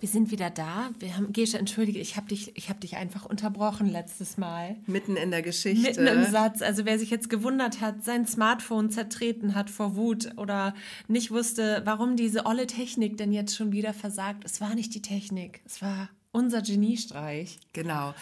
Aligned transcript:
Wir 0.00 0.08
sind 0.08 0.30
wieder 0.30 0.48
da. 0.48 0.90
Wir 0.98 1.16
haben, 1.16 1.32
Gesche, 1.32 1.58
entschuldige, 1.58 1.98
ich 1.98 2.16
habe 2.16 2.26
dich, 2.28 2.56
ich 2.56 2.70
hab 2.70 2.80
dich 2.80 2.96
einfach 2.96 3.26
unterbrochen 3.26 3.86
letztes 3.86 4.38
Mal. 4.38 4.76
Mitten 4.86 5.16
in 5.16 5.30
der 5.30 5.42
Geschichte. 5.42 5.82
Mitten 5.82 6.06
im 6.06 6.24
Satz. 6.24 6.62
Also 6.62 6.86
wer 6.86 6.98
sich 6.98 7.10
jetzt 7.10 7.28
gewundert 7.28 7.82
hat, 7.82 8.02
sein 8.02 8.26
Smartphone 8.26 8.90
zertreten 8.90 9.54
hat 9.54 9.68
vor 9.68 9.96
Wut 9.96 10.30
oder 10.38 10.74
nicht 11.06 11.30
wusste, 11.30 11.82
warum 11.84 12.16
diese 12.16 12.46
olle 12.46 12.66
Technik 12.66 13.18
denn 13.18 13.30
jetzt 13.32 13.54
schon 13.54 13.72
wieder 13.72 13.92
versagt. 13.92 14.44
Es 14.44 14.60
war 14.62 14.74
nicht 14.74 14.94
die 14.94 15.02
Technik, 15.02 15.60
es 15.66 15.82
war 15.82 16.08
unser 16.32 16.62
Geniestreich. 16.62 17.58
Genau. 17.72 18.14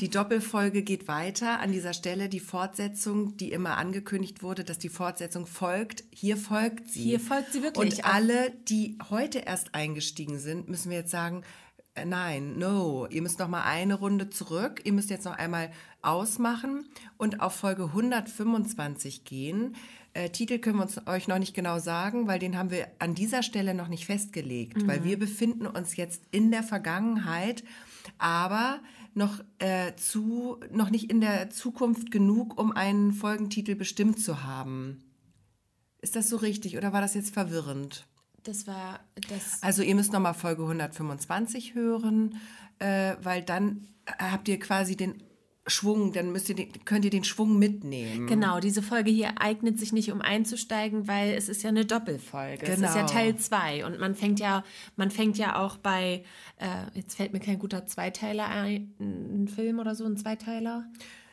Die 0.00 0.10
Doppelfolge 0.10 0.82
geht 0.82 1.08
weiter. 1.08 1.60
An 1.60 1.72
dieser 1.72 1.94
Stelle 1.94 2.28
die 2.28 2.40
Fortsetzung, 2.40 3.36
die 3.36 3.52
immer 3.52 3.78
angekündigt 3.78 4.42
wurde, 4.42 4.64
dass 4.64 4.78
die 4.78 4.88
Fortsetzung 4.88 5.46
folgt. 5.46 6.04
Hier 6.10 6.36
folgt 6.36 6.90
sie. 6.90 7.02
Hier 7.02 7.20
folgt 7.20 7.52
sie 7.52 7.62
wirklich. 7.62 7.96
Und 7.96 8.04
alle, 8.04 8.50
die 8.68 8.98
heute 9.10 9.38
erst 9.38 9.74
eingestiegen 9.74 10.38
sind, 10.38 10.68
müssen 10.68 10.90
wir 10.90 10.98
jetzt 10.98 11.10
sagen, 11.10 11.42
äh, 11.94 12.04
nein, 12.04 12.58
no, 12.58 13.06
ihr 13.06 13.22
müsst 13.22 13.38
noch 13.38 13.48
mal 13.48 13.62
eine 13.62 13.94
Runde 13.94 14.28
zurück. 14.28 14.82
Ihr 14.84 14.92
müsst 14.92 15.10
jetzt 15.10 15.24
noch 15.24 15.36
einmal 15.36 15.72
ausmachen 16.02 16.86
und 17.16 17.40
auf 17.40 17.54
Folge 17.54 17.84
125 17.84 19.24
gehen. 19.24 19.74
Äh, 20.16 20.30
Titel 20.30 20.58
können 20.58 20.78
wir 20.78 20.84
uns 20.84 21.06
euch 21.06 21.28
noch 21.28 21.38
nicht 21.38 21.52
genau 21.52 21.78
sagen, 21.78 22.26
weil 22.26 22.38
den 22.38 22.56
haben 22.56 22.70
wir 22.70 22.88
an 23.00 23.14
dieser 23.14 23.42
Stelle 23.42 23.74
noch 23.74 23.88
nicht 23.88 24.06
festgelegt, 24.06 24.78
mhm. 24.78 24.88
weil 24.88 25.04
wir 25.04 25.18
befinden 25.18 25.66
uns 25.66 25.94
jetzt 25.96 26.22
in 26.30 26.50
der 26.50 26.62
Vergangenheit, 26.62 27.62
aber 28.16 28.80
noch 29.12 29.44
äh, 29.58 29.94
zu 29.96 30.58
noch 30.70 30.88
nicht 30.88 31.10
in 31.10 31.20
der 31.20 31.50
Zukunft 31.50 32.10
genug, 32.10 32.58
um 32.58 32.72
einen 32.72 33.12
Folgentitel 33.12 33.74
bestimmt 33.74 34.18
zu 34.18 34.42
haben. 34.42 35.04
Ist 36.00 36.16
das 36.16 36.30
so 36.30 36.38
richtig 36.38 36.78
oder 36.78 36.94
war 36.94 37.02
das 37.02 37.12
jetzt 37.12 37.34
verwirrend? 37.34 38.06
Das 38.42 38.66
war 38.66 39.00
das. 39.28 39.62
Also 39.62 39.82
ihr 39.82 39.94
müsst 39.94 40.14
noch 40.14 40.20
mal 40.20 40.32
Folge 40.32 40.62
125 40.62 41.74
hören, 41.74 42.40
äh, 42.78 43.16
weil 43.22 43.42
dann 43.42 43.86
habt 44.18 44.48
ihr 44.48 44.58
quasi 44.58 44.96
den 44.96 45.22
Schwung, 45.66 46.12
dann 46.12 46.30
müsst 46.32 46.48
ihr 46.48 46.54
den, 46.54 46.68
könnt 46.84 47.04
ihr 47.04 47.10
den 47.10 47.24
Schwung 47.24 47.58
mitnehmen. 47.58 48.26
Genau, 48.26 48.60
diese 48.60 48.82
Folge 48.82 49.10
hier 49.10 49.40
eignet 49.40 49.78
sich 49.78 49.92
nicht, 49.92 50.12
um 50.12 50.20
einzusteigen, 50.20 51.08
weil 51.08 51.34
es 51.34 51.48
ist 51.48 51.62
ja 51.62 51.70
eine 51.70 51.84
Doppelfolge. 51.84 52.64
Genau. 52.64 52.72
Es 52.72 52.78
ist 52.78 52.94
ja 52.94 53.02
genau. 53.02 53.06
Teil 53.06 53.36
2 53.36 53.86
und 53.86 53.98
man 53.98 54.14
fängt 54.14 54.38
ja, 54.38 54.64
man 54.96 55.10
fängt 55.10 55.38
ja 55.38 55.58
auch 55.58 55.76
bei, 55.76 56.24
äh, 56.58 56.66
jetzt 56.94 57.16
fällt 57.16 57.32
mir 57.32 57.40
kein 57.40 57.58
guter 57.58 57.86
Zweiteiler 57.86 58.46
ein, 58.48 58.94
ein 59.00 59.48
Film 59.48 59.78
oder 59.78 59.94
so, 59.94 60.04
ein 60.04 60.16
Zweiteiler. 60.16 60.84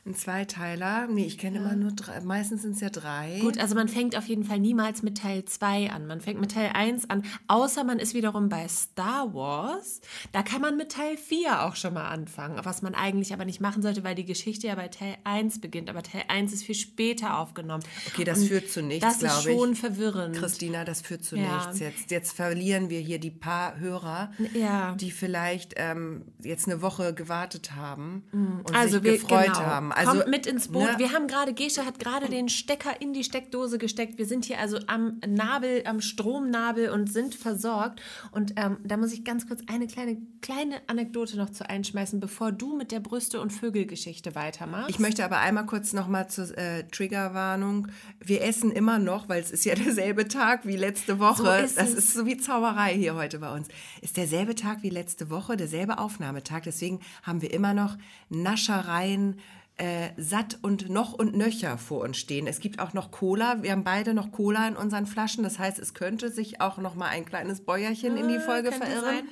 Ein 0.05 0.15
Zweiteiler? 0.15 1.07
Nee, 1.07 1.23
ich 1.23 1.37
kenne 1.37 1.59
ja. 1.59 1.63
immer 1.63 1.75
nur 1.77 1.93
drei. 1.93 2.19
Meistens 2.19 2.63
sind 2.63 2.75
es 2.75 2.81
ja 2.81 2.89
drei. 2.89 3.39
Gut, 3.39 3.57
also 3.57 3.73
man 3.73 3.87
fängt 3.87 4.17
auf 4.17 4.25
jeden 4.25 4.43
Fall 4.43 4.59
niemals 4.59 5.01
mit 5.01 5.17
Teil 5.17 5.45
2 5.45 5.91
an. 5.91 6.07
Man 6.07 6.19
fängt 6.19 6.41
mit 6.41 6.51
Teil 6.51 6.71
1 6.73 7.09
an, 7.09 7.23
außer 7.47 7.85
man 7.85 7.99
ist 7.99 8.13
wiederum 8.13 8.49
bei 8.49 8.67
Star 8.67 9.33
Wars. 9.33 10.01
Da 10.33 10.43
kann 10.43 10.59
man 10.59 10.75
mit 10.75 10.91
Teil 10.91 11.15
4 11.15 11.63
auch 11.63 11.77
schon 11.77 11.93
mal 11.93 12.09
anfangen, 12.09 12.59
was 12.63 12.81
man 12.81 12.95
eigentlich 12.95 13.31
aber 13.31 13.45
nicht 13.45 13.61
machen 13.61 13.81
sollte, 13.81 14.03
weil 14.03 14.13
die 14.13 14.25
Geschichte 14.25 14.67
ja 14.67 14.75
bei 14.75 14.89
Teil 14.89 15.15
1 15.23 15.61
beginnt. 15.61 15.89
Aber 15.89 16.03
Teil 16.03 16.23
1 16.27 16.51
ist 16.51 16.63
viel 16.65 16.75
später 16.75 17.37
aufgenommen. 17.37 17.83
Okay, 18.07 18.25
das 18.25 18.39
Und 18.39 18.47
führt 18.47 18.69
zu 18.69 18.83
nichts, 18.83 19.19
glaube 19.19 19.25
ich. 19.25 19.31
Das 19.31 19.45
ist 19.45 19.53
schon 19.53 19.75
verwirrend. 19.75 20.35
Christina, 20.35 20.83
das 20.83 20.99
führt 20.99 21.23
zu 21.23 21.37
ja. 21.37 21.65
nichts. 21.65 21.79
Jetzt, 21.79 22.11
jetzt 22.11 22.33
verlieren 22.33 22.89
wir 22.89 22.99
hier 22.99 23.19
die 23.19 23.31
paar 23.31 23.79
Hörer, 23.79 24.33
ja. 24.53 24.95
die 24.95 25.11
vielleicht 25.11 25.75
ähm, 25.77 26.25
jetzt 26.41 26.67
eine 26.67 26.81
Woche 26.81 27.13
gewartet 27.13 27.73
haben 27.73 28.23
mhm. 28.33 28.59
und 28.65 28.75
also 28.75 28.95
sich 28.95 29.03
wir, 29.03 29.13
gefreut 29.13 29.45
genau. 29.45 29.59
haben. 29.59 29.92
Also, 29.95 30.11
Kommt 30.11 30.27
mit 30.27 30.45
ins 30.45 30.67
Boot. 30.67 30.83
Ne? 30.83 30.95
Wir 30.97 31.11
haben 31.11 31.27
gerade, 31.27 31.53
Gesche 31.53 31.85
hat 31.85 31.99
gerade 31.99 32.27
den 32.27 32.49
Stecker 32.49 33.01
in 33.01 33.13
die 33.13 33.23
Steckdose 33.23 33.77
gesteckt. 33.77 34.17
Wir 34.17 34.25
sind 34.25 34.45
hier 34.45 34.59
also 34.59 34.77
am 34.87 35.19
Nabel, 35.27 35.83
am 35.85 36.01
Stromnabel 36.01 36.89
und 36.89 37.11
sind 37.11 37.35
versorgt. 37.35 38.01
Und 38.31 38.53
ähm, 38.55 38.77
da 38.83 38.97
muss 38.97 39.13
ich 39.13 39.23
ganz 39.23 39.47
kurz 39.47 39.61
eine 39.67 39.87
kleine, 39.87 40.17
kleine 40.41 40.81
Anekdote 40.87 41.37
noch 41.37 41.49
zu 41.49 41.69
einschmeißen, 41.69 42.19
bevor 42.19 42.51
du 42.51 42.75
mit 42.75 42.91
der 42.91 42.99
Brüste- 42.99 43.39
und 43.41 43.51
Vögelgeschichte 43.51 44.35
weitermachst. 44.35 44.89
Ich 44.89 44.99
möchte 44.99 45.23
aber 45.23 45.39
einmal 45.39 45.65
kurz 45.65 45.93
noch 45.93 46.07
mal 46.07 46.27
zur 46.27 46.57
äh, 46.57 46.83
Triggerwarnung. 46.83 47.87
Wir 48.19 48.43
essen 48.43 48.71
immer 48.71 48.99
noch, 48.99 49.29
weil 49.29 49.41
es 49.41 49.51
ist 49.51 49.65
ja 49.65 49.75
derselbe 49.83 50.27
Tag 50.27 50.65
wie 50.65 50.77
letzte 50.77 51.19
Woche. 51.19 51.43
So 51.43 51.51
ist 51.51 51.77
das 51.77 51.89
es. 51.89 51.95
ist 51.95 52.13
so 52.13 52.25
wie 52.25 52.37
Zauberei 52.37 52.95
hier 52.95 53.15
heute 53.15 53.39
bei 53.39 53.53
uns. 53.53 53.67
Ist 54.01 54.17
derselbe 54.17 54.55
Tag 54.55 54.83
wie 54.83 54.89
letzte 54.89 55.29
Woche, 55.29 55.57
derselbe 55.57 55.97
Aufnahmetag. 55.97 56.63
Deswegen 56.63 56.99
haben 57.23 57.41
wir 57.41 57.53
immer 57.53 57.73
noch 57.73 57.97
Naschereien 58.29 59.39
äh, 59.77 60.09
satt 60.17 60.59
und 60.61 60.89
noch 60.89 61.13
und 61.13 61.35
nöcher 61.35 61.77
vor 61.77 62.01
uns 62.01 62.17
stehen. 62.17 62.45
Es 62.47 62.59
gibt 62.59 62.79
auch 62.79 62.93
noch 62.93 63.11
Cola. 63.11 63.63
Wir 63.63 63.71
haben 63.71 63.83
beide 63.83 64.13
noch 64.13 64.31
Cola 64.31 64.67
in 64.67 64.75
unseren 64.75 65.05
Flaschen. 65.05 65.43
Das 65.43 65.57
heißt, 65.57 65.79
es 65.79 65.93
könnte 65.93 66.29
sich 66.31 66.61
auch 66.61 66.77
noch 66.77 66.95
mal 66.95 67.07
ein 67.07 67.25
kleines 67.25 67.61
Bäuerchen 67.61 68.15
ah, 68.15 68.19
in 68.19 68.27
die 68.27 68.37
ah, 68.37 68.41
Folge 68.41 68.71
verirren. 68.71 69.01
Sein. 69.03 69.23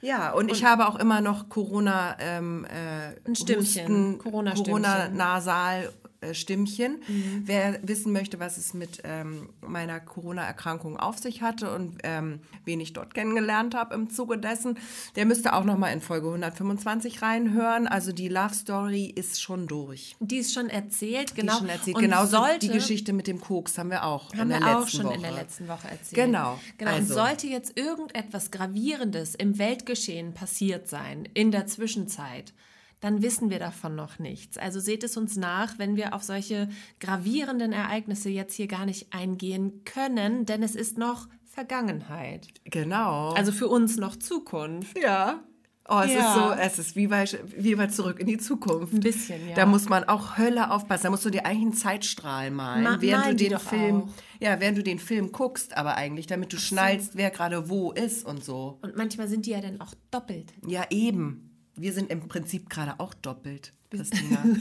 Ja, 0.00 0.32
und, 0.32 0.44
und, 0.44 0.52
ich 0.52 0.64
habe 0.64 0.86
auch 0.86 0.96
immer 0.96 1.20
noch 1.20 1.48
Corona 1.48 2.16
ähm, 2.20 2.64
äh, 2.66 3.28
ein 3.28 3.34
Stimmchen, 3.34 4.18
Corona-Stimmchen. 4.18 4.82
Corona-Nasal 4.84 5.84
äh, 5.84 6.07
Stimmchen. 6.32 7.02
Mhm. 7.06 7.42
Wer 7.44 7.80
wissen 7.82 8.12
möchte, 8.12 8.40
was 8.40 8.56
es 8.56 8.74
mit 8.74 9.00
ähm, 9.04 9.50
meiner 9.60 10.00
Corona-Erkrankung 10.00 10.96
auf 10.96 11.18
sich 11.18 11.42
hatte 11.42 11.74
und 11.74 11.98
ähm, 12.02 12.40
wen 12.64 12.80
ich 12.80 12.92
dort 12.92 13.14
kennengelernt 13.14 13.74
habe 13.74 13.94
im 13.94 14.10
Zuge 14.10 14.38
dessen, 14.38 14.78
der 15.16 15.26
müsste 15.26 15.52
auch 15.52 15.64
noch 15.64 15.78
mal 15.78 15.90
in 15.90 16.00
Folge 16.00 16.26
125 16.26 17.22
reinhören. 17.22 17.86
Also 17.86 18.12
die 18.12 18.28
Love 18.28 18.54
Story 18.54 19.04
ist 19.04 19.40
schon 19.40 19.66
durch. 19.66 20.16
Die 20.20 20.38
ist 20.38 20.52
schon 20.52 20.68
erzählt, 20.68 21.34
genau. 21.34 21.54
Die 21.54 21.58
schon 21.58 21.68
erzählt. 21.68 21.98
Genauso 21.98 22.44
die 22.60 22.68
Geschichte 22.68 23.12
mit 23.12 23.26
dem 23.26 23.40
Koks 23.40 23.78
haben 23.78 23.90
wir 23.90 24.04
auch 24.04 24.32
haben 24.34 24.42
in 24.42 24.48
der 24.48 24.60
wir 24.60 24.66
letzten 24.66 24.82
auch 24.82 24.88
schon 24.88 25.06
Woche. 25.06 25.14
in 25.14 25.22
der 25.22 25.32
letzten 25.32 25.68
Woche 25.68 25.88
erzählt. 25.88 26.14
Genau. 26.14 26.58
Genau. 26.78 26.90
Also. 26.90 27.14
Und 27.14 27.14
sollte 27.14 27.46
jetzt 27.46 27.78
irgendetwas 27.78 28.50
Gravierendes 28.50 29.34
im 29.34 29.58
Weltgeschehen 29.58 30.34
passiert 30.34 30.88
sein 30.88 31.28
in 31.34 31.50
der 31.50 31.66
Zwischenzeit, 31.66 32.52
dann 33.00 33.22
wissen 33.22 33.50
wir 33.50 33.58
davon 33.58 33.94
noch 33.94 34.18
nichts. 34.18 34.58
Also 34.58 34.80
seht 34.80 35.04
es 35.04 35.16
uns 35.16 35.36
nach, 35.36 35.78
wenn 35.78 35.96
wir 35.96 36.14
auf 36.14 36.22
solche 36.22 36.68
gravierenden 37.00 37.72
Ereignisse 37.72 38.28
jetzt 38.28 38.54
hier 38.54 38.66
gar 38.66 38.86
nicht 38.86 39.12
eingehen 39.12 39.84
können, 39.84 40.46
denn 40.46 40.62
es 40.62 40.74
ist 40.74 40.98
noch 40.98 41.28
Vergangenheit. 41.44 42.48
Genau. 42.64 43.30
Also 43.30 43.52
für 43.52 43.68
uns 43.68 43.96
noch 43.96 44.16
Zukunft. 44.16 44.96
Ja. 44.98 45.42
Oh, 45.90 46.00
es 46.04 46.12
ja. 46.12 46.18
ist 46.18 46.34
so, 46.34 46.50
es 46.52 46.78
ist 46.78 46.96
wie 46.96 47.06
bei, 47.06 47.24
wie 47.56 47.74
bei 47.74 47.86
Zurück 47.86 48.20
in 48.20 48.26
die 48.26 48.36
Zukunft. 48.36 48.92
Ein 48.92 49.00
bisschen, 49.00 49.48
ja. 49.48 49.54
Da 49.54 49.64
muss 49.64 49.88
man 49.88 50.04
auch 50.04 50.36
Hölle 50.36 50.70
aufpassen. 50.70 51.04
Da 51.04 51.10
musst 51.10 51.24
du 51.24 51.30
dir 51.30 51.46
eigentlich 51.46 51.62
einen 51.62 51.72
Zeitstrahl 51.72 52.50
malen, 52.50 52.84
Ma 52.84 52.98
während 53.00 53.40
du 53.40 53.48
den 53.48 53.58
Film, 53.58 54.02
auch. 54.02 54.08
ja, 54.38 54.60
während 54.60 54.76
du 54.76 54.82
den 54.82 54.98
Film 54.98 55.32
guckst, 55.32 55.74
aber 55.78 55.96
eigentlich, 55.96 56.26
damit 56.26 56.52
du 56.52 56.58
schnallst, 56.58 57.16
wer 57.16 57.30
gerade 57.30 57.70
wo 57.70 57.92
ist 57.92 58.26
und 58.26 58.44
so. 58.44 58.78
Und 58.82 58.96
manchmal 58.98 59.28
sind 59.28 59.46
die 59.46 59.50
ja 59.50 59.62
dann 59.62 59.80
auch 59.80 59.94
doppelt. 60.10 60.52
Ja, 60.66 60.84
eben. 60.90 61.47
Wir 61.78 61.92
sind 61.92 62.10
im 62.10 62.28
Prinzip 62.28 62.68
gerade 62.68 62.98
auch 62.98 63.14
doppelt, 63.14 63.72
Christina. 63.90 64.44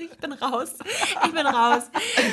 ich 0.00 0.18
bin 0.18 0.32
raus. 0.32 0.74
Ich 1.24 1.32
bin 1.32 1.46
raus. 1.46 1.84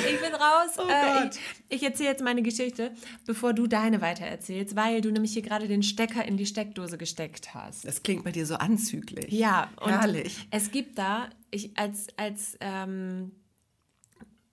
Ich 0.08 0.20
bin 0.20 0.34
raus. 0.34 0.70
Oh 0.78 0.88
äh, 0.88 1.28
ich, 1.28 1.40
ich 1.76 1.82
erzähle 1.82 2.10
jetzt 2.10 2.22
meine 2.22 2.42
Geschichte, 2.42 2.92
bevor 3.26 3.52
du 3.52 3.66
deine 3.66 4.00
weitererzählst, 4.00 4.76
weil 4.76 5.00
du 5.00 5.10
nämlich 5.10 5.32
hier 5.32 5.42
gerade 5.42 5.66
den 5.66 5.82
Stecker 5.82 6.24
in 6.24 6.36
die 6.36 6.46
Steckdose 6.46 6.98
gesteckt 6.98 7.54
hast. 7.54 7.86
Das 7.86 8.02
klingt 8.02 8.24
bei 8.24 8.32
dir 8.32 8.46
so 8.46 8.56
anzüglich. 8.56 9.32
Ja, 9.32 9.70
und 9.80 9.90
herrlich. 9.90 10.46
Es 10.50 10.70
gibt 10.70 10.98
da, 10.98 11.30
ich 11.50 11.76
als, 11.78 12.06
als 12.16 12.56
ähm, 12.60 13.32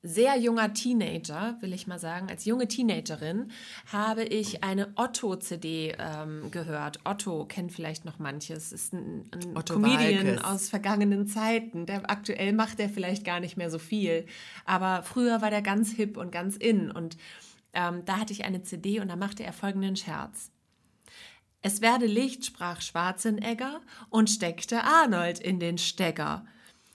sehr 0.03 0.37
junger 0.37 0.73
Teenager, 0.73 1.57
will 1.59 1.73
ich 1.73 1.87
mal 1.87 1.99
sagen, 1.99 2.29
als 2.29 2.45
junge 2.45 2.67
Teenagerin, 2.67 3.51
habe 3.91 4.23
ich 4.23 4.63
eine 4.63 4.93
Otto-CD 4.95 5.95
ähm, 5.97 6.51
gehört. 6.51 6.99
Otto 7.03 7.45
kennt 7.45 7.73
vielleicht 7.73 8.05
noch 8.05 8.19
manches, 8.19 8.71
ist 8.71 8.93
ein, 8.93 9.29
ein 9.33 9.53
Comedian 9.65 10.27
Walkes. 10.27 10.43
aus 10.43 10.69
vergangenen 10.69 11.27
Zeiten. 11.27 11.85
Der, 11.85 12.09
aktuell 12.09 12.53
macht 12.53 12.79
er 12.79 12.89
vielleicht 12.89 13.25
gar 13.25 13.39
nicht 13.39 13.57
mehr 13.57 13.71
so 13.71 13.79
viel, 13.79 14.25
aber 14.65 15.03
früher 15.03 15.41
war 15.41 15.49
der 15.49 15.61
ganz 15.61 15.91
hip 15.91 16.15
und 16.17 16.31
ganz 16.31 16.55
in. 16.57 16.91
Und 16.91 17.17
ähm, 17.73 18.05
da 18.05 18.19
hatte 18.19 18.33
ich 18.33 18.45
eine 18.45 18.61
CD 18.61 18.99
und 18.99 19.09
da 19.09 19.15
machte 19.15 19.43
er 19.43 19.53
folgenden 19.53 19.95
Scherz. 19.95 20.51
Es 21.61 21.81
werde 21.81 22.05
Licht, 22.05 22.45
sprach 22.45 22.81
Schwarzenegger 22.81 23.81
und 24.09 24.29
steckte 24.29 24.83
Arnold 24.83 25.39
in 25.39 25.59
den 25.59 25.77
Stecker. 25.77 26.45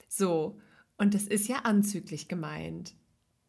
So, 0.07 0.57
und 0.97 1.13
das 1.13 1.23
ist 1.23 1.47
ja 1.47 1.57
anzüglich 1.63 2.27
gemeint. 2.27 2.95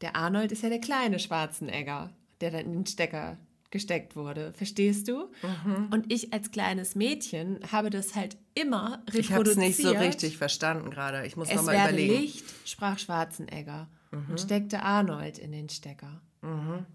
Der 0.01 0.17
Arnold 0.17 0.53
ist 0.53 0.63
ja 0.63 0.69
der 0.69 0.81
kleine 0.81 1.19
Schwarzenegger, 1.19 2.11
der 2.41 2.51
dann 2.51 2.67
in 2.67 2.73
den 2.73 2.87
Stecker 2.87 3.39
gesteckt 3.71 4.15
wurde. 4.15 4.53
Verstehst 4.53 5.09
du? 5.09 5.33
Mhm. 5.43 5.89
Und 5.91 6.13
ich 6.13 6.33
als 6.33 6.53
kleines 6.53 6.95
Mädchen 6.95 7.59
habe 7.73 7.91
das 7.91 8.15
halt 8.15 8.37
immer 8.55 9.03
reproduziert. 9.09 9.25
Ich 9.25 9.33
habe 9.33 9.51
es 9.51 9.57
nicht 9.57 9.77
so 9.79 9.91
richtig 9.91 10.37
verstanden 10.37 10.91
gerade. 10.91 11.27
Ich 11.27 11.37
muss 11.37 11.53
nochmal 11.53 11.75
überlegen. 11.75 12.21
Licht, 12.21 12.45
sprach 12.65 12.99
Schwarzenegger 12.99 13.89
mhm. 14.13 14.27
und 14.31 14.41
steckte 14.41 14.83
Arnold 14.83 15.39
in 15.39 15.51
den 15.51 15.69
Stecker. 15.69 16.21
Mhm. 16.43 16.87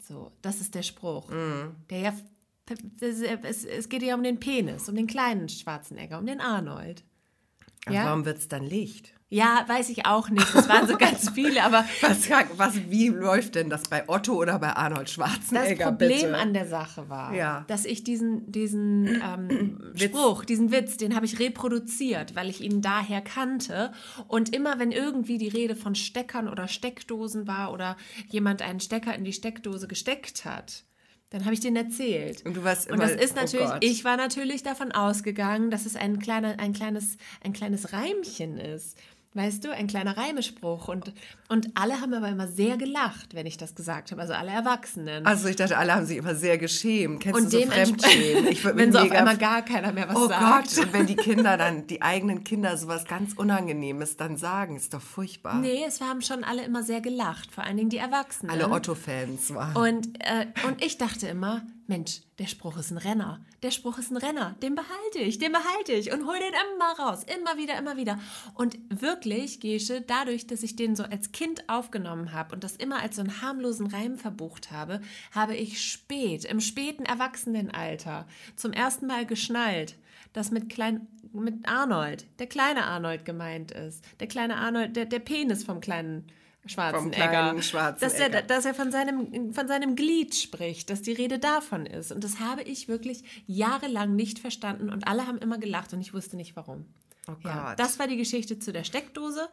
So, 0.00 0.32
das 0.40 0.62
ist 0.62 0.74
der 0.74 0.82
Spruch. 0.82 1.28
Mhm. 1.30 1.76
Der 1.90 2.00
ja, 2.00 2.14
es, 3.00 3.64
es 3.64 3.88
geht 3.90 4.02
ja 4.02 4.14
um 4.14 4.22
den 4.22 4.40
Penis, 4.40 4.88
um 4.88 4.94
den 4.94 5.06
kleinen 5.06 5.50
Schwarzenegger, 5.50 6.18
um 6.18 6.26
den 6.26 6.40
Arnold. 6.40 7.04
Ja? 7.92 8.06
Warum 8.06 8.24
wird 8.24 8.38
es 8.38 8.48
dann 8.48 8.64
Licht? 8.64 9.12
Ja, 9.30 9.62
weiß 9.68 9.90
ich 9.90 10.06
auch 10.06 10.30
nicht. 10.30 10.54
Das 10.54 10.70
waren 10.70 10.88
so 10.88 10.96
ganz 10.98 11.28
viele, 11.28 11.62
aber 11.62 11.84
Was, 12.00 12.30
was, 12.56 12.74
wie 12.88 13.08
läuft 13.08 13.56
denn 13.56 13.68
das 13.68 13.82
bei 13.82 14.08
Otto 14.08 14.32
oder 14.32 14.58
bei 14.58 14.72
Arnold 14.74 15.02
das 15.02 15.10
Schwarzenegger? 15.12 15.84
Problem 15.88 16.08
bitte? 16.12 16.38
an 16.38 16.54
der 16.54 16.66
Sache 16.66 17.10
war, 17.10 17.34
Ja. 17.34 17.64
dass 17.68 17.84
ich 17.84 18.02
diesen, 18.04 18.50
diesen 18.50 19.06
ähm, 19.06 19.80
Spruch, 19.96 20.46
diesen 20.46 20.72
Witz, 20.72 20.96
den 20.96 21.14
habe 21.14 21.26
ich 21.26 21.38
reproduziert, 21.38 22.36
weil 22.36 22.48
ich 22.48 22.62
ihn 22.62 22.80
daher 22.80 23.20
kannte. 23.20 23.92
Und 24.28 24.54
immer 24.56 24.78
wenn 24.78 24.92
irgendwie 24.92 25.36
die 25.36 25.48
Rede 25.48 25.76
von 25.76 25.94
Steckern 25.94 26.48
oder 26.48 26.66
Steckdosen 26.66 27.46
war 27.46 27.74
oder 27.74 27.98
jemand 28.28 28.62
einen 28.62 28.80
Stecker 28.80 29.14
in 29.14 29.24
die 29.24 29.34
Steckdose 29.34 29.88
gesteckt 29.88 30.46
hat, 30.46 30.84
dann 31.30 31.44
habe 31.44 31.54
ich 31.54 31.60
den 31.60 31.76
erzählt. 31.76 32.44
Und 32.46 32.56
du 32.56 32.64
warst 32.64 32.90
Und 32.90 32.98
das 33.00 33.12
immer- 33.12 33.20
ist 33.22 33.32
oh 33.32 33.40
natürlich, 33.40 33.68
Gott. 33.68 33.84
ich 33.84 34.04
war 34.04 34.16
natürlich 34.16 34.62
davon 34.62 34.92
ausgegangen, 34.92 35.70
dass 35.70 35.84
es 35.86 35.94
ein, 35.96 36.18
kleiner, 36.18 36.58
ein, 36.58 36.72
kleines, 36.72 37.16
ein 37.42 37.52
kleines 37.52 37.92
Reimchen 37.92 38.58
ist. 38.58 38.96
Weißt 39.34 39.62
du, 39.62 39.70
ein 39.70 39.86
kleiner 39.86 40.16
Reimespruch. 40.16 40.88
Und, 40.88 41.12
und 41.48 41.68
alle 41.74 42.00
haben 42.00 42.14
aber 42.14 42.28
immer 42.28 42.48
sehr 42.48 42.78
gelacht, 42.78 43.34
wenn 43.34 43.46
ich 43.46 43.58
das 43.58 43.74
gesagt 43.74 44.10
habe. 44.10 44.22
Also 44.22 44.32
alle 44.32 44.50
Erwachsenen. 44.50 45.26
Also 45.26 45.48
ich 45.48 45.56
dachte, 45.56 45.76
alle 45.76 45.94
haben 45.94 46.06
sich 46.06 46.16
immer 46.16 46.34
sehr 46.34 46.56
geschämt. 46.56 47.20
Kennst 47.20 47.38
und 47.38 47.52
du 47.52 47.60
so 47.60 47.66
Fremdschämen? 47.66 48.46
Ich 48.48 48.64
wenn 48.64 48.90
so 48.90 48.98
auf 48.98 49.10
einmal 49.10 49.36
gar 49.36 49.62
keiner 49.62 49.92
mehr 49.92 50.08
was 50.08 50.16
Oh 50.16 50.28
sagt. 50.28 50.74
Gott, 50.74 50.86
und 50.86 50.92
wenn 50.94 51.06
die 51.06 51.16
Kinder 51.16 51.58
dann, 51.58 51.86
die 51.86 52.00
eigenen 52.00 52.42
Kinder 52.42 52.76
sowas 52.78 53.04
ganz 53.04 53.34
Unangenehmes 53.34 54.16
dann 54.16 54.38
sagen, 54.38 54.76
ist 54.76 54.94
doch 54.94 55.02
furchtbar. 55.02 55.56
Nee, 55.56 55.84
es 55.86 56.00
haben 56.00 56.22
schon 56.22 56.42
alle 56.42 56.64
immer 56.64 56.82
sehr 56.82 57.02
gelacht, 57.02 57.52
vor 57.52 57.64
allen 57.64 57.76
Dingen 57.76 57.90
die 57.90 57.98
Erwachsenen. 57.98 58.50
Alle 58.50 58.70
Otto-Fans 58.70 59.54
waren. 59.54 59.76
Und, 59.76 60.08
äh, 60.20 60.46
und 60.66 60.82
ich 60.82 60.96
dachte 60.96 61.28
immer, 61.28 61.62
Mensch, 61.88 62.20
der 62.38 62.46
Spruch 62.46 62.76
ist 62.76 62.90
ein 62.90 62.98
Renner. 62.98 63.40
Der 63.62 63.70
Spruch 63.70 63.96
ist 63.96 64.10
ein 64.10 64.18
Renner. 64.18 64.56
Den 64.62 64.74
behalte 64.74 65.20
ich, 65.20 65.38
den 65.38 65.52
behalte 65.52 65.92
ich 65.94 66.12
und 66.12 66.26
hol 66.26 66.36
den 66.38 66.52
immer 66.52 66.98
raus. 66.98 67.24
Immer 67.24 67.56
wieder, 67.56 67.78
immer 67.78 67.96
wieder. 67.96 68.18
Und 68.52 68.78
wirklich, 68.90 69.58
Gesche, 69.58 70.02
dadurch, 70.02 70.46
dass 70.46 70.62
ich 70.62 70.76
den 70.76 70.96
so 70.96 71.04
als 71.04 71.32
Kind 71.32 71.66
aufgenommen 71.66 72.32
habe 72.34 72.54
und 72.54 72.62
das 72.62 72.76
immer 72.76 73.00
als 73.00 73.16
so 73.16 73.22
einen 73.22 73.40
harmlosen 73.40 73.86
Reim 73.86 74.18
verbucht 74.18 74.70
habe, 74.70 75.00
habe 75.32 75.56
ich 75.56 75.80
spät, 75.82 76.44
im 76.44 76.60
späten 76.60 77.06
Erwachsenenalter, 77.06 78.26
zum 78.54 78.74
ersten 78.74 79.06
Mal 79.06 79.24
geschnallt, 79.24 79.96
dass 80.34 80.50
mit 80.50 80.68
klein, 80.68 81.06
mit 81.32 81.66
Arnold, 81.66 82.26
der 82.38 82.48
kleine 82.48 82.84
Arnold 82.84 83.24
gemeint 83.24 83.70
ist. 83.70 84.04
Der 84.20 84.26
kleine 84.26 84.56
Arnold, 84.56 84.94
der, 84.94 85.06
der 85.06 85.20
Penis 85.20 85.64
vom 85.64 85.80
kleinen 85.80 86.26
Schwarzenegger. 86.66 87.62
Schwarzenegger. 87.62 87.98
Dass 88.00 88.14
er, 88.34 88.42
dass 88.42 88.64
er 88.64 88.74
von 88.74 88.90
seinem, 88.90 89.54
von 89.54 89.68
seinem 89.68 89.96
Glied 89.96 90.34
spricht, 90.34 90.90
dass 90.90 91.02
die 91.02 91.12
Rede 91.12 91.38
davon 91.38 91.86
ist. 91.86 92.12
Und 92.12 92.24
das 92.24 92.40
habe 92.40 92.62
ich 92.62 92.88
wirklich 92.88 93.22
jahrelang 93.46 94.14
nicht 94.16 94.38
verstanden 94.38 94.90
und 94.90 95.06
alle 95.06 95.26
haben 95.26 95.38
immer 95.38 95.58
gelacht 95.58 95.92
und 95.92 96.00
ich 96.00 96.12
wusste 96.12 96.36
nicht 96.36 96.56
warum. 96.56 96.84
oh 97.28 97.32
Ja, 97.44 97.70
Gott. 97.70 97.78
das 97.78 97.98
war 97.98 98.06
die 98.06 98.16
Geschichte 98.16 98.58
zu 98.58 98.72
der 98.72 98.84
Steckdose. 98.84 99.48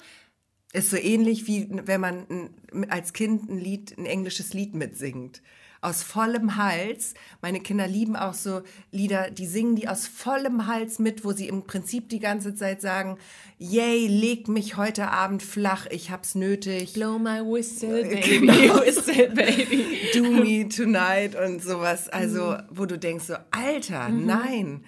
ist 0.74 0.90
so 0.90 0.98
ähnlich 0.98 1.48
wie 1.48 1.68
wenn 1.70 2.02
man 2.02 2.50
als 2.90 3.14
Kind 3.14 3.50
ein 3.50 3.60
Lied, 3.60 3.98
ein 3.98 4.06
englisches 4.06 4.54
Lied 4.54 4.74
mitsingt. 4.76 5.42
Aus 5.86 6.02
vollem 6.02 6.56
Hals. 6.56 7.14
Meine 7.42 7.60
Kinder 7.60 7.88
lieben 7.88 8.16
auch 8.16 8.34
so 8.34 8.62
Lieder, 8.92 9.30
die 9.30 9.46
singen 9.46 9.76
die 9.76 9.88
aus 9.88 10.08
vollem 10.08 10.66
Hals 10.66 10.98
mit, 11.00 11.24
wo 11.24 11.32
sie 11.32 11.48
im 11.48 11.64
Prinzip 11.68 12.10
die 12.10 12.20
ganze 12.20 12.56
Zeit 12.56 12.82
sagen, 12.82 13.18
yay, 13.60 14.08
leg 14.08 14.48
mich 14.48 14.78
heute 14.78 15.10
Abend 15.10 15.44
flach, 15.44 15.86
ich 15.92 16.10
hab's 16.10 16.34
nötig. 16.34 16.94
Blow 16.94 17.20
my 17.20 17.40
whistle, 17.42 18.04
baby, 18.04 18.40
Genau. 18.48 18.80
whistle, 18.86 19.30
baby. 19.30 19.86
Do 20.14 20.24
me 20.24 20.68
tonight 20.68 21.36
und 21.36 21.62
sowas. 21.62 22.10
Also, 22.10 22.54
Mhm. 22.54 22.64
wo 22.72 22.86
du 22.86 22.98
denkst 22.98 23.26
so, 23.26 23.36
Alter, 23.52 24.10
nein. 24.10 24.84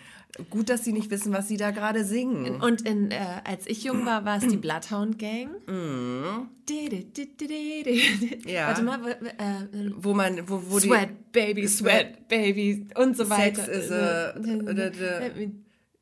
Gut, 0.50 0.70
dass 0.70 0.84
sie 0.84 0.94
nicht 0.94 1.10
wissen, 1.10 1.34
was 1.34 1.48
sie 1.48 1.58
da 1.58 1.72
gerade 1.72 2.04
singen. 2.06 2.62
Und 2.62 2.82
in, 2.84 3.12
äh, 3.12 3.18
als 3.44 3.66
ich 3.68 3.84
jung 3.84 4.06
war, 4.06 4.24
war 4.26 4.38
es 4.38 4.48
die 4.48 4.58
Bloodhound 4.58 5.18
Gang. 5.18 5.50
Ja. 8.46 8.68
Warte 8.68 8.84
mal, 8.84 9.00
w- 9.04 9.16
w- 9.26 9.28
äh, 9.30 9.92
Wo 9.98 10.14
man, 10.14 10.48
wo, 10.48 10.62
wo 10.70 10.80
Sweat, 10.80 11.32
Baby, 11.32 11.68
Sweat, 11.68 12.28
Baby 12.28 12.88
und 12.96 13.18
so 13.18 13.24
die 13.24 13.30
weiter. 13.30 13.64
Sex 13.66 13.86
is 13.86 13.92
a, 13.92 14.34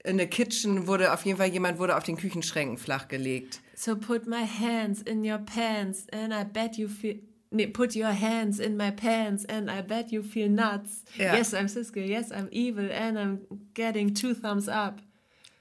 in 0.03 0.19
the 0.19 0.27
kitchen 0.27 0.85
wurde 0.87 1.11
auf 1.13 1.25
jeden 1.25 1.37
Fall 1.37 1.47
jemand 1.49 1.79
wurde 1.79 1.95
auf 1.97 2.03
den 2.03 2.15
Küchenschränken 2.17 2.77
flachgelegt. 2.77 3.61
So 3.75 3.95
put 3.95 4.27
my 4.27 4.45
hands 4.45 5.01
in 5.01 5.23
your 5.25 5.39
pants 5.39 6.05
and 6.11 6.31
I 6.33 6.43
bet 6.43 6.77
you 6.77 6.87
feel. 6.87 7.19
Nee, 7.55 7.67
put 7.67 7.95
your 7.95 8.11
hands 8.11 8.59
in 8.59 8.75
my 8.75 8.91
pants 8.91 9.45
and 9.45 9.69
I 9.71 9.81
bet 9.81 10.11
you 10.11 10.21
feel 10.21 10.49
nuts. 10.49 11.03
Ja. 11.17 11.35
Yes, 11.35 11.53
I'm 11.53 11.67
Cisco. 11.69 11.99
Yes, 12.01 12.31
I'm 12.31 12.49
evil 12.51 12.91
and 12.91 13.17
I'm 13.17 13.39
getting 13.73 14.13
two 14.13 14.33
thumbs 14.33 14.67
up. 14.67 14.95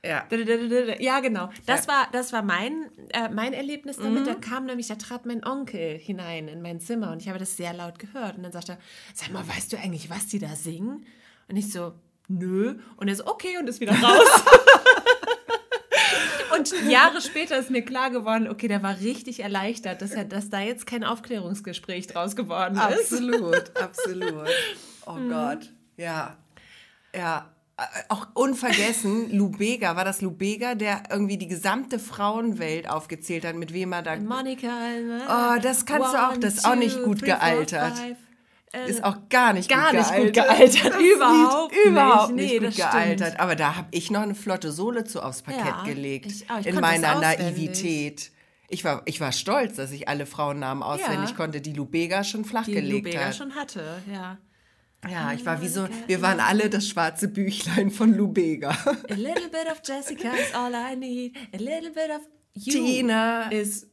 Ja. 0.05 0.27
Ja, 0.99 1.21
genau. 1.21 1.49
Das 1.67 1.87
Ja. 1.87 1.93
war, 1.93 2.09
das 2.13 2.33
war 2.33 2.43
mein, 2.43 2.91
äh, 3.13 3.29
mein 3.31 3.53
Erlebnis 3.55 3.97
damit. 3.97 4.27
Da 4.27 4.35
kam 4.35 4.67
nämlich, 4.67 4.89
da 4.89 4.97
trat 4.97 5.25
mein 5.25 5.43
Onkel 5.47 5.97
hinein 5.97 6.49
in 6.49 6.61
mein 6.61 6.81
Zimmer 6.81 7.13
und 7.13 7.23
ich 7.23 7.29
habe 7.29 7.39
das 7.39 7.57
sehr 7.57 7.73
laut 7.73 7.99
gehört. 7.99 8.37
Und 8.37 8.43
dann 8.43 8.53
sagte 8.53 8.73
er, 8.73 8.79
sag 9.15 9.33
mal, 9.33 9.47
weißt 9.49 9.73
du 9.73 9.79
eigentlich, 9.79 10.11
was 10.11 10.27
die 10.27 10.39
da 10.41 10.57
singen? 10.57 11.07
Und 11.49 11.57
ich 11.57 11.73
so, 11.73 11.93
nö. 12.29 12.75
Und 12.97 13.09
er 13.09 13.15
so, 13.17 13.27
okay, 13.27 13.57
und 13.59 13.69
ist 13.69 13.81
wieder 13.81 13.93
raus. 13.95 14.45
Und 16.73 16.91
Jahre 16.91 17.21
später 17.21 17.59
ist 17.59 17.71
mir 17.71 17.83
klar 17.83 18.11
geworden, 18.11 18.49
okay, 18.49 18.69
der 18.69 18.83
war 18.83 18.99
richtig 19.01 19.41
erleichtert, 19.41 20.03
dass, 20.03 20.13
er, 20.13 20.25
dass 20.25 20.51
da 20.51 20.61
jetzt 20.61 20.87
kein 20.87 21.05
Aufklärungsgespräch 21.05 22.07
draus 22.07 22.37
geworden 22.37 22.77
ist. 22.77 23.13
Absolut, 23.13 23.77
absolut. 23.81 24.49
Oh 25.07 25.17
Gott. 25.29 25.73
Ja. 25.97 26.37
Ja. 27.15 27.51
Äh, 27.77 27.83
Auch 28.09 28.29
unvergessen, 28.35 29.37
Lubega, 29.37 29.97
war 29.97 30.05
das 30.05 30.21
Lubega, 30.21 30.75
der 30.75 31.03
irgendwie 31.11 31.39
die 31.39 31.49
gesamte 31.49 31.99
Frauenwelt 31.99 32.89
aufgezählt 32.89 33.45
hat, 33.45 33.57
mit 33.57 33.73
wem 33.73 33.93
er 33.93 34.03
da. 34.03 34.17
Monika. 34.17 34.69
Oh, 35.29 35.61
das 35.61 35.85
kannst 35.85 36.15
du 36.15 36.19
auch, 36.19 36.37
das 36.37 36.55
ist 36.55 36.65
auch 36.67 36.77
nicht 36.77 37.03
gut 37.03 37.23
gealtert. 37.23 37.95
Äh, 38.75 38.91
Ist 38.91 39.05
auch 39.05 39.17
gar 39.29 39.53
nicht 39.53 39.69
Gar 39.69 39.91
gut 39.93 39.99
nicht 40.01 40.35
gealtert. 40.35 40.77
gut 40.77 40.83
gealtert, 40.83 41.01
überhaupt 41.01 41.75
Lied 41.75 41.85
Überhaupt 41.87 42.33
nicht. 42.35 42.43
nicht 42.43 42.53
Nee, 42.53 42.59
gut 42.59 42.67
das 42.69 42.75
stimmt. 42.75 42.91
gealtert. 42.93 43.41
Aber 43.41 43.57
da 43.57 43.77
habe 43.77 43.89
ich 43.93 44.11
noch 44.11 44.23
eine 44.23 44.35
flotte 44.35 44.73
Sohle 44.73 45.05
zu 45.05 45.21
aufs 45.23 45.43
Parkett 45.43 45.65
Ja, 45.65 45.85
gelegt. 45.85 46.27
ich 46.27 46.51
auch. 46.51 46.59
Ich 46.59 46.67
in 46.67 46.81
meiner. 46.81 47.21
Naivität. 47.21 48.31
Ich 48.69 48.85
war, 48.85 49.03
ich 49.05 49.21
war 49.21 49.31
stolz, 49.33 49.77
dass 49.77 49.93
ich 49.93 50.09
alle 50.09 50.27
Frauennamen 50.27 50.83
auswendig 50.83 51.31
Ja. 51.31 51.37
konnte, 51.37 51.61
die 51.61 51.73
Lubega 51.73 52.25
schon 52.25 52.43
die 52.43 52.49
flachgelegt 52.49 52.89
Lubega 53.07 53.27
hat. 53.27 53.37
schon 53.37 53.55
hatte, 53.55 54.03
ja. 54.13 54.39
Ja, 55.09 55.33
ich 55.35 55.45
war 55.45 55.61
wie 55.61 55.69
so, 55.69 55.87
wir 56.07 56.23
waren 56.23 56.41
alle 56.41 56.71
das 56.71 56.89
schwarze 56.89 57.29
Büchlein 57.29 57.91
von 57.91 58.15
Lubega. 58.15 58.71
A 58.71 59.15
little 59.15 59.51
bit 59.51 59.67
of 59.71 59.83
Jessica 59.85 60.31
is 60.33 60.55
all 60.55 60.73
I 60.73 60.97
need. 60.97 61.37
A 61.53 61.59
little 61.59 61.91
bit 61.91 62.11
of 62.11 62.23
you 62.55 62.73
Tina. 62.73 63.51
is 63.53 63.87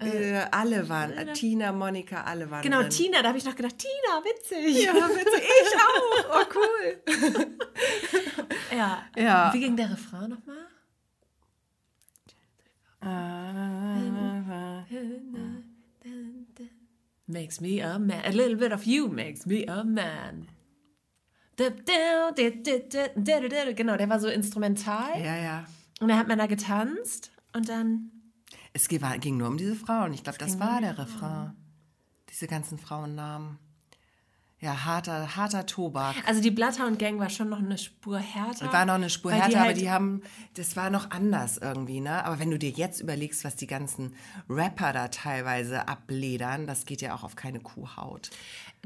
Äh, 0.00 0.46
alle 0.50 0.88
waren, 0.88 1.12
äh, 1.12 1.32
Tina, 1.32 1.70
Monika, 1.72 2.24
alle 2.24 2.50
waren 2.50 2.62
Genau, 2.62 2.80
drin. 2.80 2.90
Tina, 2.90 3.22
da 3.22 3.28
habe 3.28 3.38
ich 3.38 3.44
noch 3.44 3.54
gedacht, 3.56 3.78
Tina, 3.78 4.22
witzig. 4.24 4.82
Ja, 4.84 4.92
witzig. 4.94 5.42
Ich 5.62 5.76
auch. 5.80 6.40
Oh, 6.40 6.44
cool. 6.54 7.02
Ja. 8.70 9.02
Ja. 9.16 9.50
Wie 9.52 9.60
ging 9.60 9.76
der 9.76 9.90
Refrain 9.90 10.30
nochmal? 10.30 10.56
Makes 17.26 17.60
me 17.60 17.80
a 17.82 17.98
man. 17.98 18.24
A 18.24 18.30
little 18.30 18.56
bit 18.56 18.72
of 18.72 18.84
you 18.84 19.08
makes 19.08 19.44
me 19.46 19.64
a 19.68 19.84
man. 19.84 20.48
Genau, 21.56 22.30
der 23.96 24.08
war 24.08 24.20
so 24.20 24.28
instrumental. 24.28 25.20
Ja, 25.20 25.36
ja. 25.36 25.64
Und 26.00 26.08
da 26.08 26.16
hat 26.16 26.28
man 26.28 26.38
da 26.38 26.46
getanzt 26.46 27.32
und 27.52 27.68
dann. 27.68 28.12
Es 28.72 28.88
ging, 28.88 29.36
nur 29.36 29.48
um 29.48 29.56
diese 29.56 29.74
Frauen. 29.74 30.12
Ich 30.14 30.22
glaube, 30.22 30.38
das 30.38 30.58
war 30.60 30.80
der 30.80 30.98
Refrain. 30.98 31.54
Diese 32.30 32.46
ganzen 32.46 32.78
Frauennamen. 32.78 33.58
Ja, 34.60 34.84
harter, 34.84 35.36
harter 35.36 35.66
Tobak. 35.66 36.16
Also 36.26 36.42
die 36.42 36.50
Bloodhound 36.50 36.98
Gang 36.98 37.20
war 37.20 37.30
schon 37.30 37.48
noch 37.48 37.60
eine 37.60 37.78
Spur 37.78 38.18
härter. 38.18 38.72
War 38.72 38.86
noch 38.86 38.94
eine 38.94 39.08
Spur 39.08 39.30
weil 39.30 39.38
die 39.38 39.42
härter, 39.44 39.58
aber 39.58 39.66
halt- 39.68 39.80
die 39.80 39.88
haben, 39.88 40.22
das 40.54 40.74
war 40.76 40.90
noch 40.90 41.12
anders 41.12 41.58
irgendwie, 41.58 42.00
ne? 42.00 42.24
Aber 42.24 42.40
wenn 42.40 42.50
du 42.50 42.58
dir 42.58 42.70
jetzt 42.70 43.00
überlegst, 43.00 43.44
was 43.44 43.54
die 43.54 43.68
ganzen 43.68 44.16
Rapper 44.48 44.92
da 44.92 45.08
teilweise 45.08 45.86
abledern, 45.86 46.66
das 46.66 46.86
geht 46.86 47.00
ja 47.02 47.14
auch 47.14 47.22
auf 47.22 47.36
keine 47.36 47.60
Kuhhaut. 47.60 48.30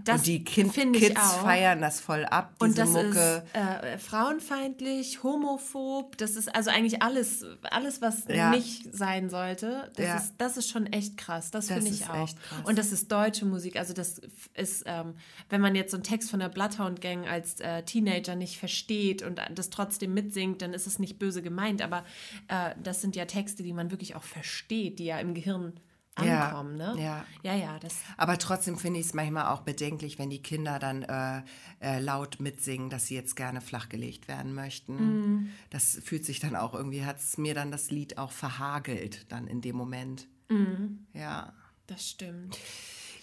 Das 0.05 0.21
Und 0.21 0.27
die 0.27 0.43
kind, 0.43 0.73
Kids 0.73 1.21
feiern 1.37 1.81
das 1.81 2.01
voll 2.01 2.25
ab, 2.25 2.55
diese 2.61 2.65
Und 2.65 2.79
das 2.79 2.89
Mucke. 2.89 3.45
ist 3.45 3.55
äh, 3.55 3.99
frauenfeindlich, 3.99 5.23
homophob, 5.23 6.17
das 6.17 6.37
ist 6.37 6.55
also 6.55 6.71
eigentlich 6.71 7.03
alles, 7.03 7.45
alles 7.63 8.01
was 8.01 8.25
Ja. 8.27 8.51
nicht 8.51 8.89
sein 8.95 9.29
sollte. 9.31 9.93
Das, 9.97 10.07
Ja. 10.07 10.17
ist, 10.17 10.35
das 10.39 10.57
ist 10.57 10.71
schon 10.71 10.87
echt 10.87 11.17
krass, 11.17 11.51
das, 11.51 11.67
Das 11.67 11.77
finde 11.79 11.91
ich 11.95 12.09
auch. 12.09 12.29
Und 12.65 12.79
das 12.79 12.91
ist 12.91 13.13
deutsche 13.13 13.45
Musik, 13.45 13.77
also 13.77 13.93
das 13.93 14.21
ist, 14.55 14.85
ähm, 14.87 15.15
wenn 15.51 15.61
man 15.61 15.75
jetzt 15.75 15.91
so 15.91 15.99
einen 15.99 16.05
Text 16.05 16.31
von 16.31 16.41
der 16.41 16.49
Bloodhound 16.49 17.01
Gang 17.01 17.29
als 17.29 17.61
äh, 17.61 17.83
Teenager 17.83 18.35
nicht 18.35 18.59
versteht 18.59 19.23
und 19.23 19.41
das 19.55 19.71
trotzdem 19.71 20.15
mitsingt, 20.15 20.63
dann 20.63 20.73
ist 20.75 20.87
es 20.87 20.99
nicht 20.99 21.19
böse 21.19 21.43
gemeint, 21.43 21.83
aber 21.83 22.05
äh, 22.49 22.71
das 22.83 23.03
sind 23.03 23.15
ja 23.15 23.27
Texte, 23.27 23.63
die 23.63 23.73
man 23.73 23.91
wirklich 23.91 24.17
auch 24.17 24.25
versteht, 24.25 24.99
die 24.99 25.05
ja 25.05 25.19
im 25.21 25.35
Gehirn 25.35 25.75
Ja, 26.21 26.49
ankommen. 26.49 26.76
Ne? 26.76 26.95
ja. 26.99 27.25
ja, 27.42 27.54
ja, 27.54 27.78
das 27.78 27.97
Aber 28.19 28.37
trotzdem 28.37 28.76
finde 28.76 29.00
ich 29.00 29.07
es 29.07 29.14
manchmal 29.14 29.47
auch 29.47 29.62
bedenklich, 29.62 30.19
wenn 30.19 30.28
die 30.28 30.42
Kinder 30.42 30.78
dann 30.78 31.02
äh, 31.02 31.42
äh, 31.81 32.00
laut 32.00 32.38
mitsingen, 32.38 32.90
dass 32.90 33.07
sie 33.07 33.14
jetzt 33.14 33.35
gerne 33.35 33.62
flachgelegt 33.62 34.28
werden 34.28 34.54
möchten. 34.54 34.97
Mhm. 34.97 35.50
Das 35.71 35.99
fühlt 36.04 36.26
sich 36.26 36.38
dann 36.38 36.54
auch 36.54 36.75
irgendwie, 36.75 37.07
hat 37.07 37.19
es 37.19 37.38
mir 37.38 37.54
dann 37.54 37.71
das 37.71 37.90
Lied 37.90 38.19
auch 38.19 38.33
verhagelt 38.33 39.33
dann 39.33 39.47
in 39.47 39.62
dem 39.62 39.76
Moment. 39.76 40.28
Mhm. 40.50 41.07
Ja. 41.14 41.54
das 41.87 42.11
stimmt. 42.11 42.59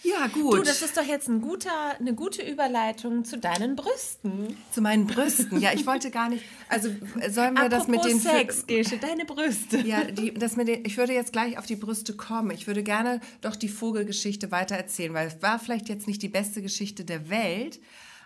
Ja, 0.02 0.28
gut. 0.28 0.58
Du, 0.58 0.62
das 0.62 0.80
ist 0.82 0.96
doch 0.96 1.04
jetzt 1.04 1.28
ein 1.28 1.40
guter, 1.40 1.98
eine 1.98 2.14
gute 2.14 2.42
Überleitung 2.42 3.24
zu 3.24 3.38
deinen 3.38 3.76
Brüsten. 3.76 4.56
Zu 4.70 4.80
meinen 4.80 5.06
Brüsten. 5.06 5.60
Ja, 5.60 5.72
ich 5.72 5.86
wollte 5.86 6.10
gar 6.10 6.28
nicht. 6.28 6.44
Also 6.68 6.88
sollen 7.28 7.54
wir 7.54 7.68
das 7.68 7.86
mit 7.86 8.04
den 8.04 8.18
Sex, 8.18 8.66
Gesche, 8.66 8.96
deine 8.96 9.24
Brüste. 9.24 9.78
Ja, 9.78 10.04
die, 10.04 10.32
das 10.32 10.56
mit 10.56 10.68
den, 10.68 10.84
ich 10.84 10.96
würde 10.96 11.12
jetzt 11.12 11.32
gleich 11.32 11.58
auf 11.58 11.66
die 11.66 11.76
Brüste 11.76 12.16
kommen. 12.16 12.50
Ich 12.50 12.66
würde 12.66 12.82
gerne 12.82 13.20
doch 13.42 13.56
die 13.56 13.68
Vogelgeschichte 13.68 14.50
weitererzählen, 14.50 15.12
weil 15.12 15.28
es 15.28 15.42
war 15.42 15.58
vielleicht 15.58 15.88
jetzt 15.88 16.06
nicht 16.06 16.22
die 16.22 16.28
beste 16.28 16.62
Geschichte 16.62 17.04
der 17.04 17.28
Welt, 17.28 17.80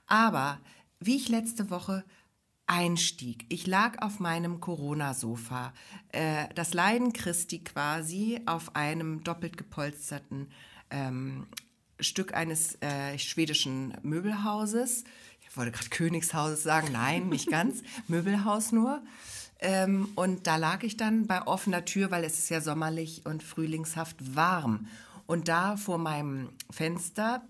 aber 0.07 0.61
wie 1.01 1.17
ich 1.17 1.29
letzte 1.29 1.71
Woche 1.71 2.05
einstieg, 2.67 3.45
ich 3.49 3.67
lag 3.67 4.01
auf 4.01 4.21
meinem 4.21 4.61
Corona-Sofa, 4.61 5.73
äh, 6.13 6.47
das 6.55 6.73
Leiden 6.73 7.13
Christi 7.13 7.63
quasi 7.63 8.41
auf 8.47 8.75
einem 8.75 9.23
doppelt 9.23 9.57
gepolsterten 9.57 10.49
ähm, 10.91 11.47
Stück 12.01 12.35
eines 12.35 12.81
äh, 12.83 13.19
schwedischen 13.19 13.95
Möbelhauses. 14.03 15.05
Ich 15.41 15.57
wollte 15.57 15.73
gerade 15.73 15.91
Königshauses 15.91 16.63
sagen, 16.63 16.89
nein, 16.93 17.29
nicht 17.29 17.51
ganz, 17.51 17.83
Möbelhaus 18.09 18.73
nur. 18.73 19.03
Ähm, 19.61 20.09
und 20.15 20.47
da 20.47 20.57
lag 20.57 20.83
ich 20.83 20.97
dann 20.97 21.27
bei 21.27 21.47
offener 21.47 21.85
Tür, 21.85 22.11
weil 22.11 22.25
es 22.25 22.39
ist 22.39 22.51
ja 22.51 22.61
sommerlich 22.61 23.25
und 23.25 23.43
frühlingshaft 23.43 24.37
warm. 24.37 24.89
Und 25.27 25.49
da 25.49 25.77
vor 25.77 25.99
meinem 25.99 26.51
Fenster 26.71 27.47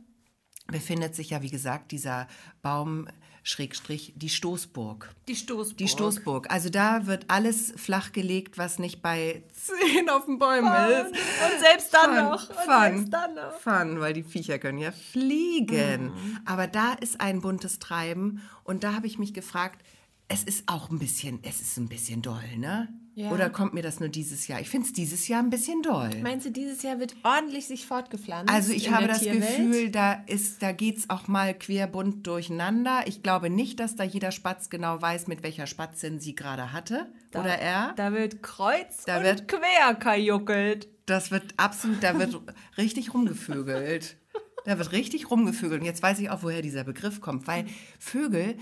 befindet 0.67 1.15
sich 1.15 1.31
ja, 1.31 1.43
wie 1.43 1.51
gesagt, 1.51 1.93
dieser 1.93 2.29
Baum, 2.63 3.09
Schrägstrich, 3.47 4.15
die 4.17 4.31
Stoßburg. 4.31 5.15
Die 5.29 5.37
Stoßburg. 5.37 5.77
Die 5.77 5.89
Stoßburg. 5.89 6.51
Also 6.51 6.71
da 6.71 7.07
wird 7.07 7.27
alles 7.29 7.75
flachgelegt, 7.77 8.57
was 8.57 8.79
nicht 8.79 9.03
bei 9.03 9.43
zehn 9.53 10.09
auf 10.09 10.25
den 10.25 10.39
Bäumen 10.39 10.73
ist. 10.73 11.11
Und 11.11 11.61
selbst 11.61 11.93
dann 11.93 12.15
Fun, 12.15 12.25
noch. 12.25 12.49
Und 12.49 12.57
Fun, 12.57 12.81
selbst 12.81 13.13
dann 13.13 13.35
noch. 13.35 13.61
Fun, 13.61 14.01
weil 14.01 14.15
die 14.15 14.23
Viecher 14.23 14.59
können 14.59 14.79
ja 14.79 14.93
fliegen. 14.93 16.05
Mhm. 16.05 16.39
Aber 16.47 16.67
da 16.67 16.95
ist 16.95 17.21
ein 17.21 17.43
buntes 17.43 17.79
Treiben 17.79 18.41
und 18.65 18.83
da 18.83 18.95
habe 18.95 19.07
ich 19.07 19.19
mich 19.19 19.35
gefragt, 19.35 19.85
es 20.27 20.43
ist 20.43 20.65
auch 20.67 20.89
ein 20.89 20.99
bisschen, 20.99 21.41
es 21.43 21.61
ist 21.61 21.77
ein 21.77 21.89
bisschen 21.89 22.23
doll, 22.23 22.57
ne? 22.57 22.89
Ja. 23.17 23.31
Oder 23.31 23.49
kommt 23.49 23.75
mir 23.75 23.83
das 23.83 24.01
nur 24.01 24.09
dieses 24.09 24.49
Jahr? 24.49 24.61
Ich 24.61 24.69
finde 24.69 24.87
es 24.89 24.93
dieses 24.93 25.29
Jahr 25.29 25.41
ein 25.41 25.51
bisschen 25.51 25.83
doll. 25.83 26.11
Meinst 26.23 26.47
du, 26.47 26.51
dieses 26.51 26.83
Jahr 26.83 26.99
wird 26.99 27.15
ordentlich 27.23 27.67
sich 27.67 27.87
fortgepflanzt? 27.87 28.53
Also 28.53 28.73
ich 28.73 28.91
habe 28.91 29.07
das 29.07 29.21
Tierwelt? 29.21 29.41
Gefühl, 29.57 29.91
da 29.91 30.15
ist, 30.27 30.63
da 30.63 30.73
geht's 30.73 31.09
auch 31.11 31.29
mal 31.29 31.55
querbunt 31.55 32.27
durcheinander. 32.27 33.03
Ich 33.07 33.23
glaube 33.23 33.51
nicht, 33.51 33.79
dass 33.79 33.95
da 33.95 34.03
jeder 34.03 34.33
Spatz 34.33 34.69
genau 34.69 35.01
weiß, 35.01 35.29
mit 35.29 35.45
welcher 35.45 35.69
Spatzin 35.69 36.19
sie 36.19 36.35
gerade 36.35 36.73
hatte 36.73 37.07
Da- 37.31 37.41
oder 37.43 37.57
er. 37.59 37.93
Da 37.97 38.13
wird 38.13 38.43
kreuz 38.43 39.05
Da 39.07 39.19
und 39.19 39.23
wird- 39.25 39.47
quer 39.47 39.95
kajuckelt. 39.95 40.89
Das 41.07 41.31
wird 41.31 41.55
absolut, 41.57 42.03
da 42.03 42.19
wird 42.19 42.37
richtig 42.77 43.15
rumgevögelt. 43.15 44.17
Da 44.65 44.79
wird 44.79 44.93
richtig 44.93 45.31
rumgevögelt. 45.31 45.83
Und 45.83 45.87
jetzt 45.87 46.03
weiß 46.03 46.19
ich 46.21 46.31
auch, 46.31 46.43
woher 46.43 46.63
dieser 46.63 46.85
Begriff 46.85 47.21
kommt, 47.21 47.47
weil 47.47 47.67
Vögel, 47.99 48.57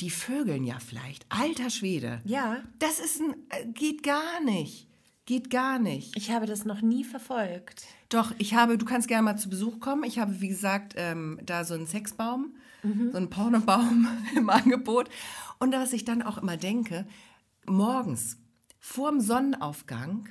die 0.00 0.10
vögeln 0.10 0.64
ja 0.64 0.78
vielleicht. 0.78 1.26
Alter 1.28 1.70
Schwede. 1.70 2.20
Ja. 2.24 2.62
Das 2.78 3.00
ist 3.00 3.20
ein, 3.20 3.34
äh, 3.50 3.66
geht 3.66 4.02
gar 4.02 4.40
nicht. 4.44 4.88
Geht 5.26 5.50
gar 5.50 5.78
nicht. 5.78 6.16
Ich 6.16 6.30
habe 6.30 6.46
das 6.46 6.64
noch 6.64 6.80
nie 6.80 7.04
verfolgt. 7.04 7.84
Doch, 8.08 8.32
ich 8.38 8.54
habe, 8.54 8.78
du 8.78 8.86
kannst 8.86 9.08
gerne 9.08 9.24
mal 9.24 9.36
zu 9.36 9.50
Besuch 9.50 9.78
kommen. 9.80 10.04
Ich 10.04 10.18
habe, 10.18 10.40
wie 10.40 10.48
gesagt, 10.48 10.94
ähm, 10.96 11.38
da 11.42 11.64
so 11.64 11.74
einen 11.74 11.86
Sexbaum, 11.86 12.56
so 13.10 13.16
einen 13.16 13.28
Pornobaum 13.28 14.08
im 14.36 14.48
Angebot. 14.48 15.10
Und 15.58 15.74
was 15.74 15.92
ich 15.92 16.04
dann 16.04 16.22
auch 16.22 16.38
immer 16.38 16.56
denke, 16.56 17.06
morgens 17.66 18.38
vorm 18.78 19.20
Sonnenaufgang, 19.20 20.28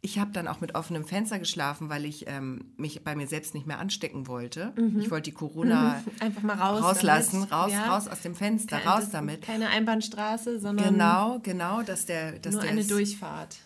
ich 0.00 0.18
habe 0.18 0.30
dann 0.30 0.46
auch 0.46 0.60
mit 0.60 0.74
offenem 0.76 1.04
Fenster 1.04 1.38
geschlafen, 1.40 1.88
weil 1.88 2.04
ich 2.04 2.26
ähm, 2.28 2.72
mich 2.76 3.02
bei 3.02 3.16
mir 3.16 3.26
selbst 3.26 3.52
nicht 3.54 3.66
mehr 3.66 3.78
anstecken 3.80 4.26
wollte. 4.28 4.72
Ich 4.98 5.10
wollte 5.10 5.30
die 5.30 5.34
Corona 5.36 6.02
Einfach 6.20 6.42
mal 6.42 6.54
raus 6.56 6.82
rauslassen, 6.82 7.40
damit. 7.50 7.52
raus, 7.52 7.72
Ja. 7.72 7.94
raus 7.94 8.06
aus 8.08 8.20
dem 8.20 8.34
Fenster, 8.36 8.78
Kein- 8.78 8.88
raus 8.88 9.10
damit. 9.10 9.42
Keine 9.42 9.68
Einbahnstraße, 9.70 10.60
sondern 10.60 10.92
Genau, 10.94 11.40
genau, 11.42 11.82
dass 11.82 12.06
der, 12.06 12.38
dass 12.38 12.52
nur 12.52 12.62
der 12.62 12.70
eine 12.70 12.84
Durchfahrt. 12.84 13.56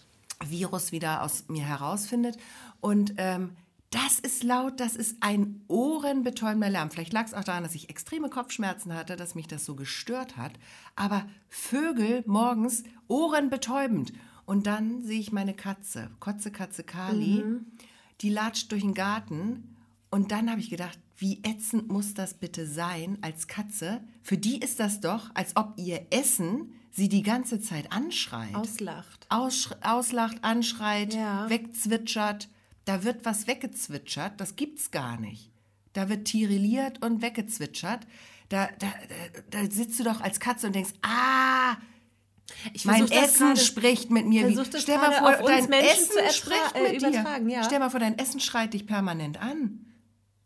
Virus 0.44 0.90
wieder 0.90 1.22
aus 1.22 1.44
mir 1.48 1.64
herausfindet. 1.64 2.36
Und 2.80 3.14
ähm, 3.18 3.50
das 3.90 4.18
ist 4.18 4.42
laut, 4.42 4.80
das 4.80 4.96
ist 4.96 5.18
ein 5.20 5.60
ohrenbetäubender 5.68 6.70
Lärm. 6.70 6.90
Vielleicht 6.90 7.12
lag 7.12 7.26
es 7.26 7.34
auch 7.34 7.44
daran, 7.44 7.62
dass 7.62 7.74
ich 7.74 7.90
extreme 7.90 8.30
Kopfschmerzen 8.30 8.94
hatte, 8.94 9.16
dass 9.16 9.34
mich 9.34 9.48
das 9.48 9.66
so 9.66 9.74
gestört 9.76 10.38
hat. 10.38 10.52
Aber 10.96 11.26
Vögel 11.50 12.24
morgens 12.26 12.84
ohrenbetäubend. 13.06 14.12
Und 14.52 14.66
dann 14.66 15.02
sehe 15.02 15.18
ich 15.18 15.32
meine 15.32 15.54
Katze, 15.54 16.10
Kotze 16.20 16.50
Katze 16.50 16.82
Kali, 16.84 17.42
die 18.20 18.28
latscht 18.28 18.70
durch 18.70 18.82
den 18.82 18.92
Garten. 18.92 19.74
Und 20.10 20.30
dann 20.30 20.50
habe 20.50 20.60
ich 20.60 20.68
gedacht, 20.68 20.98
wie 21.16 21.40
ätzend 21.42 21.88
muss 21.88 22.12
das 22.12 22.34
bitte 22.34 22.66
sein 22.66 23.16
als 23.22 23.46
Katze? 23.46 24.02
Für 24.22 24.36
die 24.36 24.58
ist 24.58 24.78
das 24.78 25.00
doch, 25.00 25.30
als 25.32 25.56
ob 25.56 25.72
ihr 25.78 26.06
Essen 26.10 26.74
sie 26.90 27.08
die 27.08 27.22
ganze 27.22 27.62
Zeit 27.62 27.90
anschreit 27.92 28.54
Auslacht. 28.54 29.26
aussch- 29.30 29.74
auslacht, 29.80 30.44
anschreit, 30.44 31.14
Ja. 31.14 31.48
wegzwitschert. 31.48 32.50
Da 32.84 33.04
wird 33.04 33.24
was 33.24 33.46
weggezwitschert, 33.46 34.38
das 34.38 34.56
gibt's 34.56 34.90
gar 34.90 35.18
nicht. 35.18 35.50
Da 35.94 36.10
wird 36.10 36.26
tirilliert 36.26 37.02
und 37.02 37.22
weggezwitschert. 37.22 38.06
Da, 38.50 38.68
da, 38.78 38.92
da, 39.48 39.62
da 39.62 39.70
sitzt 39.70 39.98
du 39.98 40.04
doch 40.04 40.20
als 40.20 40.40
Katze 40.40 40.66
und 40.66 40.74
denkst, 40.74 40.92
ah, 41.00 41.76
Ich 42.72 42.84
mein 42.84 43.10
Essen 43.10 43.48
gerade- 43.48 43.60
spricht 43.60 44.10
mit 44.10 44.26
mir. 44.26 44.50
das 44.54 44.82
stell 44.82 44.98
mal 44.98 45.12
vor, 45.12 45.46
dein 45.46 45.68
Menschen 45.68 46.16
Essen 46.18 46.32
spricht 46.32 46.74
äh, 46.74 46.82
mit 46.92 47.02
übertragen, 47.02 47.48
dir. 47.48 47.56
ja. 47.56 47.64
Stell 47.64 47.78
mal 47.78 47.90
vor, 47.90 48.00
dein 48.00 48.18
Essen 48.18 48.40
schreit 48.40 48.74
dich 48.74 48.86
permanent 48.86 49.40
an. 49.40 49.86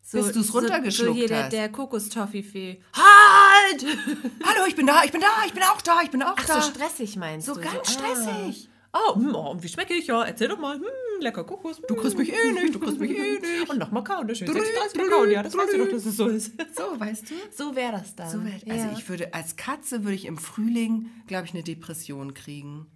so, 0.03 0.19
bis 0.19 0.33
du's 0.33 0.49
so, 0.49 0.59
runtergeschluckt 0.59 1.11
so 1.11 1.15
hier 1.15 1.29
der, 1.29 1.45
hast. 1.45 1.53
der 1.53 1.69
Kokostoffifee. 1.71 2.81
Halt! 2.95 3.85
Hallo, 4.45 4.67
ich 4.69 4.77
bin 4.77 4.87
da, 4.87 5.05
ich 5.05 5.13
bin 5.13 5.21
da, 5.21 5.29
ich 5.47 5.53
bin 5.53 5.63
auch 5.63 5.81
da, 5.83 6.01
ich 6.03 6.11
bin 6.11 6.23
auch 6.23 6.37
Ach 6.37 6.47
da. 6.47 6.61
so 6.61 6.71
stressig 6.71 7.17
meinst 7.17 7.47
So 7.47 7.55
du? 7.55 7.61
ganz 7.61 7.77
ah. 7.81 7.91
stressig. 7.91 8.69
Oh, 8.93 9.15
hm, 9.17 9.35
oh, 9.35 9.57
wie 9.61 9.69
schmecke 9.69 9.95
ich? 9.95 10.07
Ja, 10.07 10.23
erzähl 10.25 10.49
doch 10.49 10.59
mal. 10.59 10.77
Hm, 10.77 10.83
lecker 11.21 11.45
Kokos. 11.45 11.81
Du 11.89 11.95
kriegst 11.95 12.17
mich 12.19 12.33
eh 12.33 12.53
nicht, 12.53 12.75
du 12.75 12.79
kriegst 12.81 12.99
mich 12.99 13.11
eh 13.11 13.39
nicht. 13.41 13.69
Und 13.71 13.79
nochmal 13.79 14.05
kauen, 14.05 14.27
das 14.29 14.39
schön. 14.39 14.47
36 14.49 14.99
Mal 14.99 15.09
kauen, 15.09 15.31
ja, 15.31 15.43
das 15.43 15.57
weißt 15.57 15.73
du 15.75 15.79
doch, 15.79 15.89
dass 15.89 16.05
es 16.07 16.17
so 16.17 16.29
ist. 16.29 16.53
So, 16.77 16.99
weißt 17.01 17.31
du? 17.31 17.35
So 17.55 17.75
wäre 17.77 17.93
das 17.93 18.15
dann. 18.15 18.31
So 18.31 18.45
wär- 18.45 18.61
also 18.73 18.89
ich 18.99 19.09
würde 19.09 19.33
als 19.35 19.57
Katze 19.57 20.05
würde 20.05 20.15
ich 20.15 20.27
im 20.27 20.37
Frühling, 20.39 21.11
glaube 21.27 21.47
ich, 21.47 21.55
eine 21.55 21.63
Depression 21.63 22.35
kriegen. 22.35 22.87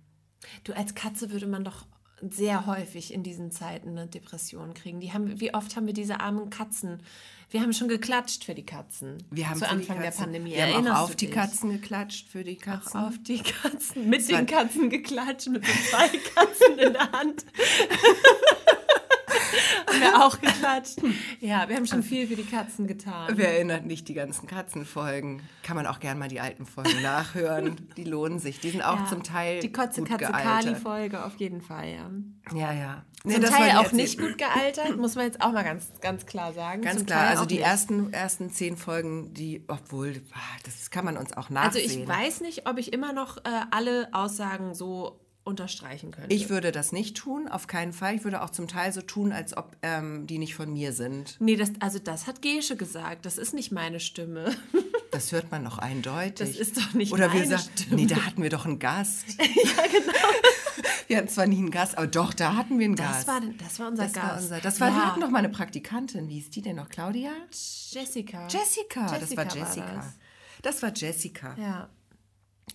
Du, 0.65 0.73
als 0.73 0.95
Katze 0.95 1.31
würde 1.31 1.47
man 1.47 1.65
doch 1.65 1.87
sehr 2.23 2.67
häufig 2.67 3.15
in 3.15 3.23
diesen 3.23 3.51
Zeiten 3.51 3.91
eine 3.91 4.07
Depression 4.07 4.75
kriegen. 4.75 5.01
Die 5.01 5.13
haben, 5.13 5.41
wie 5.41 5.55
oft 5.55 5.75
haben 5.77 5.87
wir 5.87 5.95
diese 5.95 6.21
armen 6.21 6.51
Katzen? 6.51 7.03
Wir 7.51 7.63
haben 7.63 7.73
schon 7.73 7.89
geklatscht 7.89 8.45
für 8.45 8.55
die 8.55 8.65
Katzen. 8.65 9.19
Wir 9.33 9.51
haben 9.51 9.59
zu 9.59 9.69
Anfang 9.69 10.01
der 10.01 10.13
Pandemie. 10.13 10.55
Wir 10.55 10.73
haben 10.73 10.87
auch 10.87 11.01
auf 11.01 11.17
die 11.17 11.27
dich? 11.27 11.35
Katzen 11.35 11.71
geklatscht 11.71 12.29
für 12.29 12.45
die 12.45 12.55
Katzen. 12.55 13.01
Auf 13.01 13.15
die 13.27 13.43
Katzen. 13.43 14.09
Mit 14.09 14.29
den 14.29 14.47
Katzen 14.47 14.89
geklatscht, 14.89 15.49
mit 15.49 15.67
so 15.67 15.73
zwei 15.91 16.09
Katzen 16.35 16.79
in 16.79 16.93
der 16.93 17.11
Hand. 17.11 17.45
haben 19.87 20.01
wir 20.01 20.25
auch 20.25 20.41
geklatscht. 20.41 20.99
Ja, 21.41 21.69
wir 21.69 21.77
haben 21.77 21.87
schon 21.87 22.03
viel 22.03 22.27
für 22.27 22.37
die 22.37 22.45
Katzen 22.45 22.87
getan. 22.87 23.33
Wer 23.37 23.55
erinnert 23.55 23.87
nicht 23.87 24.09
die 24.09 24.15
ganzen 24.15 24.47
Katzenfolgen? 24.47 25.43
Kann 25.63 25.77
man 25.77 25.87
auch 25.87 26.01
gern 26.01 26.19
mal 26.19 26.29
die 26.29 26.41
alten 26.41 26.67
Folgen 26.67 27.03
nachhören. 27.03 27.77
Die 27.97 28.05
lohnen 28.05 28.39
sich. 28.39 28.61
Die 28.61 28.71
sind 28.71 28.83
auch 28.83 28.97
Ja, 29.01 29.07
zum 29.07 29.23
Teil 29.23 29.61
Die 29.61 29.73
Kotze 29.73 30.03
Katze 30.03 30.19
gealtert. 30.27 30.43
Kali 30.43 30.75
Folge 30.75 31.25
auf 31.25 31.37
jeden 31.37 31.61
Fall, 31.61 31.89
ja. 31.89 32.11
Ja, 32.59 32.73
ja. 32.73 33.05
Nee, 33.23 33.35
Zum 33.35 33.43
das 33.43 33.51
Teil 33.51 33.77
auch 33.77 33.93
nicht 33.93 34.19
gut 34.19 34.39
gealtert, 34.39 34.97
muss 34.97 35.15
man 35.15 35.27
jetzt 35.27 35.43
auch 35.43 35.53
mal 35.53 35.63
ganz, 35.63 35.89
ganz 36.01 36.25
klar 36.25 36.55
sagen. 36.55 36.81
Ganz 36.81 36.99
Zum 36.99 37.07
klar. 37.07 37.19
Teil 37.27 37.29
Also 37.29 37.45
die 37.45 37.57
nicht. 37.57 37.65
ersten, 37.67 38.13
ersten 38.15 38.51
zehn 38.51 38.79
Folgen, 38.79 39.35
die, 39.35 39.63
obwohl, 39.69 40.23
ah, 40.33 40.39
das 40.65 40.91
kann 40.91 41.05
man 41.05 41.19
uns 41.19 41.33
auch 41.37 41.51
Also 41.51 41.79
nachsehen. 41.79 42.03
ich 42.03 42.09
weiß 42.09 42.41
nicht, 42.41 42.67
ob 42.67 42.79
ich 42.79 42.95
immer 42.95 43.13
noch 43.13 43.37
äh, 43.39 43.41
alle 43.71 44.09
Aussagen 44.13 44.75
so 44.75 45.20
unterstreichen 45.45 46.11
könnte. 46.11 46.35
Ich 46.35 46.49
würde 46.51 46.71
das 46.73 46.93
nicht 46.93 47.17
tun, 47.17 47.49
auf 47.49 47.67
keinen 47.67 47.93
Fall. 47.93 48.15
Ich 48.15 48.25
würde 48.25 48.43
auch 48.43 48.51
zum 48.51 48.69
Teil 48.69 48.93
so 48.93 49.01
tun, 49.03 49.33
als 49.33 49.57
ob 49.57 49.77
ähm, 49.83 50.27
die 50.27 50.39
nicht 50.39 50.55
von 50.55 50.73
mir 50.73 50.93
sind. 50.93 51.37
nee, 51.41 51.57
das, 51.57 51.73
also 51.81 51.99
das 51.99 52.27
hat 52.27 52.43
Gesche 52.43 52.77
gesagt. 52.77 53.25
Das 53.27 53.39
ist 53.39 53.55
nicht 53.55 53.73
meine 53.73 54.01
Stimme. 54.01 54.55
Das 55.13 55.33
hört 55.33 55.51
man 55.51 55.65
doch 55.65 55.79
eindeutig. 55.79 56.35
Das 56.39 56.57
ist 56.57 56.77
doch 56.77 56.93
nicht 56.95 57.13
Oder 57.13 57.33
wir 57.33 57.41
meine 57.41 57.59
sagen, 57.59 57.71
Stimme. 57.77 57.97
nee, 57.97 58.07
da 58.07 58.25
hatten 58.25 58.45
wir 58.45 58.49
doch 58.49 58.65
einen 58.65 58.79
Gast. 58.79 59.25
ja, 59.39 59.83
genau. 59.91 60.29
Wir 61.09 61.17
hatten 61.17 61.27
zwar 61.27 61.49
nie 61.49 61.59
einen 61.59 61.73
Gast, 61.73 61.99
aber 61.99 62.07
doch, 62.07 62.33
da 62.33 62.55
hatten 62.55 62.79
wir 62.79 62.85
einen 62.87 62.95
Das 62.95 63.27
Gast. 63.27 63.27
war, 63.27 63.41
das 63.59 63.81
war 63.81 63.89
unser 63.89 64.05
das 64.05 64.13
Gast. 64.13 64.27
war 64.29 64.37
unser, 64.37 64.61
das 64.61 64.79
war, 64.81 64.91
wir 64.93 64.97
ja. 64.99 65.07
hatten 65.09 65.19
noch 65.21 65.31
mal 65.31 65.39
eine 65.41 65.49
Praktikantin. 65.49 66.29
Wie 66.29 66.39
ist 66.39 66.55
die 66.55 66.63
denn 66.63 66.77
noch? 66.77 66.89
Claudia? 66.89 67.33
Jessica. 67.51 68.47
Jessica. 68.47 69.07
das 69.09 69.21
Jessica 69.23 69.37
war 69.37 69.47
war 69.47 69.57
Jessica. 69.57 69.95
das. 69.97 70.07
das 70.63 70.83
war 70.85 70.93
Jessica. 70.95 71.57
Ja. 71.59 71.89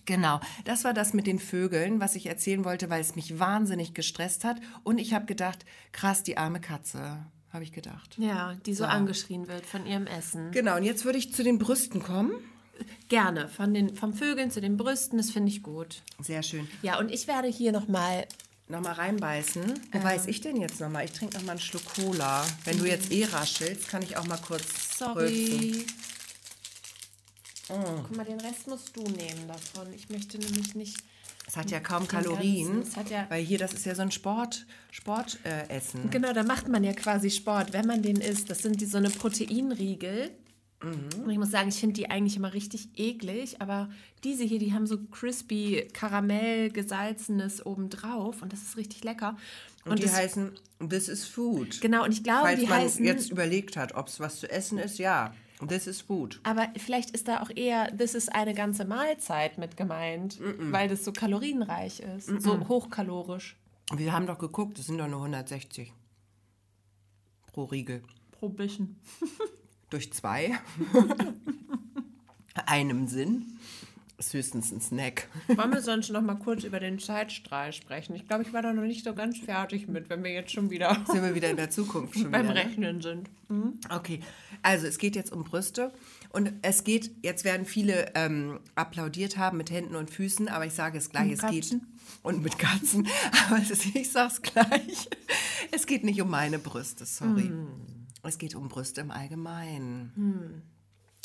Genau, 0.04 0.40
das 0.64 0.84
war 0.84 0.92
das 0.94 1.14
mit 1.14 1.26
den 1.26 1.38
Vögeln, 1.38 2.00
was 2.00 2.14
ich 2.14 2.26
erzählen 2.26 2.64
wollte, 2.64 2.90
weil 2.90 3.00
es 3.00 3.16
mich 3.16 3.38
wahnsinnig 3.38 3.94
gestresst 3.94 4.44
hat. 4.44 4.60
Und 4.84 4.98
ich 4.98 5.14
habe 5.14 5.26
gedacht, 5.26 5.64
krass, 5.92 6.22
die 6.22 6.36
arme 6.36 6.60
Katze. 6.60 7.26
habe 7.52 7.64
ich 7.64 7.72
gedacht. 7.72 8.16
Ja, 8.18 8.54
die 8.66 8.74
so 8.74 8.84
angeschrien 8.84 9.48
wird 9.48 9.64
von 9.64 9.86
ihrem 9.86 10.06
Essen. 10.06 10.50
Genau, 10.52 10.76
und 10.76 10.82
jetzt 10.82 11.04
würde 11.04 11.18
ich 11.18 11.32
zu 11.32 11.42
den 11.42 11.58
Brüsten 11.58 12.02
kommen. 12.02 12.32
Gerne, 13.08 13.48
von 13.48 13.72
den, 13.72 13.96
vom 13.96 14.12
Vögeln 14.12 14.50
zu 14.50 14.60
den 14.60 14.76
Brüsten, 14.76 15.16
das 15.16 15.30
finde 15.30 15.48
ich 15.50 15.62
gut. 15.62 16.02
Sehr 16.20 16.42
schön. 16.42 16.68
Ja, 16.82 16.98
und 16.98 17.10
ich 17.10 17.26
werde 17.26 17.48
hier 17.48 17.72
nochmal 17.72 18.26
Nochmal 18.68 18.94
reinbeißen. 18.94 19.74
Wo 19.92 20.02
weiß 20.02 20.26
ich 20.26 20.40
denn 20.40 20.56
jetzt 20.60 20.80
nochmal? 20.80 21.04
Ich 21.04 21.12
trinke 21.12 21.36
nochmal 21.36 21.52
einen 21.52 21.60
Schluck 21.60 21.84
Cola. 21.84 22.44
Wenn 22.64 22.78
du 22.78 22.84
jetzt 22.84 23.12
eh 23.12 23.24
raschelst, 23.24 23.88
kann 23.88 24.02
ich 24.02 24.16
auch 24.16 24.26
mal 24.26 24.38
kurz 24.38 25.00
rülpsen. 25.00 25.84
Sorry. 27.66 28.00
Guck 28.06 28.16
mal, 28.16 28.24
den 28.24 28.40
Rest 28.40 28.66
musst 28.68 28.96
du 28.96 29.02
nehmen 29.02 29.48
davon. 29.48 29.92
Ich 29.94 30.08
möchte 30.08 30.38
nämlich 30.38 30.74
nicht. 30.74 30.96
Es 31.48 31.56
hat 31.56 31.70
ja 31.70 31.78
kaum 31.80 32.08
Kalorien, 32.08 32.82
ja- 33.08 33.26
weil 33.28 33.44
hier, 33.44 33.58
das 33.58 33.72
ist 33.72 33.86
ja 33.86 33.94
so 33.94 34.02
ein 34.02 34.10
Sport, 34.10 34.66
Sportessen. 34.90 36.06
Äh. 36.06 36.08
Genau, 36.10 36.32
da 36.32 36.42
macht 36.42 36.68
man 36.68 36.82
ja 36.82 36.92
quasi 36.92 37.30
Sport, 37.30 37.72
wenn 37.72 37.86
man 37.86 38.02
den 38.02 38.16
isst. 38.20 38.50
Das 38.50 38.58
sind 38.58 38.80
die 38.80 38.86
so 38.86 38.98
eine 38.98 39.10
Proteinriegel. 39.10 40.30
Und 40.82 41.30
ich 41.30 41.38
muss 41.38 41.50
sagen, 41.50 41.70
ich 41.70 41.76
finde 41.80 41.94
die 41.94 42.10
eigentlich 42.10 42.36
immer 42.36 42.52
richtig 42.52 42.90
eklig, 42.96 43.60
aber 43.62 43.88
diese 44.24 44.44
hier, 44.44 44.58
die 44.58 44.74
haben 44.74 44.86
so 44.86 44.98
crispy 44.98 45.88
Karamell 45.92 46.70
gesalzenes 46.70 47.64
obendrauf 47.64 48.42
und 48.42 48.52
das 48.52 48.62
ist 48.62 48.76
richtig 48.76 49.02
lecker. 49.02 49.36
und 49.86 49.98
die 50.00 50.02
das, 50.04 50.14
heißen 50.14 50.52
This 50.88 51.08
is 51.08 51.24
Food. 51.24 51.80
genau, 51.80 52.04
und 52.04 52.12
ich 52.12 52.22
glaube, 52.22 52.48
Falls 52.48 52.60
die 52.60 52.66
man 52.66 52.78
heißen 52.80 53.04
jetzt 53.04 53.30
überlegt 53.30 53.76
hat, 53.78 53.94
ob 53.94 54.08
es 54.08 54.20
was 54.20 54.38
zu 54.38 54.50
essen 54.50 54.78
ist, 54.78 54.98
ja. 54.98 55.34
This 55.66 55.86
is 55.86 56.00
Food. 56.02 56.40
Aber 56.42 56.68
vielleicht 56.76 57.10
ist 57.10 57.28
da 57.28 57.40
auch 57.40 57.50
eher, 57.54 57.90
das 57.90 58.14
ist 58.14 58.34
eine 58.34 58.52
ganze 58.52 58.84
Mahlzeit 58.84 59.56
mit 59.56 59.76
gemeint, 59.76 60.38
weil 60.40 60.88
das 60.88 61.04
so 61.04 61.12
kalorienreich 61.12 62.00
ist, 62.00 62.26
so 62.42 62.68
hochkalorisch 62.68 63.56
Wir 63.94 64.12
haben 64.12 64.26
doch 64.26 64.38
geguckt, 64.38 64.78
es 64.78 64.86
sind 64.86 64.98
doch 64.98 65.08
nur 65.08 65.20
160 65.20 65.92
pro 67.46 67.64
Riegel. 67.64 68.02
pro 68.32 68.50
bisschen. 68.50 69.00
Durch 69.88 70.12
zwei. 70.12 70.58
Einem 72.66 73.06
Sinn. 73.06 73.58
Ist 74.18 74.32
höchstens 74.32 74.72
ein 74.72 74.80
Snack. 74.80 75.28
Wollen 75.48 75.72
wir 75.72 75.82
sonst 75.82 76.08
noch 76.08 76.22
mal 76.22 76.36
kurz 76.36 76.64
über 76.64 76.80
den 76.80 76.98
Zeitstrahl 76.98 77.74
sprechen? 77.74 78.14
Ich 78.14 78.26
glaube, 78.26 78.44
ich 78.44 78.52
war 78.54 78.62
da 78.62 78.72
noch 78.72 78.82
nicht 78.82 79.04
so 79.04 79.14
ganz 79.14 79.38
fertig 79.38 79.88
mit, 79.88 80.08
wenn 80.08 80.24
wir 80.24 80.32
jetzt 80.32 80.52
schon 80.52 80.70
wieder 80.70 81.04
Sind 81.06 81.22
wir 81.22 81.34
wieder 81.34 81.50
in 81.50 81.56
der 81.56 81.68
Zukunft 81.68 82.14
schon 82.14 82.30
beim 82.30 82.44
wieder, 82.44 82.54
ne? 82.54 82.60
Rechnen 82.60 83.02
sind. 83.02 83.28
Okay, 83.90 84.20
also 84.62 84.86
es 84.86 84.96
geht 84.96 85.16
jetzt 85.16 85.32
um 85.32 85.44
Brüste 85.44 85.92
und 86.30 86.50
es 86.62 86.82
geht, 86.82 87.10
jetzt 87.22 87.44
werden 87.44 87.66
viele 87.66 88.12
ähm, 88.14 88.58
applaudiert 88.74 89.36
haben 89.36 89.58
mit 89.58 89.70
Händen 89.70 89.94
und 89.96 90.10
Füßen, 90.10 90.48
aber 90.48 90.64
ich 90.64 90.72
sage 90.72 90.96
es 90.96 91.10
gleich, 91.10 91.32
Und 91.32 91.44
es 91.44 91.50
geht 91.50 91.80
und 92.22 92.42
mit 92.42 92.58
Katzen, 92.58 93.06
aber 93.48 93.58
es 93.60 93.70
ist, 93.70 93.94
ich 93.94 94.10
sage 94.10 94.32
es 94.32 94.40
gleich, 94.42 95.08
es 95.72 95.86
geht 95.86 96.04
nicht 96.04 96.22
um 96.22 96.30
meine 96.30 96.58
Brüste, 96.58 97.04
sorry. 97.04 97.52
Es 98.22 98.38
geht 98.38 98.54
um 98.54 98.68
Brüste 98.68 99.02
im 99.02 99.10
Allgemeinen. 99.10 100.62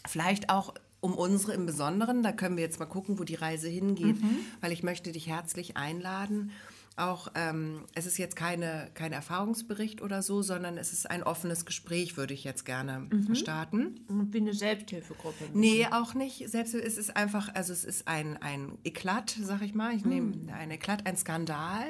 Vielleicht 0.06 0.50
auch 0.50 0.74
um 1.02 1.16
unsere 1.16 1.54
im 1.54 1.66
Besonderen, 1.66 2.24
da 2.24 2.32
können 2.32 2.56
wir 2.56 2.64
jetzt 2.64 2.80
mal 2.80 2.86
gucken, 2.86 3.20
wo 3.20 3.24
die 3.24 3.36
Reise 3.36 3.68
hingeht, 3.68 4.16
weil 4.62 4.72
ich 4.72 4.84
möchte 4.84 5.12
dich 5.12 5.28
herzlich 5.28 5.76
einladen. 5.76 6.52
Auch, 6.98 7.30
ähm, 7.36 7.86
es 7.96 8.06
ist 8.06 8.18
jetzt 8.18 8.36
keine, 8.36 8.90
kein 8.94 9.12
Erfahrungsbericht 9.14 10.02
oder 10.02 10.22
so, 10.22 10.42
sondern 10.42 10.78
es 10.78 10.92
ist 10.94 11.10
ein 11.10 11.24
offenes 11.24 11.66
Gespräch, 11.66 12.18
würde 12.18 12.34
ich 12.34 12.44
jetzt 12.44 12.66
gerne 12.66 13.08
starten. 13.34 14.02
Wie 14.08 14.38
eine 14.38 14.54
Selbsthilfegruppe. 14.54 15.46
Nee, 15.54 15.88
auch 15.90 16.14
nicht. 16.14 16.50
Selbst 16.50 16.76
es 16.76 16.98
ist 16.98 17.16
einfach, 17.16 17.54
also 17.56 17.74
es 17.74 17.86
ist 17.86 18.08
ein, 18.08 18.38
ein 18.38 18.78
Eklat, 18.84 19.36
sag 19.42 19.62
ich 19.62 19.74
mal. 19.74 19.96
Ich 19.96 20.06
nehme 20.06 20.34
ein 20.54 20.70
Eklat, 20.70 21.08
ein 21.08 21.18
Skandal. 21.18 21.86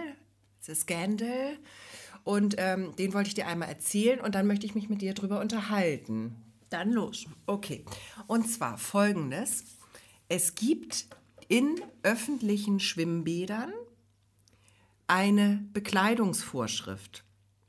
Es 0.62 0.70
ist 0.70 0.82
Scandal. 0.82 1.58
Und 2.24 2.56
ähm, 2.60 2.96
den 2.98 3.14
wollte 3.14 3.30
ich 3.30 3.34
dir 3.34 3.48
einmal 3.48 3.70
erzählen 3.70 4.22
und 4.22 4.36
dann 4.36 4.46
möchte 4.46 4.68
ich 4.68 4.76
mich 4.76 4.88
mit 4.88 5.02
dir 5.02 5.16
drüber 5.16 5.42
unterhalten. 5.42 6.36
Dann 6.72 6.92
los. 6.92 7.26
Okay. 7.46 7.86
Und 8.28 8.50
zwar 8.50 8.78
folgendes. 8.80 9.66
Es 10.30 10.56
gibt 10.56 11.06
in 11.48 11.80
öffentlichen 12.02 12.80
Schwimmbädern 12.80 13.72
eine 15.08 15.64
Bekleidungsvorschrift. 15.74 17.24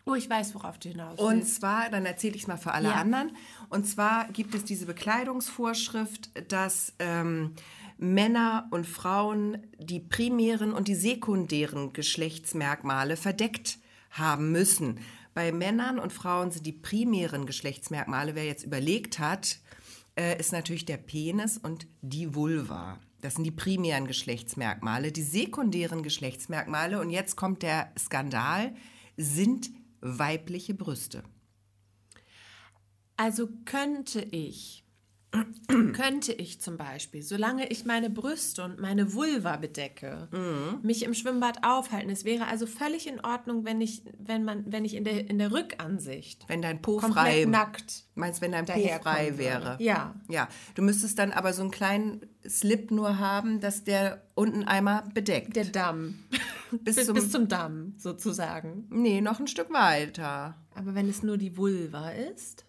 Oh, 0.04 0.14
ich 0.14 0.28
weiß, 0.28 0.54
worauf 0.54 0.78
du 0.78 0.88
hinaus 0.88 1.18
Und 1.18 1.36
willst. 1.38 1.56
zwar, 1.56 1.88
dann 1.90 2.06
erzähle 2.06 2.34
ich 2.34 2.42
es 2.42 2.48
mal 2.48 2.56
für 2.56 2.72
alle 2.72 2.88
Ja. 2.88 2.94
anderen. 2.94 3.36
Und 3.68 3.86
zwar 3.86 4.26
gibt 4.28 4.54
es 4.54 4.64
diese 4.64 4.86
Bekleidungsvorschrift, 4.86 6.30
dass 6.50 6.92
ähm, 6.98 7.54
Männer 7.98 8.66
und 8.70 8.86
Frauen 8.86 9.58
die 9.78 10.00
primären 10.00 10.72
und 10.72 10.88
die 10.88 10.94
sekundären 10.96 11.92
Geschlechtsmerkmale 11.92 13.16
verdeckt 13.16 13.78
haben 14.10 14.50
müssen. 14.52 14.98
Bei 15.34 15.50
Männern 15.52 15.98
und 15.98 16.12
Frauen 16.12 16.50
sind 16.50 16.66
die 16.66 16.72
primären 16.72 17.46
Geschlechtsmerkmale, 17.46 18.34
wer 18.34 18.44
jetzt 18.44 18.64
überlegt 18.64 19.18
hat, 19.18 19.60
äh, 20.18 20.38
ist 20.38 20.52
natürlich 20.52 20.84
der 20.84 20.98
Penis 20.98 21.56
und 21.56 21.86
die 22.02 22.34
Vulva. 22.34 22.98
Das 23.22 23.34
sind 23.34 23.44
die 23.44 23.50
primären 23.50 24.06
Geschlechtsmerkmale. 24.06 25.12
Die 25.12 25.22
sekundären 25.22 26.02
Geschlechtsmerkmale, 26.02 27.00
und 27.00 27.10
jetzt 27.10 27.36
kommt 27.36 27.62
der 27.62 27.92
Skandal, 27.98 28.74
sind 29.16 29.70
weibliche 30.00 30.74
Brüste. 30.74 31.22
Also 33.16 33.48
könnte 33.64 34.20
ich, 34.20 34.81
könnte 35.94 36.32
ich 36.32 36.60
zum 36.60 36.76
Beispiel, 36.76 37.22
solange 37.22 37.68
ich 37.70 37.84
meine 37.86 38.10
Brüste 38.10 38.62
und 38.64 38.78
meine 38.78 39.14
Vulva 39.14 39.56
bedecke, 39.56 40.28
Mhm. 40.30 40.80
mich 40.82 41.04
im 41.04 41.14
Schwimmbad 41.14 41.64
aufhalten. 41.64 42.10
Es 42.10 42.24
wäre 42.24 42.46
also 42.46 42.66
völlig 42.66 43.06
in 43.06 43.20
Ordnung, 43.24 43.64
wenn 43.64 43.80
ich, 43.80 44.02
wenn 44.18 44.44
man, 44.44 44.70
wenn 44.70 44.84
ich 44.84 44.94
in 44.94 45.04
der, 45.04 45.28
in 45.30 45.38
der 45.38 45.50
Rückansicht 45.52 46.44
Wenn 46.48 46.60
dein 46.62 46.82
Po 46.82 46.98
frei, 46.98 47.46
nackt 47.46 48.04
meinst 48.14 48.42
wenn 48.42 48.52
dein 48.52 48.66
Po 48.66 48.72
frei 49.02 49.38
wäre. 49.38 49.76
Ja. 49.80 50.14
Ja, 50.28 50.48
du 50.74 50.82
müsstest 50.82 51.18
dann 51.18 51.32
aber 51.32 51.52
so 51.54 51.62
einen 51.62 51.70
kleinen 51.70 52.20
Slip 52.46 52.90
nur 52.90 53.18
haben, 53.18 53.60
dass 53.60 53.84
der 53.84 54.22
unten 54.34 54.64
einmal 54.64 55.04
bedeckt. 55.14 55.56
Der 55.56 55.64
Damm. 55.64 56.18
Bis 56.72 56.96
bis, 56.96 57.06
zum- 57.06 57.14
bis 57.14 57.30
zum 57.30 57.48
Damm, 57.48 57.94
sozusagen. 57.98 58.86
nee, 58.88 59.20
noch 59.20 59.38
ein 59.40 59.46
Stück 59.46 59.70
weiter. 59.74 60.56
Aber 60.74 60.94
wenn 60.94 61.06
es 61.06 61.22
nur 61.22 61.36
die 61.36 61.58
Vulva 61.58 62.08
ist, 62.10 62.64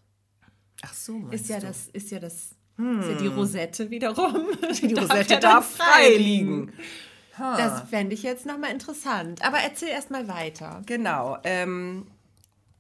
Ach 0.84 0.94
so, 0.94 1.28
ist 1.32 1.50
ja 1.50 1.60
du. 1.60 1.68
das, 1.68 1.88
ist 1.94 2.12
ja 2.12 2.20
das, 2.20 2.34
ist 2.34 3.10
ja 3.10 3.16
die 3.16 3.28
Rosette 3.28 3.90
wiederum. 3.90 4.48
Die 4.82 4.94
Rosette 5.00 5.36
ja 5.36 5.40
darf 5.40 5.78
frei 5.78 6.16
liegen. 6.18 6.74
Das 7.38 7.90
fände 7.90 8.14
ich 8.14 8.24
jetzt 8.24 8.46
nochmal 8.46 8.72
interessant. 8.72 9.44
Aber 9.44 9.58
erzähl 9.58 9.90
erst 9.90 10.12
mal 10.12 10.28
weiter. 10.28 10.82
Genau. 10.86 11.38
Ähm, 11.44 12.08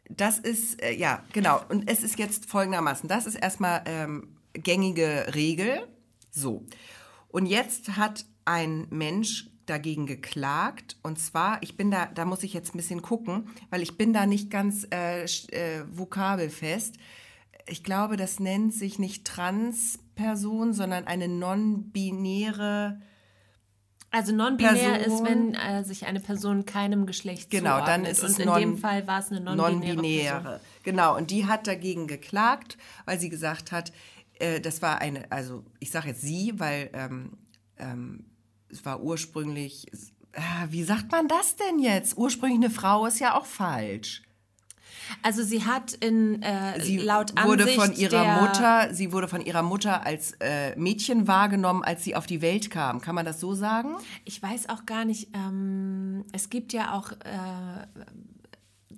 das 0.09 0.37
ist, 0.37 0.81
äh, 0.81 0.93
ja, 0.93 1.23
genau. 1.31 1.61
Und 1.69 1.89
es 1.89 2.03
ist 2.03 2.19
jetzt 2.19 2.45
folgendermaßen. 2.45 3.07
Das 3.07 3.25
ist 3.25 3.35
erstmal 3.35 3.81
ähm, 3.85 4.35
gängige 4.53 5.33
Regel. 5.33 5.87
So. 6.29 6.65
Und 7.29 7.45
jetzt 7.45 7.95
hat 7.95 8.25
ein 8.45 8.85
Mensch 8.89 9.49
dagegen 9.65 10.05
geklagt. 10.05 10.97
Und 11.03 11.19
zwar, 11.19 11.63
ich 11.63 11.77
bin 11.77 11.89
da, 11.89 12.07
da 12.07 12.25
muss 12.25 12.43
ich 12.43 12.53
jetzt 12.53 12.75
ein 12.75 12.77
bisschen 12.77 13.01
gucken, 13.01 13.49
weil 13.69 13.81
ich 13.81 13.97
bin 13.97 14.13
da 14.13 14.25
nicht 14.25 14.51
ganz 14.51 14.85
äh, 14.91 15.23
äh, 15.23 15.83
vokabelfest. 15.89 16.95
Ich 17.67 17.83
glaube, 17.83 18.17
das 18.17 18.39
nennt 18.39 18.73
sich 18.73 18.99
nicht 18.99 19.25
Transperson, 19.25 20.73
sondern 20.73 21.05
eine 21.07 21.27
non-binäre. 21.27 22.99
Also 24.11 24.31
non-binär 24.35 24.99
ist, 25.05 25.23
wenn 25.23 25.55
äh, 25.55 25.83
sich 25.83 26.05
eine 26.05 26.19
Person 26.19 26.65
keinem 26.65 27.05
Geschlecht 27.07 27.49
Genau, 27.49 27.71
zuordnet. 27.77 27.87
dann 27.89 28.05
ist 28.05 28.21
es 28.23 28.33
Und 28.35 28.39
in 28.41 28.45
non- 28.45 28.59
dem 28.59 28.77
Fall 28.77 29.07
war 29.07 29.19
es 29.19 29.31
eine 29.31 29.39
non-binäre 29.41 29.95
Non-binäre. 29.95 30.41
Person. 30.41 30.59
Genau, 30.83 31.17
und 31.17 31.31
die 31.31 31.47
hat 31.47 31.65
dagegen 31.65 32.05
geklagt, 32.07 32.77
weil 33.05 33.19
sie 33.19 33.29
gesagt 33.29 33.71
hat, 33.71 33.91
äh, 34.39 34.59
das 34.61 34.81
war 34.83 34.99
eine, 34.99 35.31
also 35.31 35.63
ich 35.79 35.89
sage 35.89 36.09
jetzt 36.09 36.21
sie, 36.21 36.53
weil 36.57 36.91
ähm, 36.93 37.37
ähm, 37.77 38.25
es 38.69 38.85
war 38.85 39.01
ursprünglich, 39.01 39.87
äh, 40.33 40.41
wie 40.69 40.83
sagt 40.83 41.11
man 41.11 41.27
das 41.27 41.55
denn 41.55 41.79
jetzt? 41.79 42.15
Ursprünglich 42.17 42.57
eine 42.59 42.69
Frau 42.69 43.07
ist 43.07 43.19
ja 43.19 43.35
auch 43.35 43.45
falsch. 43.47 44.21
Also 45.21 45.43
sie 45.43 45.63
hat 45.65 45.93
in 45.93 46.41
äh, 46.41 46.81
Sie 46.81 46.97
laut 46.97 47.31
wurde 47.43 47.63
Ansicht 47.63 47.81
von 47.81 47.93
ihrer 47.93 48.41
Mutter, 48.41 48.93
sie 48.93 49.11
wurde 49.11 49.27
von 49.27 49.41
ihrer 49.41 49.63
Mutter 49.63 50.05
als 50.05 50.33
äh, 50.39 50.75
Mädchen 50.77 51.27
wahrgenommen, 51.27 51.83
als 51.83 52.03
sie 52.03 52.15
auf 52.15 52.25
die 52.25 52.41
Welt 52.41 52.69
kam. 52.69 53.01
Kann 53.01 53.15
man 53.15 53.25
das 53.25 53.39
so 53.39 53.53
sagen? 53.53 53.95
Ich 54.25 54.41
weiß 54.41 54.69
auch 54.69 54.85
gar 54.85 55.05
nicht, 55.05 55.29
ähm, 55.33 56.25
es 56.31 56.49
gibt 56.49 56.73
ja 56.73 56.93
auch 56.93 57.11
äh, 57.11 57.87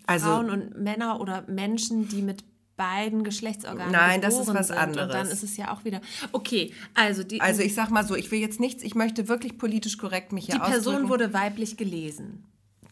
Also 0.08 0.28
Frauen 0.28 0.50
und 0.50 0.78
Männer 0.78 1.20
oder 1.20 1.44
Menschen, 1.48 2.08
die 2.08 2.22
mit 2.22 2.44
beiden 2.78 3.24
Geschlechtsorganen 3.24 3.92
Nein, 3.92 4.22
das 4.22 4.38
ist 4.38 4.54
was 4.54 4.68
sind. 4.68 4.78
anderes. 4.78 5.08
Und 5.08 5.14
dann 5.14 5.28
ist 5.28 5.44
es 5.44 5.56
ja 5.58 5.74
auch 5.74 5.86
wieder, 5.86 6.02
okay, 6.34 6.74
also 6.94 7.24
die, 7.24 7.40
also 7.40 7.62
ich 7.62 7.74
sag 7.74 7.90
mal 7.90 8.06
so, 8.06 8.16
ich 8.16 8.30
will 8.32 8.40
jetzt 8.40 8.60
nichts, 8.60 8.84
ich 8.84 8.96
möchte 8.96 9.28
wirklich 9.30 9.58
politisch 9.58 9.98
korrekt 9.98 10.34
mich 10.34 10.48
hier 10.48 10.56
die 10.56 10.60
Person 10.62 10.96
ausdrücken. 10.96 11.10
wurde 11.10 11.34
weiblich 11.34 11.78
gelesen. 11.78 12.44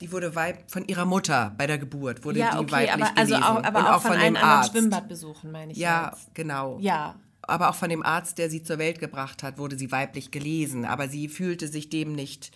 Die 0.03 0.11
wurde 0.11 0.35
weib 0.35 0.69
von 0.69 0.85
ihrer 0.85 1.05
Mutter 1.05 1.55
bei 1.57 1.65
der 1.65 1.77
Geburt 1.77 2.25
wurde 2.25 2.39
Ja, 2.39 2.51
die 2.51 2.57
okay, 2.57 2.71
weiblich 2.73 2.91
aber, 2.91 3.17
also 3.17 3.33
gelesen 3.35 3.43
auch, 3.43 3.63
aber 3.63 3.79
und 3.79 3.85
auch, 3.85 3.93
auch 3.95 4.01
von, 4.01 4.11
von 4.11 4.21
anderen 4.21 4.45
Arzt. 4.49 4.71
Schwimmbadbesuchen, 4.71 5.51
meine 5.51 5.71
ich 5.71 5.77
Ja, 5.77 6.11
jetzt. 6.13 6.35
genau. 6.35 6.77
Ja, 6.81 7.15
Aber 7.41 7.69
auch 7.69 7.75
von 7.75 7.89
dem 7.89 8.03
Arzt, 8.03 8.37
der 8.37 8.49
sie 8.49 8.63
zur 8.63 8.77
Welt 8.79 8.99
gebracht 8.99 9.43
hat, 9.43 9.57
wurde 9.57 9.77
sie 9.77 9.91
weiblich 9.91 10.29
gelesen. 10.31 10.83
Aber 10.85 11.07
sie 11.07 11.27
fühlte 11.29 11.67
sich 11.69 11.89
dem 11.89 12.13
nicht 12.13 12.51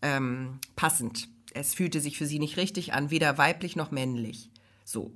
ähm, 0.00 0.58
passend. 0.76 1.28
Es 1.54 1.74
fühlte 1.74 2.00
sich 2.00 2.16
für 2.18 2.26
sie 2.26 2.38
nicht 2.38 2.56
richtig 2.56 2.92
an, 2.94 3.10
weder 3.10 3.36
weiblich 3.36 3.74
noch 3.76 3.90
männlich. 3.90 4.50
So. 4.84 5.12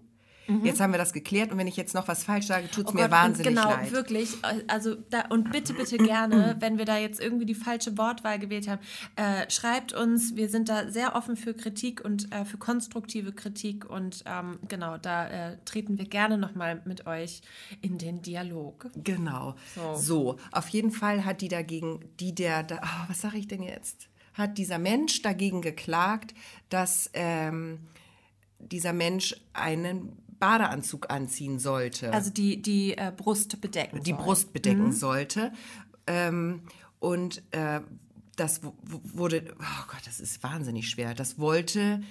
Jetzt 0.63 0.81
haben 0.81 0.93
wir 0.93 0.99
das 0.99 1.13
geklärt 1.13 1.51
und 1.53 1.59
wenn 1.59 1.67
ich 1.67 1.77
jetzt 1.77 1.95
noch 1.95 2.07
was 2.09 2.25
falsch 2.25 2.47
sage, 2.47 2.71
tut 2.71 2.87
es 2.87 2.93
Oh 2.93 2.95
mir 2.95 3.03
Gott, 3.03 3.11
wahnsinnig 3.11 3.55
genau, 3.55 3.71
leid. 3.71 3.93
wirklich. 3.93 4.31
Also 4.69 4.95
da, 5.11 5.23
und 5.29 5.51
bitte, 5.51 5.75
bitte 5.75 5.97
gerne, 5.99 6.57
wenn 6.61 6.79
wir 6.79 6.85
da 6.85 6.99
jetzt 6.99 7.21
irgendwie 7.21 7.47
die 7.47 7.55
falsche 7.55 7.99
Wortwahl 7.99 8.39
gewählt 8.39 8.69
haben, 8.69 8.81
äh, 9.17 9.51
schreibt 9.51 9.93
uns. 9.93 10.37
Wir 10.37 10.49
sind 10.49 10.69
da 10.69 10.89
sehr 10.91 11.17
offen 11.17 11.37
für 11.37 11.55
Kritik 11.55 12.05
und 12.05 12.33
äh, 12.33 12.45
für 12.45 12.59
konstruktive 12.59 13.33
Kritik 13.33 13.89
und 13.89 14.23
ähm, 14.27 14.59
genau, 14.69 14.99
da 14.99 15.29
äh, 15.29 15.59
treten 15.65 15.99
wir 15.99 16.07
gerne 16.07 16.39
nochmal 16.39 16.81
mit 16.85 17.07
euch 17.07 17.41
in 17.81 17.99
den 17.99 18.23
Dialog. 18.23 18.87
Genau. 18.95 19.55
So. 19.75 19.95
So. 19.95 20.37
auf 20.53 20.69
jeden 20.69 20.91
Fall 20.91 21.25
hat 21.25 21.41
die 21.41 21.49
dagegen, 21.49 22.01
die 22.21 22.35
der, 22.35 22.63
da, 22.63 22.79
ah, 22.83 23.05
was 23.09 23.21
sage 23.21 23.39
ich 23.39 23.49
denn 23.49 23.63
jetzt? 23.63 24.09
Hat 24.35 24.59
dieser 24.59 24.79
Mensch 24.79 25.23
dagegen 25.23 25.63
geklagt, 25.63 26.35
dass 26.69 27.11
ähm, 27.15 27.81
dieser 28.59 28.93
Mensch 28.93 29.35
einen 29.53 30.13
Badeanzug 30.39 31.11
anziehen 31.11 31.59
sollte. 31.59 32.13
Also 32.13 32.31
die, 32.31 32.61
die 32.63 32.97
äh, 32.97 33.13
Brust 33.17 33.61
bedecken. 33.61 34.03
die 34.03 34.11
soll. 34.11 34.19
Brust 34.19 34.53
bedecken 34.53 34.93
sollte. 34.93 35.53
Ähm, 36.07 36.63
und 36.99 37.43
äh, 37.53 37.81
das 38.37 38.61
wurde, 38.63 39.55
oh 39.59 39.85
Gott, 39.89 40.07
das 40.07 40.21
ist 40.21 40.43
wahnsinnig 40.43 40.89
schwer. 40.91 41.15
Das 41.15 41.39
wollte 41.39 42.03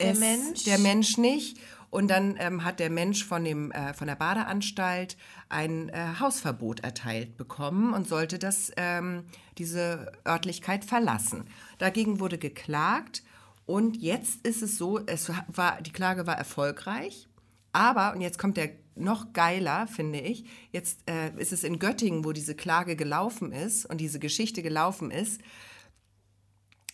Der 0.00 0.12
es, 0.12 0.18
Mensch? 0.20 0.64
der 0.64 0.78
Mensch 0.78 1.18
nicht. 1.18 1.58
Und 1.90 2.08
dann 2.08 2.36
ähm, 2.38 2.64
hat 2.64 2.80
der 2.80 2.90
Mensch 2.90 3.24
von, 3.24 3.44
dem, 3.44 3.70
äh, 3.70 3.94
von 3.94 4.06
der 4.06 4.16
Badeanstalt 4.16 5.16
ein 5.48 5.88
äh, 5.88 6.14
Hausverbot 6.20 6.80
erteilt 6.80 7.36
bekommen 7.36 7.94
und 7.94 8.08
sollte 8.08 8.38
das, 8.38 8.72
ähm, 8.76 9.24
diese 9.56 10.12
Örtlichkeit 10.26 10.84
verlassen. 10.84 11.44
Dagegen 11.78 12.20
wurde 12.20 12.38
geklagt 12.38 13.22
und 13.66 13.96
jetzt 13.96 14.46
ist 14.46 14.62
es 14.62 14.78
so, 14.78 14.98
es 15.06 15.30
war, 15.48 15.82
die 15.82 15.92
Klage 15.92 16.26
war 16.26 16.36
erfolgreich, 16.38 17.28
aber, 17.72 18.14
und 18.14 18.20
jetzt 18.22 18.38
kommt 18.38 18.56
der 18.56 18.70
noch 18.94 19.34
geiler, 19.34 19.86
finde 19.86 20.20
ich, 20.20 20.46
jetzt 20.72 21.00
äh, 21.10 21.30
ist 21.36 21.52
es 21.52 21.64
in 21.64 21.78
Göttingen, 21.78 22.24
wo 22.24 22.32
diese 22.32 22.54
Klage 22.54 22.96
gelaufen 22.96 23.52
ist 23.52 23.84
und 23.84 24.00
diese 24.00 24.18
Geschichte 24.18 24.62
gelaufen 24.62 25.10
ist, 25.10 25.40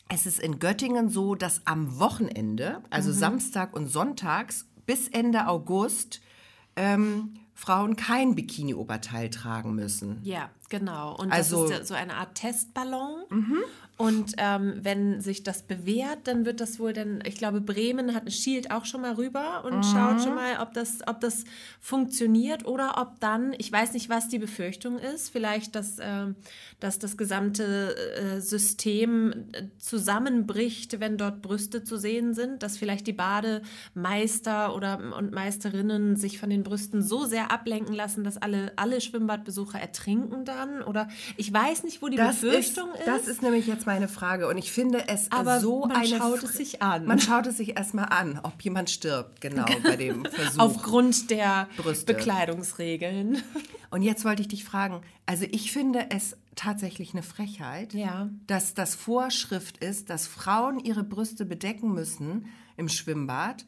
es 0.09 0.27
ist 0.27 0.41
in 0.41 0.59
Göttingen 0.59 1.09
so, 1.09 1.35
dass 1.35 1.67
am 1.67 1.99
Wochenende, 1.99 2.83
also 2.91 3.13
Samstag 3.13 3.75
und 3.75 3.87
Sonntags 3.87 4.67
bis 4.85 5.09
Ende 5.09 5.47
August, 5.47 6.21
ähm, 6.77 7.35
Frauen 7.55 7.97
kein 7.97 8.35
Bikini-Oberteil 8.35 9.31
tragen 9.31 9.75
müssen. 9.75 10.19
Ja, 10.23 10.51
genau. 10.69 11.15
Und 11.17 11.31
Also- 11.31 11.65
Mhm. 11.67 11.71
das 11.71 11.81
ist 11.83 11.89
so 11.89 11.95
eine 11.95 12.15
Art 12.17 12.35
Testballon. 12.35 13.25
Und 14.03 14.35
ähm, 14.39 14.81
wenn 14.83 15.21
sich 15.21 15.45
das 15.45 15.63
bewährt, 15.63 16.19
dann 16.25 16.45
wird 16.45 16.61
das 16.61 16.81
wohl 16.81 16.93
dann, 16.93 17.23
ich 17.25 17.37
glaube, 17.37 17.61
Bremen 17.61 18.15
hat 18.17 18.33
schielt 18.33 18.73
auch 18.73 18.85
schon 18.85 19.03
mal 19.03 19.13
rüber 19.13 19.63
und 19.65 19.87
schaut 19.87 20.17
Mhm. 20.17 20.23
schon 20.25 20.35
mal, 20.35 20.61
ob 20.61 20.75
das, 20.75 21.07
ob 21.07 21.21
das 21.21 21.45
funktioniert 21.81 22.67
oder 22.67 23.01
ob 23.01 23.21
dann, 23.21 23.55
ich 23.59 23.71
weiß 23.71 23.93
nicht, 23.93 24.09
was 24.09 24.27
die 24.27 24.41
Befürchtung 24.41 24.99
ist, 24.99 25.31
vielleicht, 25.31 25.77
dass, 25.77 25.99
ähm, 26.01 26.35
dass 26.81 26.99
das 26.99 27.17
gesamte 27.17 27.95
äh, 28.17 28.41
System 28.41 29.47
äh, 29.53 29.69
zusammenbricht, 29.79 30.99
wenn 30.99 31.17
dort 31.17 31.41
Brüste 31.41 31.85
zu 31.85 31.97
sehen 31.97 32.35
sind, 32.35 32.65
dass 32.65 32.77
vielleicht 32.79 33.07
die 33.07 33.13
Bademeister 33.13 34.75
oder 34.75 34.99
und 35.17 35.31
Meisterinnen 35.31 36.17
sich 36.17 36.41
von 36.41 36.51
den 36.51 36.65
Brüsten 36.65 37.03
so 37.03 37.25
sehr 37.25 37.53
ablenken 37.53 37.95
lassen, 37.95 38.25
dass 38.25 38.37
alle, 38.37 38.73
alle 38.75 39.01
Schwimmbadbesucher 39.01 39.79
ertrinken 39.79 40.45
dann 40.45 40.83
oder 40.83 41.09
ich 41.37 41.53
weiß 41.53 41.85
nicht, 41.85 42.03
wo 42.03 42.09
die 42.09 42.17
Befürchtung 42.17 42.89
ist. 42.95 43.07
Das 43.07 43.29
ist 43.29 43.43
nämlich 43.43 43.69
jetzt 43.69 43.87
meine 43.93 44.09
Frage 44.09 44.49
und 44.49 44.57
ich 44.59 44.73
finde 44.73 45.09
es 45.09 45.31
Aber 45.31 45.61
so 45.61 45.81
man 45.87 45.97
eine 45.97 46.07
schaut 46.07 46.41
Fr- 46.41 46.45
es 46.45 46.53
sich 46.55 46.83
an. 46.83 47.05
Man 47.07 47.19
schaut 47.21 47.47
es 47.47 47.57
sich 47.59 47.77
erstmal 47.77 48.07
an, 48.07 48.41
ob 48.43 48.61
jemand 48.63 48.91
stirbt, 48.91 49.41
genau 49.41 49.65
bei 49.83 49.97
dem 49.97 50.25
Versuch. 50.25 50.59
Aufgrund 50.61 51.31
der 51.31 51.69
Brüste. 51.77 52.07
Bekleidungsregeln. 52.15 53.43
Und 53.91 54.03
jetzt 54.03 54.25
wollte 54.25 54.43
ich 54.43 54.49
dich 54.49 54.65
fragen, 54.65 55.01
also 55.27 55.45
ich 55.51 55.73
finde 55.73 56.07
es 56.11 56.37
tatsächlich 56.55 57.13
eine 57.13 57.23
Frechheit, 57.23 57.95
Ja. 57.95 58.29
dass 58.47 58.75
das 58.75 58.95
Vorschrift 58.95 59.79
ist, 59.79 60.11
dass 60.11 60.27
Frauen 60.27 60.79
ihre 60.81 61.05
Brüste 61.05 61.45
bedecken 61.45 61.93
müssen 61.93 62.47
im 62.77 62.89
Schwimmbad 62.89 63.67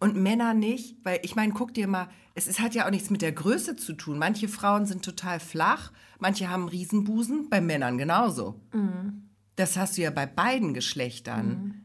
und 0.00 0.16
Männer 0.16 0.54
nicht, 0.54 0.96
weil 1.04 1.20
ich 1.22 1.34
meine, 1.36 1.52
guck 1.52 1.72
dir 1.74 1.86
mal, 1.88 2.08
es, 2.34 2.46
es 2.48 2.58
hat 2.60 2.74
ja 2.74 2.86
auch 2.86 2.90
nichts 2.90 3.10
mit 3.10 3.22
der 3.22 3.32
Größe 3.32 3.76
zu 3.76 3.92
tun. 3.94 4.18
Manche 4.18 4.48
Frauen 4.48 4.86
sind 4.86 5.04
total 5.04 5.38
flach, 5.40 5.92
manche 6.18 6.48
haben 6.50 6.68
Riesenbusen, 6.68 7.48
bei 7.48 7.60
Männern 7.60 7.96
genauso. 7.96 8.60
Das 9.56 9.76
hast 9.76 9.96
du 9.96 10.02
ja 10.02 10.10
bei 10.10 10.26
beiden 10.26 10.74
Geschlechtern. 10.74 11.84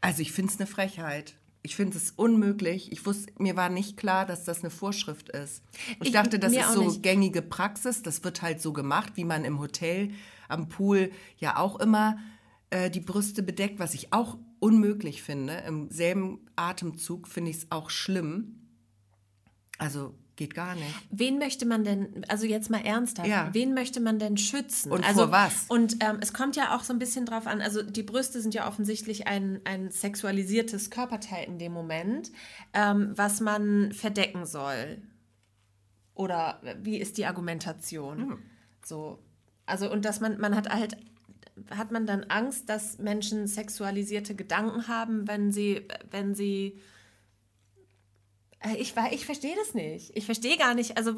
Also 0.00 0.20
ich 0.22 0.32
finde 0.32 0.52
es 0.52 0.58
eine 0.60 0.66
Frechheit. 0.66 1.34
Ich 1.62 1.76
finde 1.76 1.96
es 1.96 2.10
unmöglich. 2.10 2.90
Ich 2.90 3.06
wusste, 3.06 3.32
mir 3.38 3.54
war 3.56 3.68
nicht 3.68 3.96
klar, 3.96 4.26
dass 4.26 4.44
das 4.44 4.60
eine 4.60 4.70
Vorschrift 4.70 5.28
ist. 5.28 5.62
Und 5.90 6.02
ich, 6.02 6.08
Ich- 6.08 6.12
dachte, 6.12 6.38
das 6.38 6.52
ist 6.52 6.72
so 6.72 6.82
nicht. 6.88 7.02
gängige 7.02 7.40
Praxis. 7.40 8.02
Das 8.02 8.24
wird 8.24 8.42
halt 8.42 8.60
so 8.60 8.72
gemacht, 8.72 9.12
wie 9.14 9.24
man 9.24 9.44
im 9.44 9.60
Hotel 9.60 10.10
am 10.48 10.68
Pool 10.68 11.12
ja 11.38 11.56
auch 11.56 11.78
immer 11.78 12.18
äh, 12.70 12.90
die 12.90 13.00
Brüste 13.00 13.42
bedeckt, 13.42 13.78
was 13.78 13.94
ich 13.94 14.12
auch 14.12 14.36
unmöglich 14.58 15.22
finde. 15.22 15.58
Im 15.66 15.90
selben 15.90 16.40
Atemzug 16.56 17.28
finde 17.28 17.50
ich 17.50 17.58
es 17.58 17.70
auch 17.70 17.90
schlimm. 17.90 18.58
Also 19.78 20.14
geht 20.36 20.54
gar 20.54 20.74
nicht. 20.74 20.94
Wen 21.10 21.38
möchte 21.38 21.66
man 21.66 21.84
denn, 21.84 22.24
also 22.28 22.46
jetzt 22.46 22.70
mal 22.70 22.80
ernsthaft, 22.84 23.28
Ja. 23.28 23.50
wen 23.52 23.74
möchte 23.74 24.00
man 24.00 24.18
denn 24.18 24.36
schützen? 24.36 24.90
Und 24.90 25.04
also, 25.04 25.22
vor 25.24 25.32
was? 25.32 25.66
Und 25.68 26.02
ähm, 26.02 26.18
es 26.20 26.32
kommt 26.32 26.56
ja 26.56 26.74
auch 26.74 26.82
so 26.82 26.92
ein 26.92 26.98
bisschen 26.98 27.26
drauf 27.26 27.46
an, 27.46 27.60
also 27.60 27.82
die 27.82 28.02
Brüste 28.02 28.40
sind 28.40 28.54
ja 28.54 28.66
offensichtlich 28.66 29.26
ein, 29.26 29.60
ein 29.64 29.90
sexualisiertes 29.90 30.90
Körperteil 30.90 31.44
in 31.46 31.58
dem 31.58 31.72
Moment, 31.72 32.32
ähm, 32.72 33.12
was 33.14 33.40
man 33.40 33.92
verdecken 33.92 34.46
soll. 34.46 35.02
Oder 36.14 36.60
wie 36.82 36.98
ist 36.98 37.18
die 37.18 37.26
Argumentation? 37.26 38.18
Hm. 38.18 38.38
So, 38.84 39.18
also 39.66 39.90
und 39.90 40.04
dass 40.04 40.20
man, 40.20 40.38
man 40.40 40.56
hat 40.56 40.70
halt, 40.70 40.96
hat 41.70 41.92
man 41.92 42.06
dann 42.06 42.24
Angst, 42.24 42.68
dass 42.68 42.98
Menschen 42.98 43.46
sexualisierte 43.46 44.34
Gedanken 44.34 44.88
haben, 44.88 45.28
wenn 45.28 45.52
sie, 45.52 45.86
wenn 46.10 46.34
sie 46.34 46.66
äh, 46.66 46.80
Ich, 48.78 48.94
wei- 48.96 49.12
ich 49.12 49.26
verstehe 49.26 49.56
das 49.56 49.74
nicht. 49.74 50.10
Ich 50.16 50.24
verstehe 50.26 50.56
gar 50.56 50.74
nicht. 50.74 50.96
Also, 50.96 51.12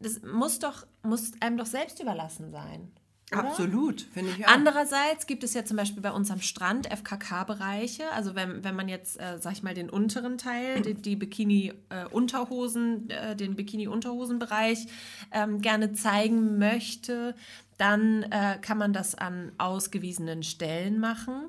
das 0.00 0.22
muss 0.22 0.58
doch, 0.58 0.86
muss 1.02 1.32
einem 1.40 1.56
doch 1.56 1.66
selbst 1.66 2.00
überlassen 2.00 2.50
sein. 2.50 2.90
Oder? 3.32 3.40
Absolut, 3.48 4.02
finde 4.02 4.30
ich 4.30 4.46
auch. 4.46 4.50
Andererseits 4.52 5.26
gibt 5.26 5.42
es 5.42 5.52
ja 5.52 5.64
zum 5.64 5.76
Beispiel 5.76 6.00
bei 6.00 6.12
uns 6.12 6.30
am 6.30 6.40
Strand 6.40 6.86
FKK-Bereiche. 6.92 8.10
Also 8.12 8.36
wenn, 8.36 8.62
wenn 8.62 8.76
man 8.76 8.88
jetzt, 8.88 9.18
äh, 9.20 9.38
sag 9.40 9.52
ich 9.54 9.64
mal, 9.64 9.74
den 9.74 9.90
unteren 9.90 10.38
Teil, 10.38 10.80
die, 10.82 10.94
die 10.94 11.16
Bikini-Unterhosen, 11.16 13.10
äh, 13.10 13.34
den 13.34 13.56
Bikini-Unterhosen-Bereich 13.56 14.86
ähm, 15.32 15.60
gerne 15.60 15.92
zeigen 15.92 16.58
möchte, 16.58 17.34
dann 17.78 18.22
äh, 18.24 18.58
kann 18.62 18.78
man 18.78 18.92
das 18.92 19.16
an 19.16 19.50
ausgewiesenen 19.58 20.44
Stellen 20.44 21.00
machen. 21.00 21.48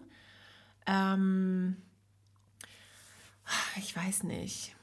Ähm, 0.88 1.78
ich 3.78 3.96
weiß 3.96 4.24
nicht. 4.24 4.74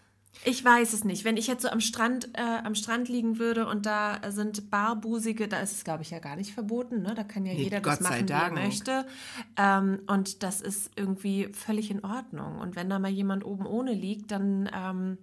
Ich 0.45 0.65
weiß 0.65 0.93
es 0.93 1.05
nicht. 1.05 1.25
Wenn 1.25 1.37
ich 1.37 1.47
jetzt 1.47 1.63
so 1.63 1.69
am 1.69 1.81
Strand, 1.81 2.29
äh, 2.35 2.41
am 2.43 2.75
Strand 2.75 3.09
liegen 3.09 3.39
würde 3.39 3.67
und 3.67 3.87
da 3.87 4.21
sind 4.31 4.71
Barbusige, 4.71 5.49
da 5.49 5.61
ist 5.61 5.73
es, 5.73 5.85
glaube 5.85 6.03
ich, 6.03 6.11
ja 6.11 6.19
gar 6.19 6.37
nicht 6.37 6.53
verboten. 6.53 7.03
Ne? 7.03 7.15
Da 7.15 7.25
kann 7.25 7.47
ja 7.47 7.53
jeder 7.53 7.81
das 7.81 7.99
Gott 7.99 8.07
sei 8.07 8.23
machen, 8.23 8.29
wie 8.29 8.33
er 8.33 8.51
möchte. 8.51 9.07
Ähm, 9.57 10.01
und 10.07 10.43
das 10.43 10.61
ist 10.61 10.91
irgendwie 10.97 11.49
völlig 11.53 11.91
in 11.91 12.05
Ordnung. 12.05 12.59
Und 12.59 12.77
wenn 12.77 12.91
da 12.91 12.99
mal 12.99 13.11
jemand 13.11 13.45
oben 13.45 13.65
ohne 13.65 13.93
liegt, 13.95 14.33
dann, 14.33 14.69
ähm, 14.75 15.19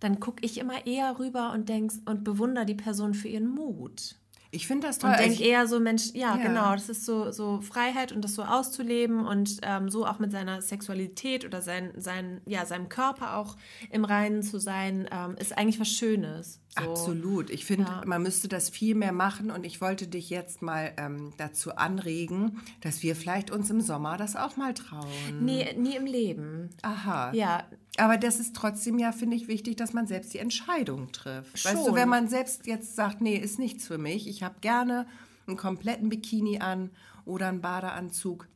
dann 0.00 0.20
gucke 0.20 0.44
ich 0.44 0.58
immer 0.58 0.86
eher 0.86 1.18
rüber 1.18 1.52
und 1.52 1.68
denk, 1.68 1.92
und 2.04 2.22
bewundere 2.22 2.66
die 2.66 2.74
Person 2.74 3.14
für 3.14 3.28
ihren 3.28 3.48
Mut. 3.48 4.16
Ich 4.50 4.66
finde 4.66 4.86
das 4.86 4.98
toll. 4.98 5.10
Und 5.10 5.18
denke 5.18 5.34
Ich- 5.34 5.44
eher 5.44 5.66
so, 5.66 5.78
Mensch, 5.78 6.12
ja, 6.14 6.36
Ja. 6.36 6.42
genau, 6.42 6.72
das 6.72 6.88
ist 6.88 7.04
so, 7.04 7.30
so 7.32 7.60
Freiheit 7.60 8.12
und 8.12 8.22
das 8.22 8.34
so 8.34 8.42
auszuleben 8.42 9.26
und 9.26 9.58
ähm, 9.62 9.90
so 9.90 10.06
auch 10.06 10.18
mit 10.18 10.32
seiner 10.32 10.62
Sexualität 10.62 11.44
oder 11.44 11.60
sein, 11.60 11.92
sein, 11.96 12.40
ja, 12.46 12.64
seinem 12.64 12.88
Körper 12.88 13.36
auch 13.36 13.56
im 13.90 14.04
Reinen 14.06 14.42
zu 14.42 14.58
sein, 14.58 15.06
ähm, 15.12 15.36
ist 15.38 15.56
eigentlich 15.56 15.78
was 15.80 15.88
Schönes. 15.88 16.60
So. 16.78 16.90
Absolut. 16.90 17.50
Ich 17.50 17.64
finde, 17.66 17.88
Ja. 17.90 18.02
man 18.06 18.22
müsste 18.22 18.48
das 18.48 18.70
viel 18.70 18.94
mehr 18.94 19.12
machen 19.12 19.50
und 19.50 19.64
ich 19.66 19.80
wollte 19.80 20.06
dich 20.06 20.30
jetzt 20.30 20.62
mal 20.62 20.92
ähm, 20.96 21.32
dazu 21.36 21.74
anregen, 21.76 22.60
dass 22.80 23.02
wir 23.02 23.16
vielleicht 23.16 23.50
uns 23.50 23.68
im 23.68 23.80
Sommer 23.80 24.16
das 24.16 24.34
auch 24.36 24.56
mal 24.56 24.72
trauen. 24.74 25.06
Nee, 25.40 25.74
nie 25.76 25.96
im 25.96 26.06
Leben. 26.06 26.70
Aha. 26.82 27.32
Ja, 27.32 27.64
Aber 27.98 28.16
das 28.16 28.40
ist 28.40 28.54
trotzdem 28.56 28.98
ja, 28.98 29.12
finde 29.12 29.36
ich, 29.36 29.48
wichtig, 29.48 29.76
dass 29.76 29.92
man 29.92 30.06
selbst 30.06 30.32
die 30.32 30.38
Entscheidung 30.38 31.12
trifft. 31.12 31.64
Weißt 31.64 31.76
du, 31.76 31.86
Schon. 31.86 31.94
wenn 31.94 32.08
man 32.08 32.28
selbst 32.28 32.66
jetzt 32.66 32.96
sagt, 32.96 33.20
nee, 33.20 33.36
ist 33.36 33.58
nichts 33.58 33.86
für 33.86 33.98
mich, 33.98 34.28
ich 34.28 34.42
habe 34.42 34.56
gerne 34.60 35.06
einen 35.46 35.56
kompletten 35.56 36.08
Bikini 36.08 36.60
an 36.60 36.90
oder 37.24 37.48
einen 37.48 37.60
Badeanzug, 37.60 38.48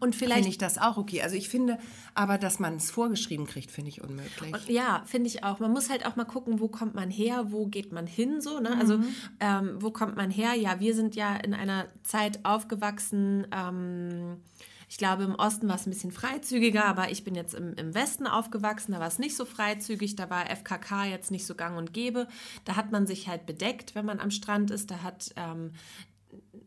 und 0.00 0.14
finde 0.14 0.34
vielleicht 0.34 0.48
ich 0.48 0.58
das 0.58 0.78
auch 0.78 0.96
okay. 0.96 1.22
Also 1.22 1.36
ich 1.36 1.48
finde, 1.48 1.78
aber 2.14 2.38
dass 2.38 2.58
man 2.58 2.76
es 2.76 2.90
vorgeschrieben 2.90 3.46
kriegt, 3.46 3.70
finde 3.70 3.90
ich 3.90 4.02
unmöglich. 4.02 4.68
Ja, 4.68 5.02
finde 5.06 5.28
ich 5.28 5.44
auch. 5.44 5.60
Man 5.60 5.72
muss 5.72 5.90
halt 5.90 6.06
auch 6.06 6.16
mal 6.16 6.24
gucken, 6.24 6.60
wo 6.60 6.68
kommt 6.68 6.94
man 6.94 7.10
her, 7.10 7.46
wo 7.50 7.66
geht 7.66 7.92
man 7.92 8.06
hin, 8.06 8.40
so, 8.40 8.60
ne? 8.60 8.76
Also, 8.78 8.98
ähm, 9.40 9.76
wo 9.80 9.90
kommt 9.90 10.16
man 10.16 10.30
her? 10.30 10.54
Ja, 10.54 10.80
wir 10.80 10.94
sind 10.94 11.14
ja 11.14 11.36
in 11.36 11.54
einer 11.54 11.86
Zeit 12.02 12.44
aufgewachsen, 12.44 13.46
ähm, 13.52 14.38
Ich 14.92 14.98
glaube, 14.98 15.22
im 15.22 15.36
Osten 15.36 15.68
war 15.68 15.76
es 15.76 15.86
ein 15.86 15.90
bisschen 15.90 16.12
freizügiger, 16.12 16.84
aber 16.84 17.10
ich 17.10 17.24
bin 17.24 17.34
jetzt 17.34 17.54
im, 17.54 17.72
im 17.76 17.94
Westen 17.94 18.26
aufgewachsen, 18.26 18.92
da 18.92 19.00
war 19.00 19.08
es 19.08 19.18
nicht 19.18 19.34
so 19.34 19.46
freizügig, 19.46 20.16
da 20.16 20.28
war 20.28 20.50
FKK 20.54 21.06
jetzt 21.06 21.30
nicht 21.30 21.46
so 21.46 21.54
gang 21.54 21.78
und 21.78 21.94
gäbe. 21.94 22.28
Da 22.66 22.76
hat 22.76 22.92
man 22.92 23.06
sich 23.06 23.26
halt 23.26 23.46
bedeckt, 23.46 23.94
wenn 23.94 24.04
man 24.04 24.20
am 24.20 24.30
Strand 24.30 24.70
ist. 24.70 24.90
Da 24.90 25.02
hat, 25.02 25.32
ähm, 25.36 25.72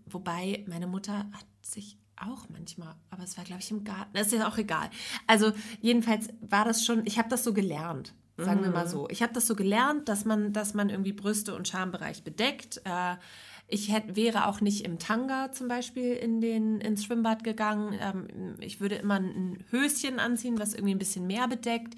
wobei 0.08 0.66
meine 0.68 0.88
Mutter 0.88 1.20
hat 1.20 1.46
sich 1.62 2.00
auch 2.16 2.50
manchmal, 2.50 2.96
aber 3.12 3.22
es 3.22 3.38
war, 3.38 3.44
glaube 3.44 3.62
ich, 3.62 3.70
im 3.70 3.84
Garten. 3.84 4.10
Das 4.14 4.26
ist 4.26 4.34
ja 4.34 4.48
auch 4.48 4.58
egal. 4.58 4.90
Also 5.28 5.52
jedenfalls 5.80 6.30
war 6.42 6.66
das 6.66 6.84
schon, 6.84 7.06
ich 7.06 7.20
habe 7.20 7.30
das 7.30 7.44
so 7.44 7.54
gelernt. 7.54 8.16
Sagen 8.38 8.64
wir 8.64 8.72
mal 8.72 8.88
so. 8.88 9.08
Ich 9.10 9.22
habe 9.22 9.34
das 9.34 9.46
so 9.46 9.56
gelernt, 9.56 10.10
dass 10.10 10.26
man, 10.26 10.52
dass 10.52 10.74
man 10.74 10.90
irgendwie 10.90 11.14
Brüste 11.14 11.56
und 11.56 11.68
Schambereich 11.68 12.24
bedeckt. 12.24 12.82
Äh, 12.84 13.18
ich 13.68 13.92
hätte, 13.92 14.16
wäre 14.16 14.48
auch 14.48 14.62
nicht 14.62 14.86
im 14.86 15.00
Tanga 15.00 15.52
zum 15.52 15.68
Beispiel 15.68 16.14
in 16.14 16.40
den, 16.40 16.80
ins 16.82 17.04
Schwimmbad 17.04 17.44
gegangen. 17.44 17.98
Ähm, 18.00 18.56
ich 18.60 18.80
würde 18.80 18.96
immer 18.96 19.16
ein 19.16 19.64
Höschen 19.72 20.20
anziehen, 20.20 20.60
was 20.60 20.74
irgendwie 20.74 20.94
ein 20.94 21.00
bisschen 21.00 21.26
mehr 21.26 21.48
bedeckt. 21.48 21.96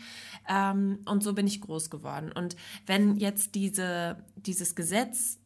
Ähm, 0.48 1.00
und 1.06 1.24
so 1.24 1.34
bin 1.34 1.46
ich 1.46 1.60
groß 1.60 1.90
geworden. 1.90 2.32
Und 2.32 2.56
wenn 2.86 3.18
jetzt 3.18 3.56
diese, 3.56 4.24
dieses 4.36 4.76
Gesetz 4.76 5.40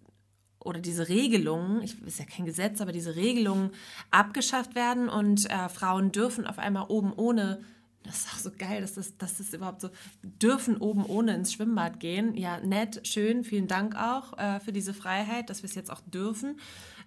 oder 0.59 0.79
diese 0.79 1.09
Regelungen, 1.09 1.81
ich 1.81 1.99
ist 2.03 2.19
ja 2.19 2.25
kein 2.25 2.45
Gesetz, 2.45 2.81
aber 2.81 2.91
diese 2.91 3.15
Regelungen 3.15 3.71
abgeschafft 4.11 4.75
werden 4.75 5.09
und 5.09 5.49
äh, 5.49 5.69
Frauen 5.69 6.11
dürfen 6.11 6.45
auf 6.45 6.59
einmal 6.59 6.85
oben 6.89 7.13
ohne 7.13 7.63
das 8.03 8.19
ist 8.19 8.33
auch 8.33 8.39
so 8.39 8.51
geil, 8.57 8.81
dass 8.81 8.93
das, 8.93 9.17
dass 9.17 9.37
das 9.37 9.53
überhaupt 9.53 9.81
so 9.81 9.89
dürfen 10.23 10.77
oben 10.77 11.05
ohne 11.05 11.35
ins 11.35 11.53
Schwimmbad 11.53 11.99
gehen. 11.99 12.35
Ja, 12.35 12.59
nett, 12.59 13.05
schön, 13.07 13.43
vielen 13.43 13.67
Dank 13.67 13.95
auch 13.95 14.37
äh, 14.37 14.59
für 14.59 14.71
diese 14.71 14.93
Freiheit, 14.93 15.49
dass 15.49 15.61
wir 15.61 15.69
es 15.69 15.75
jetzt 15.75 15.91
auch 15.91 16.01
dürfen. 16.01 16.59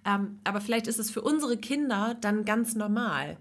Ähm, 0.04 0.38
aber 0.44 0.61
vielleicht 0.61 0.87
ist 0.87 0.98
es 0.98 1.11
für 1.11 1.22
unsere 1.22 1.57
Kinder 1.57 2.16
dann 2.20 2.44
ganz 2.44 2.74
normal, 2.74 3.38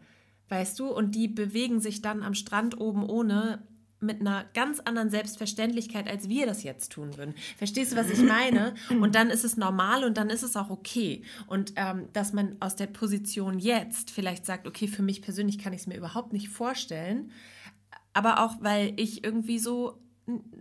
weißt 0.50 0.80
du? 0.80 0.88
Und 0.88 1.14
die 1.16 1.28
bewegen 1.28 1.80
sich 1.80 2.02
dann 2.02 2.24
am 2.24 2.34
Strand 2.34 2.80
oben 2.80 3.08
ohne 3.08 3.62
mit 4.04 4.22
einer 4.22 4.46
ganz 4.54 4.80
anderen 4.80 5.10
Selbstverständlichkeit, 5.10 6.08
als 6.08 6.30
wir 6.30 6.46
das 6.46 6.64
jetzt 6.64 6.92
tun 6.92 7.18
würden. 7.18 7.34
Verstehst 7.58 7.92
du, 7.92 7.96
was 7.96 8.10
ich 8.10 8.20
meine? 8.20 8.76
Und 8.90 9.16
dann 9.16 9.30
ist 9.30 9.44
es 9.44 9.58
normal 9.58 10.04
und 10.04 10.18
dann 10.18 10.30
ist 10.30 10.44
es 10.44 10.56
auch 10.56 10.70
okay. 10.70 11.24
Und 11.48 11.74
ähm, 11.76 12.08
dass 12.14 12.34
man 12.34 12.58
aus 12.60 12.76
der 12.76 12.88
Position 12.88 13.60
jetzt 13.60 14.12
vielleicht 14.12 14.46
sagt, 14.46 14.68
okay, 14.68 14.88
für 14.88 15.02
mich 15.02 15.22
persönlich 15.22 15.58
kann 15.58 15.74
ich 15.74 15.82
es 15.82 15.88
mir 15.88 15.98
überhaupt 15.98 16.34
nicht 16.34 16.50
vorstellen, 16.50 17.32
aber 18.14 18.44
auch 18.44 18.56
weil 18.60 18.94
ich 18.98 19.24
irgendwie 19.24 19.60
so 19.60 20.00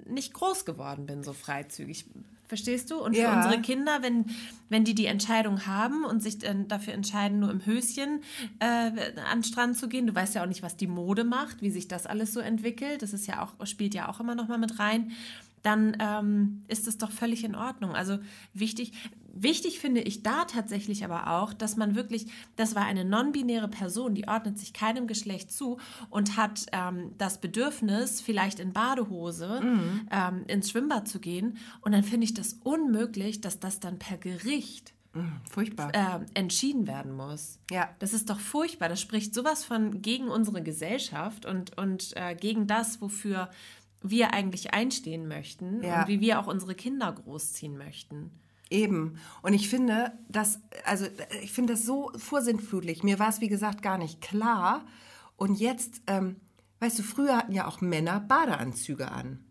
nicht 0.07 0.33
groß 0.33 0.65
geworden 0.65 1.07
bin, 1.07 1.23
so 1.23 1.33
freizügig. 1.33 2.07
Verstehst 2.53 2.91
du? 2.91 2.97
Und 3.03 3.15
für 3.17 3.23
Ja. 3.23 3.35
unsere 3.35 3.63
Kinder, 3.63 4.03
wenn, 4.03 4.27
wenn 4.69 4.85
die 4.85 4.95
die 4.95 5.07
Entscheidung 5.07 5.65
haben 5.67 6.05
und 6.05 6.23
sich 6.23 6.39
dann 6.39 6.69
dafür 6.69 6.93
entscheiden, 6.93 7.41
nur 7.41 7.51
im 7.51 7.65
Höschen 7.65 8.21
äh, 8.59 8.67
an 8.67 9.39
den 9.39 9.45
Strand 9.45 9.79
zu 9.79 9.89
gehen, 9.89 10.07
du 10.07 10.15
weißt 10.15 10.35
ja 10.35 10.43
auch 10.43 10.47
nicht, 10.47 10.63
was 10.63 10.77
die 10.77 10.87
Mode 10.87 11.25
macht, 11.25 11.63
wie 11.63 11.71
sich 11.71 11.89
das 11.89 12.05
alles 12.05 12.35
so 12.35 12.41
entwickelt. 12.41 13.01
Das 13.01 13.15
ist 13.15 13.27
ja 13.27 13.43
auch, 13.43 13.67
spielt 13.67 13.95
ja 13.95 14.11
auch 14.11 14.21
immer 14.21 14.35
noch 14.35 14.49
mal 14.49 14.59
mit 14.59 14.79
rein. 14.79 15.13
Dann 15.63 15.97
ähm, 15.99 16.63
ist 16.69 16.87
es 16.87 16.99
doch 16.99 17.11
völlig 17.11 17.43
in 17.43 17.55
Ordnung. 17.55 17.95
Also 17.95 18.19
wichtig, 18.53 18.93
wichtig 19.35 19.81
finde 19.81 20.01
ich 20.01 20.23
da 20.23 20.45
tatsächlich 20.45 21.05
aber 21.05 21.31
auch, 21.31 21.53
dass 21.53 21.77
man 21.77 21.95
wirklich, 21.95 22.27
das 22.57 22.75
war 22.75 22.85
eine 22.85 23.05
non-binäre 23.05 23.69
Person, 23.69 24.15
die 24.15 24.29
ordnet 24.29 24.59
sich 24.59 24.73
keinem 24.73 25.07
Geschlecht 25.07 25.51
zu 25.51 25.79
und 26.11 26.37
hat 26.37 26.67
ähm, 26.73 27.13
das 27.19 27.41
Bedürfnis, 27.41 28.21
vielleicht 28.21 28.61
in 28.61 28.73
Badehose 28.73 29.61
ähm, 30.11 30.45
ins 30.47 30.71
Schwimmbad 30.71 31.09
zu 31.09 31.19
gehen. 31.21 31.59
Und 31.81 31.93
dann 31.93 32.05
finde 32.05 32.25
ich 32.25 32.35
das 32.35 32.55
unmöglich, 32.63 33.41
dass 33.41 33.59
das 33.61 33.81
dann 33.81 33.99
per 33.99 34.19
Gericht 34.19 34.93
Furchtbar. 35.51 35.93
äh, 35.95 36.21
entschieden 36.35 36.87
werden 36.87 37.13
muss. 37.13 37.59
Ja. 37.71 37.91
Das 37.99 38.13
ist 38.15 38.31
doch 38.31 38.41
furchtbar. 38.41 38.89
Das 38.89 39.01
spricht 39.01 39.35
sowas 39.35 39.65
von 39.65 40.01
gegen 40.03 40.29
unsere 40.29 40.63
Gesellschaft 40.63 41.45
und, 41.45 41.77
und 41.79 42.13
äh, 42.17 42.35
gegen 42.35 42.67
das, 42.67 43.01
wofür 43.01 43.51
wir 44.03 44.33
eigentlich 44.35 44.73
einstehen 44.75 45.29
möchten 45.29 45.83
Ja. 45.83 46.01
und 46.03 46.09
wie 46.09 46.21
wir 46.21 46.41
auch 46.41 46.47
unsere 46.47 46.75
Kinder 46.75 47.13
großziehen 47.13 47.77
möchten. 47.77 48.31
Eben. 48.73 49.19
Und 49.43 49.53
ich 49.53 49.69
finde 49.69 50.13
das, 50.29 50.61
also 50.85 51.07
ich 51.43 51.53
finde 51.53 51.75
das 51.75 51.85
so 51.85 52.11
vorsintflutlich. 52.17 53.03
Mir 53.03 53.19
war 53.19 53.29
es, 53.29 53.41
wie 53.41 53.49
gesagt, 53.49 53.83
gar 53.83 53.99
nicht 53.99 54.21
klar. 54.21 54.85
Und 55.37 55.61
jetzt, 55.61 56.01
ähm, 56.07 56.37
weißt 56.81 56.99
du, 56.99 57.03
früher 57.03 57.37
hatten 57.37 57.53
ja 57.53 57.67
auch 57.67 57.81
Männer 57.81 58.21
Badeanzüge 58.21 59.11
an. 59.11 59.45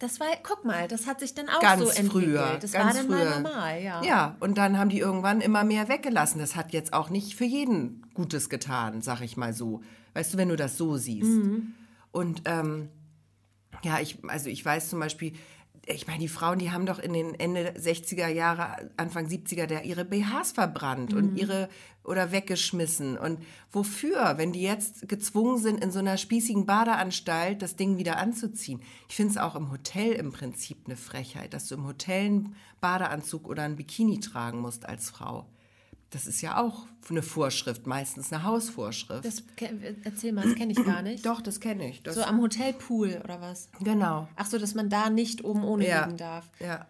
Das 0.00 0.18
war, 0.18 0.26
guck 0.42 0.64
mal, 0.64 0.88
das 0.88 1.06
hat 1.06 1.20
sich 1.20 1.34
dann 1.34 1.48
auch 1.48 1.60
Ganz 1.60 1.80
so 1.80 1.88
entwickelt. 1.88 2.10
früher. 2.24 2.58
Das 2.60 2.72
ganz 2.72 2.84
war 2.84 2.94
dann 2.94 3.06
früher. 3.06 3.24
mal 3.24 3.42
normal, 3.42 3.82
ja. 3.82 4.02
Ja, 4.02 4.36
und 4.40 4.58
dann 4.58 4.76
haben 4.76 4.90
die 4.90 4.98
irgendwann 4.98 5.40
immer 5.40 5.62
mehr 5.62 5.88
weggelassen. 5.88 6.40
Das 6.40 6.56
hat 6.56 6.72
jetzt 6.72 6.92
auch 6.92 7.10
nicht 7.10 7.36
für 7.36 7.44
jeden 7.44 8.04
Gutes 8.12 8.48
getan, 8.48 9.02
sag 9.02 9.20
ich 9.20 9.36
mal 9.36 9.52
so. 9.54 9.82
Weißt 10.14 10.34
du, 10.34 10.38
wenn 10.38 10.48
du 10.48 10.56
das 10.56 10.76
so 10.76 10.96
siehst. 10.96 11.30
Mhm. 11.30 11.74
Und 12.10 12.42
ähm, 12.44 12.88
ja, 13.82 14.00
ich, 14.00 14.18
also 14.26 14.50
ich 14.50 14.64
weiß 14.64 14.90
zum 14.90 14.98
Beispiel, 14.98 15.34
ich 15.86 16.06
meine, 16.06 16.20
die 16.20 16.28
Frauen, 16.28 16.58
die 16.58 16.70
haben 16.70 16.86
doch 16.86 16.98
in 16.98 17.12
den 17.12 17.34
Ende 17.38 17.74
60er 17.78 18.28
Jahre, 18.28 18.90
Anfang 18.96 19.26
70er 19.26 19.66
der 19.66 19.84
ihre 19.84 20.04
BHs 20.04 20.52
verbrannt 20.52 21.12
Mhm. 21.12 21.18
und 21.18 21.36
ihre 21.36 21.68
oder 22.04 22.32
weggeschmissen. 22.32 23.16
Und 23.16 23.38
wofür, 23.72 24.34
wenn 24.36 24.52
die 24.52 24.62
jetzt 24.62 25.08
gezwungen 25.08 25.58
sind, 25.58 25.82
in 25.82 25.90
so 25.90 25.98
einer 25.98 26.16
spießigen 26.18 26.66
Badeanstalt 26.66 27.62
das 27.62 27.76
Ding 27.76 27.96
wieder 27.98 28.18
anzuziehen? 28.18 28.80
Ich 29.08 29.16
finde 29.16 29.32
es 29.32 29.38
auch 29.38 29.56
im 29.56 29.70
Hotel 29.70 30.12
im 30.12 30.32
Prinzip 30.32 30.78
eine 30.86 30.96
Frechheit, 30.96 31.54
dass 31.54 31.68
du 31.68 31.76
im 31.76 31.86
Hotel 31.86 32.26
einen 32.26 32.56
Badeanzug 32.80 33.48
oder 33.48 33.62
ein 33.62 33.76
Bikini 33.76 34.20
tragen 34.20 34.60
musst 34.60 34.86
als 34.86 35.10
Frau. 35.10 35.46
Das 36.14 36.28
ist 36.28 36.40
ja 36.42 36.58
auch 36.62 36.86
eine 37.10 37.22
Vorschrift, 37.22 37.88
meistens 37.88 38.32
eine 38.32 38.44
Hausvorschrift. 38.44 39.24
Das, 39.24 39.42
erzähl 40.04 40.32
mal, 40.32 40.44
das 40.44 40.54
kenne 40.54 40.72
ich 40.72 40.84
gar 40.84 41.02
nicht. 41.02 41.26
Doch, 41.26 41.40
das 41.40 41.58
kenne 41.58 41.90
ich. 41.90 42.02
Das, 42.04 42.14
So 42.14 42.22
am 42.22 42.40
Hotelpool 42.40 43.20
oder 43.24 43.40
was? 43.40 43.68
genau. 43.82 44.28
Ach 44.36 44.46
so, 44.46 44.58
dass 44.58 44.74
man 44.76 44.88
da 44.88 45.10
nicht 45.10 45.42
oben 45.44 45.64
ohne 45.64 45.86
Ja. 45.88 46.04
liegen 46.04 46.16
darf. 46.16 46.48
Ja, 46.60 46.86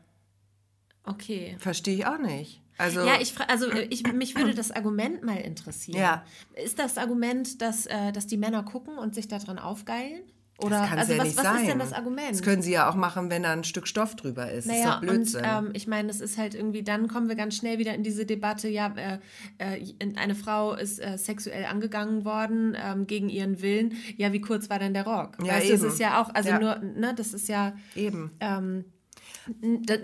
Okay. 1.07 1.57
verstehe 1.59 1.95
ich 1.97 2.07
auch 2.07 2.19
nicht. 2.19 2.61
Also, 2.77 3.01
Ja, 3.01 3.21
ich, 3.21 3.35
also 3.49 3.71
äh, 3.71 3.85
ich, 3.85 4.03
mich 4.13 4.35
würde 4.37 4.55
das 4.55 4.71
Argument 4.73 5.23
mal 5.23 5.37
interessieren. 5.39 5.99
Ja. 5.99 6.25
Ist 6.63 6.79
das 6.79 6.99
Argument, 6.99 7.63
dass, 7.63 7.87
äh, 7.87 8.13
dass 8.13 8.27
die 8.27 8.37
Männer 8.37 8.63
gucken 8.63 8.99
und 8.99 9.15
sich 9.15 9.29
daran 9.29 9.59
aufgeilen? 9.59 10.23
Oder 10.59 10.79
das 10.81 10.89
kann 10.89 10.99
also 11.01 11.13
ja 11.13 11.19
was, 11.19 11.27
nicht 11.27 11.37
was 11.37 11.45
sein. 11.45 11.57
ist 11.63 11.67
denn 11.69 11.79
das 11.81 11.93
Argument? 11.93 12.31
Das 12.31 12.43
können 12.43 12.63
sie 12.63 12.71
ja 12.71 12.89
auch 12.89 12.95
machen, 12.95 13.29
wenn 13.29 13.43
da 13.43 13.53
ein 13.53 13.65
Stück 13.65 13.89
Stoff 13.89 14.15
drüber 14.15 14.51
ist. 14.53 14.69
das 14.69 14.77
ist 14.77 14.83
naja, 14.85 14.95
doch 14.95 15.01
Blödsinn. 15.01 15.41
und 15.41 15.47
ähm, 15.67 15.71
ich 15.75 15.87
meine, 15.89 16.09
es 16.11 16.21
ist 16.21 16.39
halt 16.39 16.55
irgendwie, 16.55 16.85
dann 16.85 17.09
kommen 17.09 17.29
wir 17.29 17.35
ganz 17.35 17.57
schnell 17.57 17.79
wieder 17.79 17.93
in 17.95 18.05
diese 18.05 18.25
Debatte, 18.25 18.69
ja, 18.69 18.95
äh, 18.97 19.19
äh, 19.59 19.95
eine 20.17 20.35
Frau 20.37 20.75
ist 20.75 21.01
äh, 21.01 21.19
sexuell 21.19 21.65
angegangen 21.65 22.25
worden 22.25 22.77
ähm, 22.81 23.07
gegen 23.09 23.29
ihren 23.29 23.63
Willen. 23.63 23.95
Ja, 24.17 24.33
wie 24.33 24.41
kurz 24.41 24.71
war 24.71 24.79
denn 24.79 24.95
der 24.95 25.05
Rock? 25.05 25.39
Ja, 25.43 25.55
weißt 25.55 25.69
du, 25.69 25.73
das 25.73 25.81
eben. 25.83 25.91
ist 25.93 25.99
ja 25.99 26.23
auch, 26.23 26.33
also 26.35 26.51
Ja. 26.51 26.59
nur, 26.61 26.77
ne, 26.79 27.15
das 27.17 27.35
ist 27.35 27.49
ja 27.49 27.75
Eben. 27.97 28.31
ähm, 28.39 28.85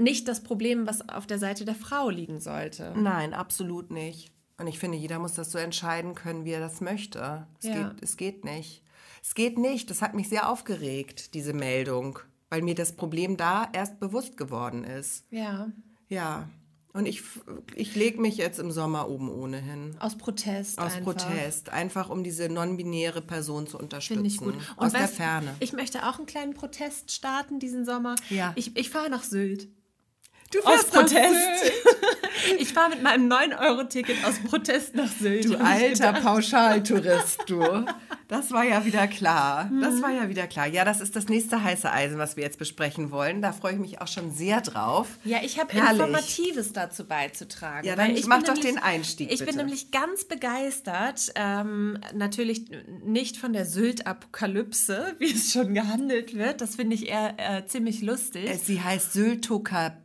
nicht 0.01 0.29
das 0.29 0.43
Problem, 0.43 0.87
was 0.87 1.09
auf 1.09 1.27
der 1.27 1.39
Seite 1.39 1.65
der 1.65 1.75
Frau 1.75 2.11
liegen 2.11 2.41
sollte. 2.41 2.93
Nein, 2.97 3.35
absolut 3.35 3.91
nicht. 3.91 4.33
Und 4.59 4.67
ich 4.67 4.79
finde, 4.79 4.99
jeder 4.99 5.19
muss 5.19 5.35
das 5.35 5.51
so 5.53 5.59
entscheiden 5.59 6.15
können, 6.15 6.45
wie 6.45 6.51
er 6.51 6.61
das 6.61 6.81
möchte. 6.81 7.47
Es, 7.61 7.69
Ja. 7.69 7.89
geht, 7.89 8.03
es 8.03 8.17
geht 8.17 8.45
nicht. 8.45 8.83
Es 9.23 9.35
geht 9.35 9.59
nicht. 9.59 9.91
Das 9.91 10.03
hat 10.03 10.15
mich 10.15 10.29
sehr 10.29 10.49
aufgeregt, 10.49 11.35
diese 11.35 11.53
Meldung, 11.53 12.19
weil 12.49 12.63
mir 12.63 12.75
das 12.75 12.93
Problem 12.93 13.37
da 13.37 13.69
erst 13.73 14.01
bewusst 14.01 14.37
geworden 14.37 14.85
ist. 14.85 15.25
Ja, 15.31 15.71
Ja. 16.09 16.49
Und 16.93 17.07
ich, 17.07 17.23
ich 17.77 17.95
lege 17.95 18.21
mich 18.21 18.37
jetzt 18.37 18.59
im 18.59 18.73
Sommer 18.73 19.09
oben 19.09 19.31
ohnehin. 19.31 19.95
aus 20.01 20.19
Protest 20.19 20.77
Aus 20.81 20.95
einfach. 20.95 21.17
Protest. 21.17 21.69
Einfach 21.69 22.11
um 22.11 22.25
diese 22.25 22.49
non-binäre 22.49 23.23
Person 23.23 23.69
zu 23.69 23.79
unterstützen. 23.79 24.25
Finde 24.25 24.29
ich 24.29 24.39
gut. 24.39 24.55
Und 24.77 24.87
Aus 24.87 24.91
der 24.91 25.03
weißt, 25.03 25.15
Ferne. 25.15 25.55
Ich 25.61 25.73
möchte 25.73 26.09
auch 26.09 26.17
einen 26.19 26.27
kleinen 26.27 26.53
Protest 26.53 27.13
starten 27.13 27.61
diesen 27.61 27.85
Sommer. 27.85 28.17
Ja. 28.29 28.53
Ich, 28.57 28.77
ich 28.77 28.91
fahre 28.91 29.09
nach 29.09 29.23
Sylt. 29.23 29.69
Du 30.53 30.59
Aus 30.61 30.65
fährst 30.85 30.95
nach 30.95 31.01
Protest. 31.03 31.73
Ich 32.59 32.73
fahre 32.73 32.91
mit 32.91 33.03
meinem 33.03 33.31
9-Euro-Ticket 33.31 34.25
aus 34.25 34.39
Protest 34.49 34.95
nach 34.97 35.09
Sylt. 35.11 35.45
Du 35.45 35.57
alter. 35.57 36.13
Pauschaltourist, 36.15 37.43
du. 37.47 37.85
Das 38.29 38.51
war 38.51 38.65
ja 38.65 38.85
wieder 38.85 39.07
klar. 39.07 39.71
Das 39.81 40.01
war 40.03 40.11
ja 40.11 40.29
wieder 40.29 40.47
klar. 40.47 40.67
Ja, 40.67 40.85
das 40.85 41.01
ist 41.01 41.15
das 41.17 41.29
nächste 41.29 41.63
heiße 41.63 41.91
Eisen, 41.91 42.19
was 42.19 42.37
wir 42.37 42.43
jetzt 42.45 42.59
besprechen 42.59 43.11
wollen. 43.11 43.43
Da 43.43 43.53
freue 43.53 43.75
ich 43.75 43.79
mich 43.79 44.01
auch 44.01 44.09
schon 44.09 44.33
sehr 44.33 44.61
drauf. 44.61 45.09
Ja, 45.25 45.39
ich 45.43 45.59
habe. 45.61 45.73
Informatives 45.77 46.73
dazu 46.73 47.05
beizutragen. 47.07 47.87
Ja, 47.87 47.95
dann 47.95 48.11
ich 48.17 48.27
mach 48.27 48.39
bin 48.39 48.47
doch 48.47 48.55
nämlich- 48.55 48.73
den 48.75 48.83
Einstieg, 48.83 49.31
Ich 49.31 49.39
bin 49.41 49.47
bitte. 49.47 49.59
nämlich 49.59 49.91
ganz 49.91 50.25
begeistert, 50.25 51.33
ähm, 51.35 51.99
natürlich 52.15 52.65
nicht 53.05 53.37
von 53.37 53.53
der 53.53 53.67
Sylt-Apokalypse, 53.67 55.15
wie 55.19 55.33
es 55.33 55.53
schon 55.53 55.75
gehandelt 55.75 56.35
wird. 56.37 56.61
Das 56.61 56.77
finde 56.77 56.95
ich 56.97 57.09
eher 57.09 57.35
äh, 57.37 57.67
ziemlich 57.67 58.01
lustig. 58.03 58.49
Sie 58.65 58.81
heißt 58.81 59.13
Syltokalypse. 59.13 59.99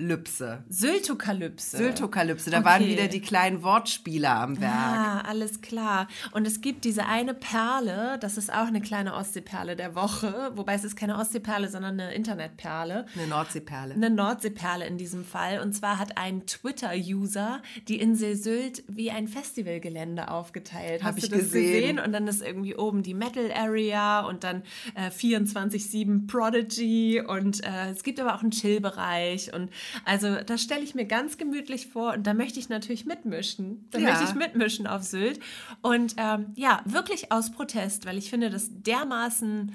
Syltokalypse. 0.00 0.62
Syltokalypse. 0.70 1.76
Syltokalypse, 1.76 2.50
da 2.50 2.58
Okay. 2.58 2.66
waren 2.66 2.86
wieder 2.86 3.08
die 3.08 3.20
kleinen 3.20 3.62
Wortspieler 3.62 4.34
am 4.36 4.60
Werk. 4.60 4.72
Ah, 4.72 5.20
alles 5.22 5.60
klar. 5.60 6.08
Und 6.32 6.46
es 6.46 6.60
gibt 6.60 6.84
diese 6.84 7.06
eine 7.06 7.34
Perle, 7.34 8.18
das 8.20 8.38
ist 8.38 8.52
auch 8.52 8.66
eine 8.66 8.80
kleine 8.80 9.14
Ostseeperle 9.14 9.76
der 9.76 9.94
Woche, 9.94 10.52
wobei 10.54 10.74
es 10.74 10.84
ist 10.84 10.96
keine 10.96 11.18
Ostseeperle, 11.18 11.68
sondern 11.68 12.00
eine 12.00 12.14
Internetperle. 12.14 13.06
Eine 13.14 13.26
Nordseeperle. 13.26 13.94
Eine 13.94 14.10
Nordseeperle 14.10 14.86
in 14.86 14.96
diesem 14.98 15.24
Fall. 15.24 15.60
Und 15.60 15.74
zwar 15.74 15.98
hat 15.98 16.16
ein 16.16 16.46
Twitter-User 16.46 17.62
die 17.88 18.00
Insel 18.00 18.36
Sylt 18.36 18.82
wie 18.88 19.10
ein 19.10 19.28
Festivalgelände 19.28 20.30
aufgeteilt. 20.30 21.02
Hab 21.02 21.16
Hast 21.16 21.24
ich 21.24 21.30
du 21.30 21.36
das 21.36 21.44
gesehen. 21.46 21.72
gesehen? 21.96 21.98
Und 22.00 22.12
dann 22.12 22.26
ist 22.26 22.42
irgendwie 22.42 22.74
oben 22.76 23.02
die 23.02 23.14
Metal 23.14 23.50
Area 23.52 24.20
und 24.20 24.44
dann 24.44 24.62
äh, 24.94 25.10
24-7 25.10 26.26
Prodigy 26.26 27.20
und 27.26 27.62
äh, 27.64 27.90
es 27.90 28.02
gibt 28.02 28.18
aber 28.20 28.34
auch 28.34 28.42
einen 28.42 28.50
Chill-Bereich. 28.50 29.52
Und 29.52 29.70
also 30.04 30.36
das 30.44 30.62
stelle 30.62 30.82
ich 30.82 30.94
mir 30.94 31.04
ganz 31.04 31.38
gemütlich 31.38 31.86
vor 31.88 32.14
und 32.14 32.26
da 32.26 32.34
möchte 32.34 32.58
ich 32.58 32.68
natürlich 32.68 33.06
mitmischen. 33.06 33.86
Da 33.90 33.98
Ja. 33.98 34.08
möchte 34.10 34.24
ich 34.24 34.34
mitmischen 34.34 34.86
auf 34.86 35.02
Sylt. 35.02 35.40
Und 35.82 36.14
ähm, 36.16 36.46
ja, 36.56 36.82
wirklich 36.84 37.32
aus 37.32 37.50
Protest, 37.50 38.06
weil 38.06 38.18
ich 38.18 38.30
finde 38.30 38.50
das 38.50 38.68
dermaßen 38.70 39.72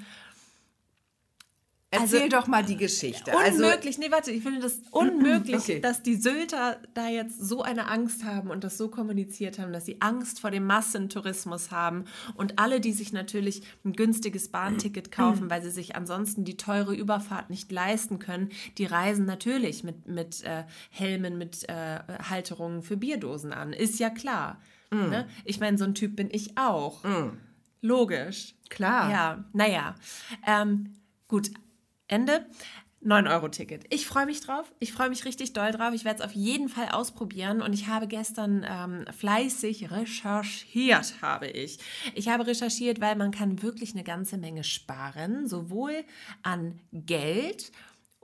Erzähl 2.02 2.22
also- 2.22 2.36
doch 2.36 2.46
mal 2.46 2.64
die 2.64 2.76
Geschichte. 2.76 3.36
Also, 3.36 3.64
Unmöglich, 3.64 3.98
nee, 3.98 4.10
warte, 4.10 4.30
ich 4.30 4.42
finde 4.42 4.60
das 4.60 4.80
unmöglich, 4.90 5.56
Okay. 5.62 5.80
dass 5.80 6.02
die 6.02 6.16
Sylter 6.16 6.78
da 6.94 7.08
jetzt 7.08 7.40
so 7.40 7.62
eine 7.62 7.88
Angst 7.88 8.24
haben 8.24 8.50
und 8.50 8.64
das 8.64 8.78
so 8.78 8.88
kommuniziert 8.88 9.58
haben, 9.58 9.72
dass 9.72 9.86
sie 9.86 10.00
Angst 10.00 10.40
vor 10.40 10.50
dem 10.50 10.64
Massentourismus 10.66 11.70
haben 11.70 12.04
und 12.34 12.58
alle, 12.58 12.80
die 12.80 12.92
sich 12.92 13.12
natürlich 13.12 13.62
ein 13.84 13.92
günstiges 13.92 14.48
Bahnticket 14.48 15.10
kaufen, 15.12 15.50
weil 15.50 15.62
sie 15.62 15.70
sich 15.70 15.96
ansonsten 15.96 16.44
die 16.44 16.56
teure 16.56 16.94
Überfahrt 16.94 17.50
nicht 17.50 17.70
leisten 17.72 18.18
können, 18.18 18.50
die 18.78 18.86
reisen 18.86 19.24
natürlich 19.26 19.84
mit, 19.84 20.06
mit 20.06 20.42
äh, 20.44 20.64
Helmen, 20.90 21.38
mit 21.38 21.68
äh, 21.68 21.98
Halterungen 22.28 22.82
für 22.82 22.96
Bierdosen 22.96 23.52
an. 23.52 23.72
Ist 23.72 23.98
ja 23.98 24.10
klar. 24.10 24.60
Ne? 24.90 25.26
Ich 25.44 25.58
meine, 25.58 25.76
so 25.76 25.84
ein 25.84 25.94
Typ 25.94 26.14
bin 26.16 26.28
ich 26.30 26.56
auch. 26.56 27.02
Logisch. 27.82 28.54
Klar. 28.70 29.10
Ja, 29.10 29.44
naja. 29.52 29.94
Ähm, 30.46 30.94
gut, 31.28 31.50
Ende. 32.08 32.46
9-Euro-Ticket. 33.04 33.84
Ich 33.90 34.06
freue 34.06 34.26
mich 34.26 34.40
drauf. 34.40 34.72
Ich 34.80 34.92
freue 34.92 35.10
mich 35.10 35.24
richtig 35.24 35.52
doll 35.52 35.70
drauf. 35.70 35.92
Ich 35.94 36.04
werde 36.04 36.20
es 36.20 36.24
auf 36.24 36.32
jeden 36.32 36.68
Fall 36.68 36.88
ausprobieren. 36.88 37.62
Und 37.62 37.72
ich 37.72 37.86
habe 37.86 38.08
gestern 38.08 38.66
ähm, 38.68 39.04
fleißig 39.12 39.92
recherchiert, 39.92 41.14
habe 41.22 41.46
ich. 41.46 41.78
Ich 42.14 42.28
habe 42.28 42.46
recherchiert, 42.46 43.00
weil 43.00 43.14
man 43.14 43.30
kann 43.30 43.62
wirklich 43.62 43.92
eine 43.92 44.02
ganze 44.02 44.38
Menge 44.38 44.64
sparen, 44.64 45.46
sowohl 45.46 46.04
an 46.42 46.80
Geld 46.90 47.70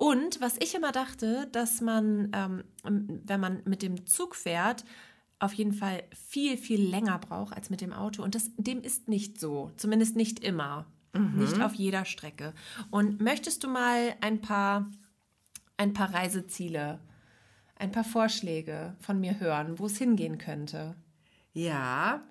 und 0.03 0.40
was 0.40 0.57
ich 0.59 0.75
immer 0.75 0.90
dachte, 0.90 1.49
dass 1.53 1.81
man, 1.81 2.33
ähm, 2.35 2.64
wenn 2.83 3.38
man 3.38 3.62
mit 3.66 3.83
dem 3.83 4.05
Zug 4.05 4.35
fährt, 4.35 4.85
auf 5.38 5.53
jeden 5.55 5.73
Fall 5.73 6.03
viel, 6.12 6.57
viel 6.57 6.83
länger 6.83 7.21
braucht 7.21 7.55
als 7.55 7.71
mit 7.71 7.81
dem 7.81 7.92
Auto. 7.92 8.23
Und 8.25 8.35
das, 8.35 8.51
dem 8.57 8.83
ist 8.83 9.07
nicht 9.07 9.38
so. 9.38 9.71
Zumindest 9.77 10.16
nicht 10.16 10.40
immer. 10.40 10.87
Nicht 11.12 11.61
auf 11.61 11.75
jeder 11.75 12.05
Strecke. 12.05 12.55
Und 12.90 13.20
möchtest 13.20 13.64
du 13.64 13.68
mal 13.68 14.14
ein 14.20 14.40
paar, 14.40 14.90
ein 15.77 15.92
paar 15.92 16.14
Reiseziele, 16.14 17.01
ein 17.77 17.92
paar 17.92 18.05
Vorschläge 18.05 18.96
von 19.01 19.20
mir 19.20 19.40
hören, 19.40 19.79
wo 19.79 19.87
es 19.87 19.98
hingehen 19.98 20.38
könnte? 20.38 20.96
ja, 21.55 22.22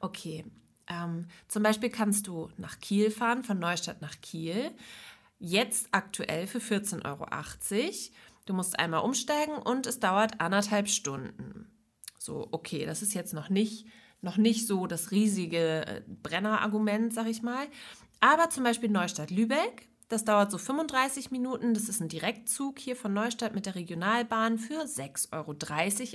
Okay. 0.00 0.44
Ähm, 0.86 1.26
zum 1.48 1.62
Beispiel 1.62 1.90
kannst 1.90 2.26
du 2.26 2.50
nach 2.58 2.78
Kiel 2.78 3.10
fahren, 3.10 3.42
von 3.42 3.58
Neustadt 3.58 4.02
nach 4.02 4.20
Kiel. 4.20 4.70
Jetzt 5.38 5.88
aktuell 5.92 6.46
für 6.46 6.58
14,80 6.58 7.04
Euro. 7.04 7.26
Du 8.46 8.52
musst 8.52 8.78
einmal 8.78 9.00
umsteigen 9.00 9.56
und 9.56 9.86
es 9.86 10.00
dauert 10.00 10.40
anderthalb 10.40 10.88
Stunden. 10.88 11.70
So, 12.18 12.48
okay, 12.50 12.84
das 12.84 13.02
ist 13.02 13.14
jetzt 13.14 13.32
noch 13.32 13.48
nicht, 13.48 13.86
noch 14.20 14.36
nicht 14.36 14.66
so 14.66 14.86
das 14.86 15.10
riesige 15.10 15.86
äh, 15.86 16.02
Brenner-Argument, 16.22 17.14
sag 17.14 17.26
ich 17.26 17.42
mal. 17.42 17.66
Aber 18.24 18.48
zum 18.48 18.64
Beispiel 18.64 18.88
Neustadt-Lübeck, 18.88 19.88
das 20.08 20.24
dauert 20.24 20.50
so 20.50 20.56
35 20.56 21.30
Minuten. 21.30 21.74
Das 21.74 21.88
ist 21.90 22.00
ein 22.00 22.08
Direktzug 22.08 22.78
hier 22.78 22.96
von 22.96 23.12
Neustadt 23.12 23.54
mit 23.54 23.66
der 23.66 23.74
Regionalbahn 23.74 24.58
für 24.58 24.82
6,30 24.84 25.32
Euro 25.34 25.54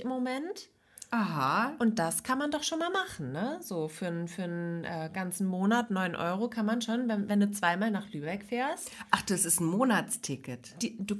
im 0.02 0.08
Moment. 0.08 0.70
aha. 1.12 1.74
Und 1.78 1.98
das 2.00 2.22
kann 2.24 2.38
man 2.38 2.50
doch 2.50 2.62
schon 2.64 2.80
mal 2.80 2.90
machen, 2.90 3.30
ne? 3.32 3.58
So 3.62 3.86
für, 3.88 4.06
einen- 4.08 4.26
für 4.28 4.42
einen 4.44 4.84
äh, 4.84 5.08
ganzen 5.12 5.46
Monat 5.46 5.90
9 5.90 6.16
Euro 6.16 6.48
kann 6.50 6.66
man 6.66 6.82
schon, 6.82 7.08
wenn, 7.08 7.28
wenn 7.28 7.38
du 7.40 7.50
zweimal 7.52 7.90
nach 7.92 8.10
Lübeck 8.12 8.44
fährst. 8.44 8.90
Ach, 9.12 9.22
das 9.22 9.44
ist 9.44 9.60
ein 9.60 9.66
Monatsticket. 9.66 10.82
Die, 10.82 10.96
du 10.98 11.16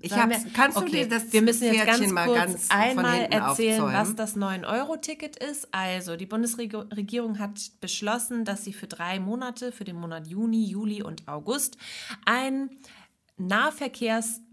Ich 0.00 0.12
hab's- 0.12 0.44
kannst 0.54 0.78
du 0.78 0.84
dir 0.84 1.08
das 1.08 1.32
wir 1.32 1.42
müssen 1.42 1.64
jetzt 1.72 1.82
Pferdchen 1.84 2.14
ganz 2.14 2.26
kurz 2.28 2.38
ganz 2.38 2.70
einmal 2.70 3.20
erzählen, 3.22 3.80
aufzäumen? 3.80 3.94
was 3.94 4.14
das 4.16 4.36
9-Euro-Ticket 4.36 5.36
ist. 5.36 5.68
Also, 5.72 6.16
die 6.16 6.26
Bundesregierung 6.26 7.38
hat 7.38 7.58
beschlossen, 7.80 8.44
dass 8.44 8.64
sie 8.64 8.72
für 8.72 8.86
drei 8.86 9.18
Monate, 9.20 9.72
für 9.72 9.84
den 9.84 9.96
Monat 9.96 10.26
Juni, 10.26 10.64
Juli 10.64 11.02
und 11.02 11.26
August, 11.28 11.78
ein 12.24 12.70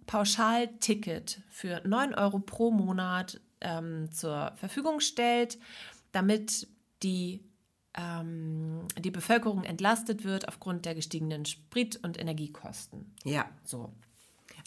Nahverkehrspauschalticket 0.05 1.41
für 1.49 1.81
9 1.85 2.13
Euro 2.15 2.39
pro 2.39 2.71
Monat 2.71 3.39
ähm, 3.61 4.09
zur 4.11 4.51
Verfügung 4.55 4.99
stellt, 4.99 5.57
damit 6.11 6.67
die 7.03 7.41
ähm, 7.97 8.81
die 8.99 9.11
Bevölkerung 9.11 9.63
entlastet 9.63 10.25
wird 10.25 10.49
aufgrund 10.49 10.85
der 10.85 10.95
gestiegenen 10.95 11.45
Sprit- 11.45 11.97
und 12.03 12.19
Energiekosten. 12.19 13.13
Ja. 13.23 13.49
So. 13.63 13.93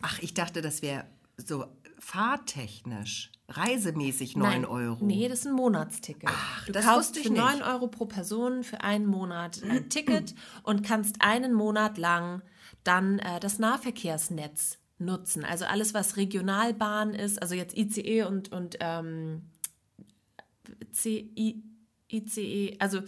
Ach, 0.02 0.18
ich 0.20 0.34
dachte, 0.34 0.62
das 0.62 0.82
wäre 0.82 1.04
so 1.36 1.66
fahrtechnisch, 1.98 3.32
reisemäßig 3.48 4.36
9 4.36 4.48
Nein, 4.48 4.64
Euro. 4.64 5.04
Nee, 5.04 5.28
das 5.28 5.40
ist 5.40 5.46
ein 5.46 5.52
Monatsticket. 5.52 6.30
du 6.66 6.72
das 6.72 6.84
kaufst 6.84 7.10
wusste 7.10 7.20
ich 7.20 7.26
für 7.26 7.32
nicht. 7.32 7.42
9 7.42 7.62
Euro 7.62 7.88
pro 7.88 8.06
Person 8.06 8.62
für 8.62 8.82
einen 8.82 9.06
Monat 9.06 9.62
ein 9.62 9.88
Ticket 9.90 10.34
und 10.62 10.82
kannst 10.82 11.16
einen 11.20 11.52
Monat 11.52 11.98
lang 11.98 12.42
dann 12.84 13.18
äh, 13.18 13.40
das 13.40 13.58
Nahverkehrsnetz 13.58 14.78
nutzen. 14.98 15.44
Also 15.44 15.64
alles, 15.64 15.94
was 15.94 16.16
Regionalbahn 16.16 17.14
ist, 17.14 17.40
also 17.40 17.54
jetzt 17.54 17.76
ICE 17.76 18.24
und, 18.24 18.52
und 18.52 18.76
ähm, 18.80 19.50
CI, 20.92 21.62
ICE, 22.10 22.76
also 22.78 23.00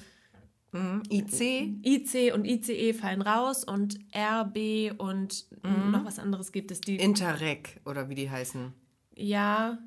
Mhm. 0.72 1.02
IC, 1.10 1.74
IC 1.84 2.32
und 2.32 2.44
ICE 2.46 2.92
fallen 2.92 3.22
raus 3.22 3.64
und 3.64 3.98
RB 4.14 4.92
und 4.98 5.46
Mhm. 5.62 5.90
noch 5.90 6.04
was 6.04 6.18
anderes 6.18 6.52
gibt 6.52 6.70
es. 6.70 6.80
Die, 6.80 6.96
Interreg 6.96 7.80
oder 7.84 8.08
wie 8.08 8.14
die 8.14 8.30
heißen. 8.30 8.72
Ja, 9.16 9.78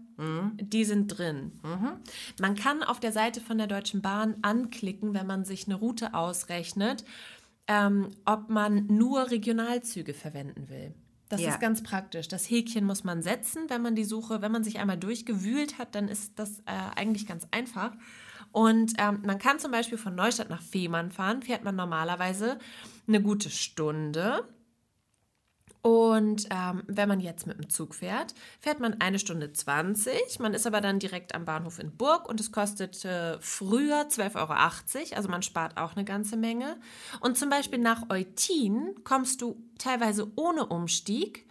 die 0.62 0.86
sind 0.86 1.08
drin. 1.08 1.60
Man 2.40 2.56
kann 2.56 2.84
auf 2.84 3.00
der 3.00 3.12
Seite 3.12 3.42
von 3.42 3.58
der 3.58 3.66
Deutschen 3.68 4.02
Bahn 4.04 4.36
anklicken, 4.44 5.14
wenn 5.16 5.26
man 5.26 5.44
sich 5.44 5.66
eine 5.66 5.76
Route 5.76 6.14
ausrechnet, 6.14 7.04
ähm, 7.68 8.10
ob 8.26 8.50
man 8.50 8.86
nur 8.88 9.32
Regionalzüge 9.32 10.14
verwenden 10.14 10.70
will. 10.70 10.94
Das 11.30 11.42
Ja. 11.42 11.50
ist 11.50 11.60
ganz 11.60 11.82
praktisch. 11.82 12.28
Das 12.28 12.48
Häkchen 12.48 12.86
muss 12.86 13.04
man 13.04 13.24
setzen, 13.24 13.64
wenn 13.70 13.82
man 13.82 13.96
die 13.96 14.04
Suche, 14.04 14.42
wenn 14.44 14.52
man 14.52 14.64
sich 14.64 14.78
einmal 14.80 14.98
durchgewühlt 14.98 15.80
hat, 15.80 15.96
dann 15.96 16.08
ist 16.08 16.34
das 16.38 16.60
äh, 16.60 16.64
eigentlich 16.96 17.26
ganz 17.26 17.48
einfach. 17.50 17.94
Und 18.54 18.94
ähm, 19.00 19.24
man 19.26 19.40
kann 19.40 19.58
zum 19.60 19.72
Beispiel 19.72 19.98
von 19.98 20.14
Neustadt 20.14 20.50
nach 20.50 20.62
Fehmarn 20.62 21.12
fahren, 21.12 21.42
fährt 21.42 21.64
man 21.64 21.76
normalerweise 21.76 22.60
eine 23.08 23.20
gute 23.22 23.50
Stunde. 23.50 24.48
Und 25.82 26.48
ähm, 26.52 26.84
wenn 26.88 27.10
man 27.10 27.20
jetzt 27.20 27.48
mit 27.48 27.58
dem 27.58 27.70
Zug 27.70 27.96
fährt, 27.96 28.36
fährt 28.62 28.80
man 28.80 29.02
eine 29.02 29.18
Stunde 29.18 29.52
20. 29.52 30.40
Man 30.40 30.54
ist 30.54 30.68
aber 30.68 30.82
dann 30.82 31.00
direkt 31.00 31.34
am 31.34 31.46
Bahnhof 31.46 31.80
in 31.80 31.98
Burg 31.98 32.30
und 32.30 32.40
es 32.40 32.52
kostet 32.52 33.04
äh, 33.04 33.42
früher 33.42 34.08
12,80 34.08 34.36
Euro. 34.38 35.16
Also 35.16 35.30
man 35.30 35.42
spart 35.42 35.78
auch 35.78 35.96
eine 35.96 36.06
ganze 36.06 36.38
Menge. 36.38 36.78
Und 37.22 37.38
zum 37.38 37.50
Beispiel 37.50 37.80
nach 37.80 38.10
Eutin 38.12 38.94
kommst 39.04 39.42
du 39.42 39.62
teilweise 39.80 40.32
ohne 40.36 40.68
Umstieg 40.68 41.50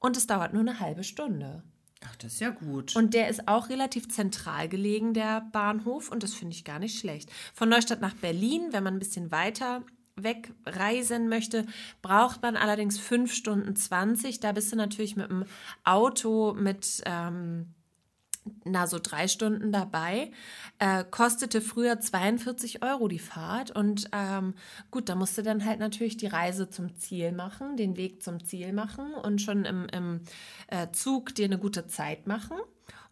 und 0.00 0.16
es 0.16 0.26
dauert 0.26 0.54
nur 0.54 0.62
eine 0.62 0.80
halbe 0.80 1.04
Stunde. 1.04 1.62
Ach, 2.04 2.16
das 2.16 2.34
ist 2.34 2.40
ja 2.40 2.50
gut. 2.50 2.96
Und 2.96 3.14
der 3.14 3.28
ist 3.28 3.48
auch 3.48 3.68
relativ 3.68 4.08
zentral 4.08 4.68
gelegen, 4.68 5.14
der 5.14 5.42
Bahnhof, 5.52 6.10
und 6.10 6.22
das 6.22 6.34
finde 6.34 6.54
ich 6.54 6.64
gar 6.64 6.78
nicht 6.78 6.98
schlecht. 6.98 7.30
Von 7.54 7.68
Neustadt 7.68 8.00
nach 8.00 8.14
Berlin, 8.14 8.68
wenn 8.70 8.82
man 8.82 8.94
ein 8.94 8.98
bisschen 8.98 9.30
weiter 9.30 9.84
wegreisen 10.16 11.28
möchte, 11.28 11.66
braucht 12.02 12.42
man 12.42 12.56
allerdings 12.56 12.98
5 12.98 13.32
Stunden 13.32 13.74
20. 13.74 14.40
Da 14.40 14.52
bist 14.52 14.72
du 14.72 14.76
natürlich 14.76 15.16
mit 15.16 15.30
dem 15.30 15.44
Auto 15.84 16.54
mit 16.54 17.02
ähm, 17.06 17.74
na 18.64 18.86
so 18.86 18.98
drei 19.00 19.28
Stunden 19.28 19.72
dabei. 19.72 20.30
Äh, 20.78 21.04
kostete 21.04 21.60
früher 21.60 22.00
42 22.00 22.82
Euro 22.82 23.08
die 23.08 23.18
Fahrt. 23.18 23.70
Und 23.70 24.08
ähm, 24.12 24.54
gut, 24.90 25.08
da 25.08 25.14
musst 25.14 25.38
du 25.38 25.42
dann 25.42 25.64
halt 25.64 25.78
natürlich 25.78 26.16
die 26.16 26.26
Reise 26.26 26.68
zum 26.68 26.96
Ziel 26.96 27.32
machen, 27.32 27.76
den 27.76 27.96
Weg 27.96 28.22
zum 28.22 28.44
Ziel 28.44 28.72
machen 28.72 29.14
und 29.14 29.40
schon 29.40 29.64
im, 29.64 29.86
im 29.92 30.20
äh, 30.68 30.90
Zug 30.92 31.34
dir 31.34 31.46
eine 31.46 31.58
gute 31.58 31.86
Zeit 31.86 32.26
machen. 32.26 32.56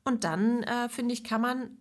Und 0.05 0.25
dann, 0.25 0.63
äh, 0.63 0.89
finde 0.89 1.13
ich, 1.13 1.25
kann 1.25 1.41
man 1.41 1.77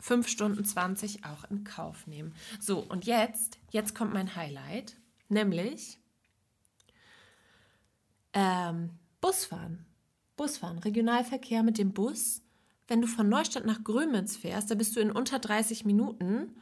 5 0.00 0.28
Stunden 0.28 0.64
20 0.64 1.24
auch 1.24 1.44
in 1.50 1.64
Kauf 1.64 2.06
nehmen. 2.06 2.34
So, 2.60 2.78
und 2.80 3.06
jetzt, 3.06 3.58
jetzt 3.70 3.94
kommt 3.94 4.12
mein 4.12 4.36
Highlight, 4.36 4.96
nämlich 5.28 5.98
ähm, 8.34 8.90
Busfahren. 9.20 9.86
Busfahren, 10.36 10.78
Regionalverkehr 10.78 11.62
mit 11.62 11.78
dem 11.78 11.92
Bus. 11.92 12.43
Wenn 12.86 13.00
du 13.00 13.06
von 13.06 13.28
Neustadt 13.28 13.64
nach 13.64 13.82
Grömitz 13.82 14.36
fährst, 14.36 14.70
da 14.70 14.74
bist 14.74 14.94
du 14.96 15.00
in 15.00 15.10
unter 15.10 15.38
30 15.38 15.84
Minuten 15.84 16.54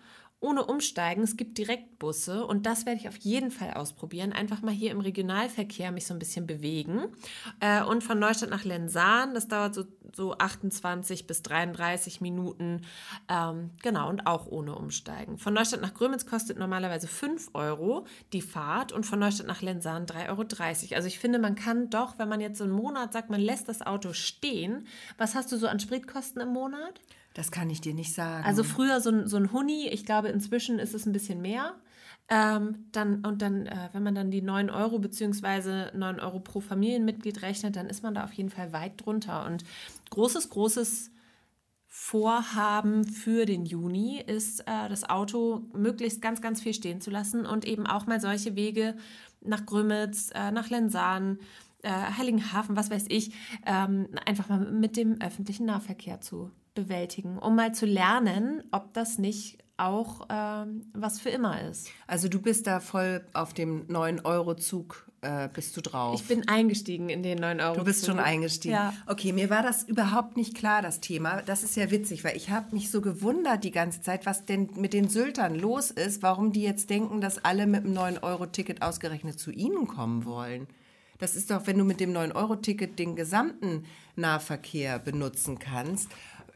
ohne 0.42 0.64
Umsteigen. 0.64 1.22
Es 1.22 1.36
gibt 1.36 1.56
Direktbusse 1.56 2.44
und 2.44 2.66
das 2.66 2.84
werde 2.84 3.00
ich 3.00 3.08
auf 3.08 3.16
jeden 3.18 3.50
Fall 3.50 3.74
ausprobieren. 3.74 4.32
Einfach 4.32 4.60
mal 4.60 4.74
hier 4.74 4.90
im 4.90 5.00
Regionalverkehr 5.00 5.92
mich 5.92 6.06
so 6.06 6.14
ein 6.14 6.18
bisschen 6.18 6.46
bewegen. 6.46 7.06
Äh, 7.60 7.82
und 7.84 8.02
von 8.02 8.18
Neustadt 8.18 8.50
nach 8.50 8.64
Lensahn, 8.64 9.34
das 9.34 9.48
dauert 9.48 9.74
so, 9.74 9.84
so 10.14 10.36
28 10.36 11.26
bis 11.26 11.42
33 11.42 12.20
Minuten. 12.20 12.82
Ähm, 13.28 13.70
genau, 13.82 14.08
und 14.08 14.26
auch 14.26 14.46
ohne 14.46 14.74
Umsteigen. 14.74 15.38
Von 15.38 15.54
Neustadt 15.54 15.80
nach 15.80 15.94
Grömitz 15.94 16.26
kostet 16.26 16.58
normalerweise 16.58 17.06
5 17.06 17.50
Euro 17.54 18.06
die 18.32 18.42
Fahrt 18.42 18.92
und 18.92 19.06
von 19.06 19.20
Neustadt 19.20 19.46
nach 19.46 19.62
Lensahn 19.62 20.06
3,30 20.06 20.28
Euro. 20.28 20.94
Also 20.96 21.06
ich 21.06 21.20
finde, 21.20 21.38
man 21.38 21.54
kann 21.54 21.88
doch, 21.88 22.18
wenn 22.18 22.28
man 22.28 22.40
jetzt 22.40 22.58
so 22.58 22.64
einen 22.64 22.72
Monat 22.72 23.12
sagt, 23.12 23.30
man 23.30 23.40
lässt 23.40 23.68
das 23.68 23.80
Auto 23.80 24.12
stehen. 24.12 24.88
Was 25.18 25.36
hast 25.36 25.52
du 25.52 25.56
so 25.56 25.68
an 25.68 25.78
Spritkosten 25.78 26.42
im 26.42 26.48
Monat? 26.48 27.00
Das 27.34 27.50
kann 27.50 27.70
ich 27.70 27.80
dir 27.80 27.94
nicht 27.94 28.14
sagen. 28.14 28.44
Also 28.44 28.64
früher 28.64 29.00
so 29.00 29.10
ein, 29.10 29.26
so 29.26 29.36
ein 29.36 29.52
Huni, 29.52 29.88
ich 29.88 30.04
glaube 30.04 30.28
inzwischen 30.28 30.78
ist 30.78 30.94
es 30.94 31.06
ein 31.06 31.12
bisschen 31.12 31.40
mehr. 31.40 31.74
Ähm, 32.28 32.86
dann, 32.92 33.24
und 33.24 33.42
dann, 33.42 33.66
äh, 33.66 33.88
wenn 33.92 34.02
man 34.02 34.14
dann 34.14 34.30
die 34.30 34.42
9 34.42 34.70
Euro 34.70 34.98
bzw. 34.98 35.96
9 35.96 36.20
Euro 36.20 36.40
pro 36.40 36.60
Familienmitglied 36.60 37.42
rechnet, 37.42 37.76
dann 37.76 37.88
ist 37.88 38.02
man 38.02 38.14
da 38.14 38.24
auf 38.24 38.32
jeden 38.32 38.50
Fall 38.50 38.72
weit 38.72 39.04
drunter. 39.04 39.44
Und 39.44 39.64
großes, 40.10 40.50
großes 40.50 41.10
Vorhaben 41.86 43.04
für 43.04 43.44
den 43.44 43.66
Juni 43.66 44.22
ist, 44.26 44.60
äh, 44.60 44.88
das 44.88 45.08
Auto 45.08 45.62
möglichst 45.74 46.22
ganz, 46.22 46.40
ganz 46.40 46.62
viel 46.62 46.72
stehen 46.72 47.00
zu 47.00 47.10
lassen 47.10 47.44
und 47.44 47.66
eben 47.66 47.86
auch 47.86 48.06
mal 48.06 48.20
solche 48.20 48.56
Wege 48.56 48.96
nach 49.42 49.66
Grömitz, 49.66 50.30
äh, 50.34 50.52
nach 50.52 50.70
Lensahn, 50.70 51.38
äh, 51.82 51.90
Heiligenhafen, 51.90 52.76
was 52.76 52.90
weiß 52.90 53.06
ich, 53.08 53.32
ähm, 53.66 54.08
einfach 54.24 54.48
mal 54.48 54.60
mit 54.60 54.96
dem 54.96 55.20
öffentlichen 55.20 55.66
Nahverkehr 55.66 56.20
zu 56.20 56.50
bewältigen, 56.74 57.38
um 57.38 57.56
mal 57.56 57.74
zu 57.74 57.86
lernen, 57.86 58.62
ob 58.70 58.92
das 58.94 59.18
nicht 59.18 59.58
auch 59.76 60.26
ähm, 60.30 60.86
was 60.94 61.20
für 61.20 61.30
immer 61.30 61.60
ist. 61.62 61.90
Also 62.06 62.28
du 62.28 62.40
bist 62.40 62.66
da 62.66 62.80
voll 62.80 63.24
auf 63.32 63.52
dem 63.52 63.86
9-Euro-Zug, 63.88 65.10
äh, 65.22 65.48
bist 65.52 65.76
du 65.76 65.80
drauf? 65.80 66.20
Ich 66.20 66.28
bin 66.28 66.48
eingestiegen 66.48 67.08
in 67.08 67.22
den 67.22 67.40
9-Euro-Zug. 67.40 67.78
Du 67.78 67.84
bist 67.84 68.06
schon 68.06 68.18
eingestiegen? 68.18 68.74
Ja. 68.74 68.92
Okay, 69.06 69.32
mir 69.32 69.50
war 69.50 69.62
das 69.62 69.82
überhaupt 69.84 70.36
nicht 70.36 70.54
klar, 70.54 70.82
das 70.82 71.00
Thema. 71.00 71.42
Das 71.42 71.62
ist 71.62 71.76
ja 71.76 71.90
witzig, 71.90 72.22
weil 72.22 72.36
ich 72.36 72.50
habe 72.50 72.74
mich 72.74 72.90
so 72.90 73.00
gewundert 73.00 73.64
die 73.64 73.70
ganze 73.70 74.02
Zeit, 74.02 74.26
was 74.26 74.44
denn 74.44 74.70
mit 74.76 74.92
den 74.92 75.08
Syltern 75.08 75.54
los 75.54 75.90
ist, 75.90 76.22
warum 76.22 76.52
die 76.52 76.62
jetzt 76.62 76.90
denken, 76.90 77.20
dass 77.20 77.44
alle 77.44 77.66
mit 77.66 77.84
dem 77.84 77.94
9-Euro-Ticket 77.94 78.82
ausgerechnet 78.82 79.38
zu 79.38 79.50
ihnen 79.50 79.88
kommen 79.88 80.24
wollen. 80.24 80.68
Das 81.18 81.36
ist 81.36 81.52
doch, 81.52 81.68
wenn 81.68 81.78
du 81.78 81.84
mit 81.84 82.00
dem 82.00 82.12
9-Euro-Ticket 82.12 82.98
den 82.98 83.14
gesamten 83.14 83.84
Nahverkehr 84.16 84.98
benutzen 84.98 85.60
kannst 85.60 86.08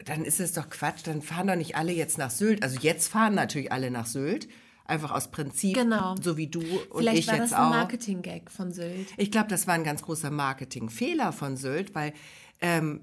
dann 0.04 0.24
ist 0.24 0.40
es 0.40 0.52
doch 0.52 0.68
Quatsch. 0.68 1.06
Dann 1.06 1.22
fahren 1.22 1.48
doch 1.48 1.56
nicht 1.56 1.76
alle 1.76 1.92
jetzt 1.92 2.18
nach 2.18 2.30
Sylt. 2.30 2.62
Also 2.62 2.78
jetzt 2.80 3.08
fahren 3.08 3.34
natürlich 3.34 3.72
alle 3.72 3.90
nach 3.90 4.06
Sylt. 4.06 4.48
Einfach 4.84 5.10
aus 5.10 5.32
Prinzip, 5.32 5.74
genau. 5.74 6.14
so 6.22 6.36
wie 6.36 6.46
du 6.46 6.60
und 6.60 6.98
Vielleicht 6.98 7.18
ich 7.18 7.26
war 7.26 7.34
jetzt 7.34 7.50
das 7.50 7.52
ein 7.54 7.64
auch. 7.64 7.70
Marketing-Gag 7.70 8.52
von 8.52 8.72
Sylt. 8.72 9.08
Ich 9.16 9.32
glaube, 9.32 9.48
das 9.48 9.66
war 9.66 9.74
ein 9.74 9.82
ganz 9.82 10.02
großer 10.02 10.30
Marketingfehler 10.30 11.32
von 11.32 11.56
Sylt, 11.56 11.96
weil 11.96 12.12
ähm, 12.60 13.00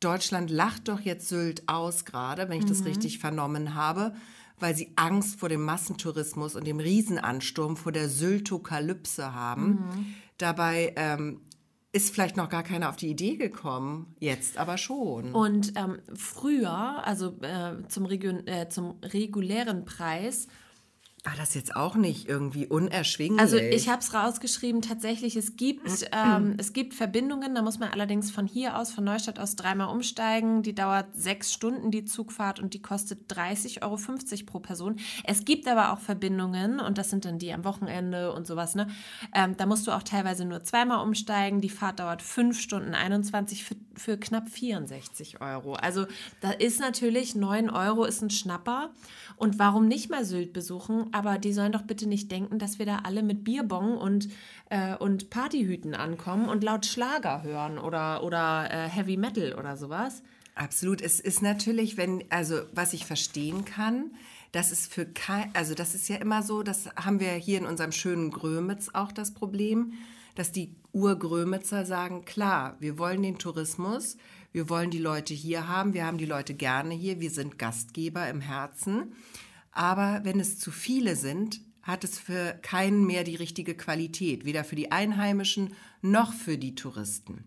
Deutschland 0.00 0.50
lacht 0.50 0.88
doch 0.88 0.98
jetzt 0.98 1.28
Sylt 1.28 1.68
aus 1.68 2.04
gerade, 2.04 2.48
wenn 2.48 2.58
ich 2.58 2.64
das 2.64 2.84
richtig 2.84 3.20
vernommen 3.20 3.76
habe, 3.76 4.14
weil 4.58 4.74
sie 4.74 4.92
Angst 4.96 5.38
vor 5.38 5.48
dem 5.48 5.62
Massentourismus 5.62 6.56
und 6.56 6.66
dem 6.66 6.80
Riesenansturm 6.80 7.76
vor 7.76 7.92
der 7.92 8.08
Syltokalypse 8.08 9.32
haben. 9.32 10.16
Dabei 10.38 10.92
ähm, 10.96 11.40
ist 11.92 12.14
vielleicht 12.14 12.38
noch 12.38 12.48
gar 12.48 12.62
keiner 12.62 12.88
auf 12.88 12.96
die 12.96 13.08
Idee 13.08 13.36
gekommen, 13.36 14.14
jetzt 14.18 14.56
aber 14.56 14.78
schon. 14.78 15.34
Und 15.34 15.74
ähm, 15.76 15.98
früher, 16.14 17.06
also 17.06 17.36
äh, 17.42 17.86
zum, 17.88 18.06
Region, 18.06 18.46
äh, 18.46 18.68
zum 18.70 18.98
regulären 19.02 19.84
Preis, 19.84 20.48
War 21.24 21.34
das 21.36 21.54
jetzt 21.54 21.76
auch 21.76 21.94
nicht 21.94 22.28
irgendwie 22.28 22.66
unerschwinglich? 22.66 23.40
Also 23.40 23.56
ich 23.56 23.88
habe 23.88 24.02
es 24.02 24.12
rausgeschrieben, 24.12 24.82
tatsächlich, 24.82 25.36
es 25.36 25.54
gibt, 25.54 26.08
ähm, 26.10 26.54
es 26.58 26.72
gibt 26.72 26.94
Verbindungen, 26.94 27.54
da 27.54 27.62
muss 27.62 27.78
man 27.78 27.90
allerdings 27.90 28.32
von 28.32 28.48
hier 28.48 28.76
aus, 28.76 28.90
von 28.90 29.04
Neustadt 29.04 29.38
aus 29.38 29.54
dreimal 29.54 29.86
umsteigen. 29.88 30.64
Die 30.64 30.74
dauert 30.74 31.14
sechs 31.14 31.52
Stunden, 31.52 31.92
die 31.92 32.04
Zugfahrt, 32.04 32.58
und 32.58 32.74
die 32.74 32.82
kostet 32.82 33.32
30,50 33.32 33.82
Euro 33.82 33.98
pro 34.46 34.58
Person. 34.58 34.96
Es 35.22 35.44
gibt 35.44 35.68
aber 35.68 35.92
auch 35.92 36.00
Verbindungen, 36.00 36.80
und 36.80 36.98
das 36.98 37.10
sind 37.10 37.24
dann 37.24 37.38
die 37.38 37.52
am 37.52 37.64
Wochenende 37.64 38.32
und 38.32 38.44
sowas, 38.44 38.74
ne? 38.74 38.88
Ähm, 39.32 39.56
da 39.56 39.66
musst 39.66 39.86
du 39.86 39.92
auch 39.92 40.02
teilweise 40.02 40.44
nur 40.44 40.64
zweimal 40.64 41.06
umsteigen. 41.06 41.60
Die 41.60 41.70
Fahrt 41.70 42.00
dauert 42.00 42.22
fünf 42.22 42.58
Stunden 42.58 42.94
21 42.94 43.64
für, 43.96 44.16
knapp 44.16 44.48
64 44.48 45.40
Euro. 45.40 45.74
Also 45.74 46.06
da 46.40 46.50
ist 46.50 46.80
natürlich 46.80 47.34
9 47.34 47.70
Euro 47.70 48.04
ist 48.04 48.22
ein 48.22 48.30
Schnapper. 48.30 48.90
Und 49.36 49.58
warum 49.58 49.88
nicht 49.88 50.10
mal 50.10 50.24
Sylt 50.24 50.52
besuchen? 50.52 51.06
Aber 51.12 51.38
die 51.38 51.52
sollen 51.52 51.72
doch 51.72 51.82
bitte 51.82 52.08
nicht 52.08 52.30
denken, 52.30 52.58
dass 52.58 52.78
wir 52.78 52.86
da 52.86 53.00
alle 53.04 53.22
mit 53.22 53.44
Bierbong 53.44 53.96
und, 53.96 54.28
äh, 54.70 54.96
und 54.96 55.30
Partyhüten 55.30 55.94
ankommen 55.94 56.48
und 56.48 56.62
laut 56.62 56.86
Schlager 56.86 57.42
hören 57.42 57.78
oder, 57.78 58.22
oder 58.24 58.70
äh, 58.70 58.88
Heavy 58.88 59.16
Metal 59.16 59.54
oder 59.58 59.76
sowas. 59.76 60.22
Absolut. 60.54 61.00
Es 61.00 61.18
ist 61.18 61.42
natürlich, 61.42 61.96
wenn, 61.96 62.24
also 62.30 62.60
was 62.72 62.92
ich 62.92 63.06
verstehen 63.06 63.64
kann, 63.64 64.10
das 64.52 64.70
ist 64.70 64.92
für 64.92 65.06
kein, 65.06 65.50
also 65.54 65.74
das 65.74 65.94
ist 65.94 66.08
ja 66.08 66.16
immer 66.16 66.42
so, 66.42 66.62
das 66.62 66.88
haben 66.94 67.20
wir 67.20 67.32
hier 67.32 67.58
in 67.58 67.66
unserem 67.66 67.90
schönen 67.90 68.30
Grömitz 68.30 68.90
auch 68.92 69.10
das 69.10 69.32
Problem, 69.32 69.94
dass 70.34 70.52
die 70.52 70.74
Urgrömitzer 70.92 71.84
sagen, 71.84 72.24
klar, 72.24 72.76
wir 72.80 72.98
wollen 72.98 73.22
den 73.22 73.38
Tourismus, 73.38 74.16
wir 74.52 74.68
wollen 74.68 74.90
die 74.90 74.98
Leute 74.98 75.32
hier 75.34 75.68
haben, 75.68 75.94
wir 75.94 76.06
haben 76.06 76.18
die 76.18 76.26
Leute 76.26 76.54
gerne 76.54 76.94
hier, 76.94 77.20
wir 77.20 77.30
sind 77.30 77.58
Gastgeber 77.58 78.28
im 78.28 78.40
Herzen. 78.40 79.14
Aber 79.72 80.20
wenn 80.24 80.38
es 80.38 80.58
zu 80.58 80.70
viele 80.70 81.16
sind, 81.16 81.60
hat 81.82 82.04
es 82.04 82.18
für 82.18 82.58
keinen 82.62 83.06
mehr 83.06 83.24
die 83.24 83.36
richtige 83.36 83.74
Qualität, 83.74 84.44
weder 84.44 84.64
für 84.64 84.76
die 84.76 84.92
Einheimischen 84.92 85.74
noch 86.02 86.32
für 86.32 86.58
die 86.58 86.74
Touristen. 86.74 87.44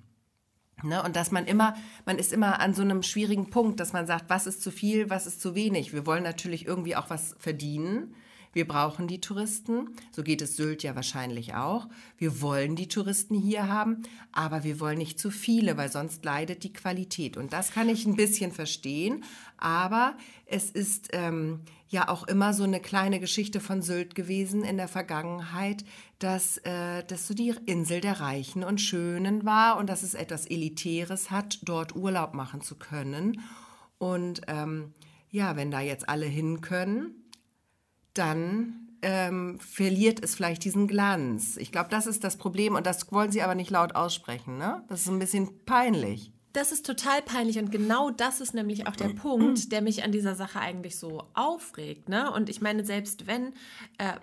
Ne? 0.84 1.02
Und 1.04 1.16
dass 1.16 1.32
man 1.32 1.46
immer, 1.46 1.76
man 2.06 2.18
ist 2.18 2.34
immer 2.34 2.60
an 2.60 2.74
so 2.74 2.82
einem 2.82 3.02
schwierigen 3.02 3.50
Punkt, 3.50 3.80
dass 3.80 3.94
man 3.94 4.08
sagt, 4.08 4.30
was 4.30 4.46
ist 4.46 4.62
zu 4.62 4.72
viel, 4.72 5.10
was 5.10 5.26
ist 5.26 5.42
zu 5.42 5.56
wenig. 5.56 5.94
Wir 5.94 6.06
wollen 6.06 6.24
natürlich 6.24 6.66
irgendwie 6.66 6.96
auch 6.96 7.10
was 7.10 7.36
verdienen. 7.40 8.16
Wir 8.56 8.66
brauchen 8.66 9.10
die 9.10 9.20
Touristen. 9.20 9.90
So 10.14 10.24
geht 10.24 10.42
es 10.42 10.56
Sylt 10.56 10.82
ja 10.82 10.96
wahrscheinlich 10.96 11.56
auch. 11.56 11.90
Wir 12.18 12.40
wollen 12.40 12.78
die 12.78 12.88
Touristen 12.88 13.36
hier 13.36 13.68
haben, 13.68 14.04
aber 14.32 14.64
wir 14.64 14.80
wollen 14.80 14.98
nicht 14.98 15.20
zu 15.20 15.30
viele, 15.30 15.76
weil 15.76 15.92
sonst 15.92 16.24
leidet 16.24 16.64
die 16.64 16.72
Qualität. 16.72 17.36
Und 17.36 17.52
das 17.52 17.72
kann 17.72 17.90
ich 17.90 18.06
ein 18.06 18.16
bisschen 18.16 18.54
verstehen. 18.54 19.26
Aber 19.58 20.16
es 20.46 20.70
ist 20.70 21.10
ähm, 21.12 21.64
ja 21.90 22.08
auch 22.08 22.30
immer 22.30 22.54
so 22.54 22.64
eine 22.64 22.80
kleine 22.80 23.20
Geschichte 23.20 23.60
von 23.60 23.82
Sylt 23.82 24.16
gewesen 24.16 24.64
in 24.64 24.78
der 24.78 24.88
Vergangenheit, 24.88 25.84
dass 26.20 26.56
äh, 26.60 27.04
das 27.04 27.28
so 27.28 27.34
die 27.34 27.54
Insel 27.66 28.00
der 28.00 28.22
Reichen 28.22 28.64
und 28.64 28.80
Schönen 28.80 29.44
war 29.44 29.76
und 29.78 29.90
dass 29.90 30.02
es 30.02 30.14
etwas 30.14 30.46
Elitäres 30.46 31.30
hat, 31.30 31.60
dort 31.64 31.94
Urlaub 31.94 32.34
machen 32.34 32.62
zu 32.62 32.76
können. 32.76 33.42
Und 33.98 34.44
ähm, 34.48 34.94
ja, 35.30 35.58
wenn 35.58 35.72
da 35.72 35.82
jetzt 35.82 36.08
alle 36.08 36.26
hin 36.26 36.62
können, 36.62 37.25
dann 38.18 38.86
ähm, 39.02 39.60
verliert 39.60 40.24
es 40.24 40.36
vielleicht 40.36 40.64
diesen 40.64 40.88
Glanz. 40.88 41.58
Ich 41.58 41.72
glaube, 41.72 41.90
das 41.90 42.08
ist 42.08 42.24
das 42.24 42.38
Problem 42.38 42.76
und 42.76 42.88
das 42.88 43.12
wollen 43.12 43.32
sie 43.32 43.44
aber 43.44 43.54
nicht 43.54 43.70
laut 43.70 43.96
aussprechen. 43.96 44.58
Ne? 44.58 44.84
Das 44.90 45.02
ist 45.02 45.10
ein 45.10 45.20
bisschen 45.20 45.50
peinlich. 45.66 46.32
Das 46.54 46.72
ist 46.72 46.86
total 46.86 47.22
peinlich 47.22 47.60
und 47.60 47.72
genau 47.72 48.10
das 48.10 48.42
ist 48.42 48.54
nämlich 48.54 48.88
auch 48.88 48.96
der 48.96 49.10
Punkt, 49.10 49.72
der 49.72 49.82
mich 49.82 50.04
an 50.04 50.12
dieser 50.12 50.36
Sache 50.36 50.60
eigentlich 50.60 50.98
so 50.98 51.24
aufregt. 51.34 52.10
Ne? 52.10 52.32
Und 52.32 52.50
ich 52.50 52.62
meine, 52.62 52.84
selbst 52.84 53.28
wenn, 53.28 53.54
äh, 53.98 54.14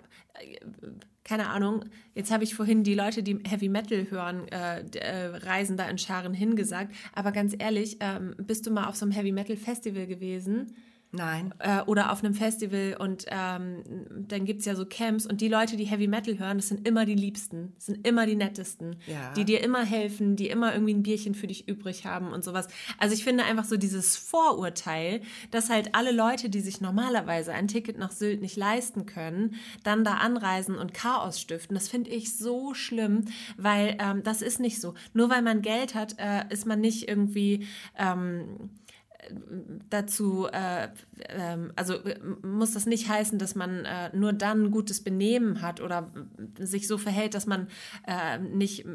keine 1.23 1.49
Ahnung, 1.49 1.85
jetzt 2.15 2.31
habe 2.31 2.43
ich 2.43 2.55
vorhin 2.55 2.83
die 2.83 2.95
Leute, 2.95 3.23
die 3.23 3.39
Heavy 3.47 3.69
Metal 3.69 4.07
hören, 4.09 4.47
äh, 4.49 4.81
äh, 4.97 5.27
reisen 5.27 5.77
da 5.77 5.87
in 5.87 5.97
Scharen 5.97 6.33
hingesagt, 6.33 6.93
aber 7.13 7.31
ganz 7.31 7.55
ehrlich, 7.57 7.97
ähm, 8.01 8.35
bist 8.37 8.65
du 8.65 8.71
mal 8.71 8.87
auf 8.87 8.95
so 8.95 9.05
einem 9.05 9.11
Heavy 9.13 9.31
Metal 9.31 9.55
Festival 9.55 10.07
gewesen? 10.07 10.75
Nein. 11.15 11.53
äh, 11.59 11.81
oder 11.83 12.11
auf 12.11 12.23
einem 12.23 12.33
Festival 12.33 12.97
und 12.99 13.25
ähm, 13.29 13.83
dann 14.27 14.45
gibt 14.45 14.61
es 14.61 14.65
ja 14.65 14.75
so 14.75 14.85
Camps 14.85 15.25
und 15.27 15.41
die 15.41 15.47
Leute, 15.47 15.77
die 15.77 15.85
Heavy 15.85 16.07
Metal 16.07 16.39
hören, 16.39 16.57
das 16.57 16.69
sind 16.69 16.87
immer 16.87 17.05
die 17.05 17.13
Liebsten, 17.13 17.71
das 17.75 17.85
sind 17.85 18.07
immer 18.07 18.25
die 18.25 18.35
Nettesten, 18.35 18.95
Ja. 19.05 19.31
die 19.33 19.45
dir 19.45 19.63
immer 19.63 19.85
helfen, 19.85 20.35
die 20.35 20.49
immer 20.49 20.73
irgendwie 20.73 20.93
ein 20.95 21.03
Bierchen 21.03 21.35
für 21.35 21.45
dich 21.47 21.67
übrig 21.67 22.05
haben 22.07 22.33
und 22.33 22.43
sowas. 22.43 22.67
Also 22.97 23.13
ich 23.13 23.23
finde 23.23 23.43
einfach 23.43 23.65
so 23.65 23.77
dieses 23.77 24.17
Vorurteil, 24.17 25.21
dass 25.51 25.69
halt 25.69 25.93
alle 25.93 26.11
Leute, 26.11 26.49
die 26.49 26.61
sich 26.61 26.81
normalerweise 26.81 27.53
ein 27.53 27.67
Ticket 27.67 27.97
nach 27.99 28.11
Sylt 28.11 28.41
nicht 28.41 28.57
leisten 28.57 29.05
können, 29.05 29.55
dann 29.83 30.03
da 30.03 30.15
anreisen 30.15 30.75
und 30.77 30.93
Chaos 30.95 31.39
stiften, 31.39 31.75
das 31.75 31.89
finde 31.89 32.09
ich 32.09 32.35
so 32.35 32.73
schlimm, 32.73 33.25
weil 33.57 33.97
ähm, 33.99 34.23
das 34.23 34.41
ist 34.41 34.59
nicht 34.59 34.81
so. 34.81 34.95
Nur 35.13 35.29
weil 35.29 35.43
man 35.43 35.61
Geld 35.61 35.93
hat, 35.93 36.15
äh, 36.17 36.45
ist 36.49 36.65
man 36.65 36.81
nicht 36.81 37.07
irgendwie... 37.07 37.67
Ähm, 37.97 38.71
dazu, 39.89 40.47
äh, 40.51 40.89
ähm, 41.29 41.71
also 41.75 41.95
äh, 41.95 42.19
muss 42.41 42.71
das 42.71 42.85
nicht 42.85 43.09
heißen, 43.09 43.39
dass 43.39 43.55
man 43.55 43.85
äh, 43.85 44.15
nur 44.15 44.33
dann 44.33 44.71
gutes 44.71 45.03
Benehmen 45.03 45.61
hat 45.61 45.81
oder 45.81 46.11
sich 46.59 46.87
so 46.87 46.97
verhält, 46.97 47.33
dass 47.33 47.45
man 47.45 47.67
äh, 48.07 48.39
nicht 48.39 48.85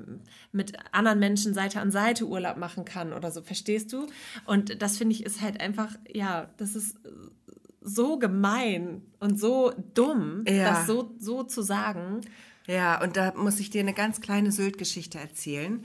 mit 0.53 0.73
anderen 0.93 1.19
Menschen 1.19 1.55
Seite 1.55 1.81
an 1.81 1.91
Seite 1.91 2.27
Urlaub 2.27 2.57
machen 2.57 2.85
kann 2.85 3.13
oder 3.13 3.31
so, 3.31 3.43
verstehst 3.43 3.93
du? 3.93 4.07
Und 4.45 4.83
das 4.83 4.99
finde 4.99 5.15
ich 5.15 5.25
ist 5.25 5.41
halt 5.41 5.61
einfach, 5.61 5.97
ja, 6.09 6.51
das 6.57 6.75
ist 6.75 6.99
so 7.81 8.19
gemein 8.19 9.03
und 9.21 9.39
so 9.39 9.73
dumm, 9.95 10.45
ja. 10.47 10.71
das 10.71 10.87
so, 10.87 11.15
so 11.19 11.43
zu 11.43 11.63
sagen. 11.63 12.21
Ja, 12.67 13.03
und 13.03 13.17
da 13.17 13.33
muss 13.35 13.61
ich 13.61 13.71
dir 13.71 13.81
eine 13.81 13.95
ganz 13.95 14.21
kleine 14.21 14.53
Sylt-Geschichte 14.53 15.19
erzählen 15.19 15.85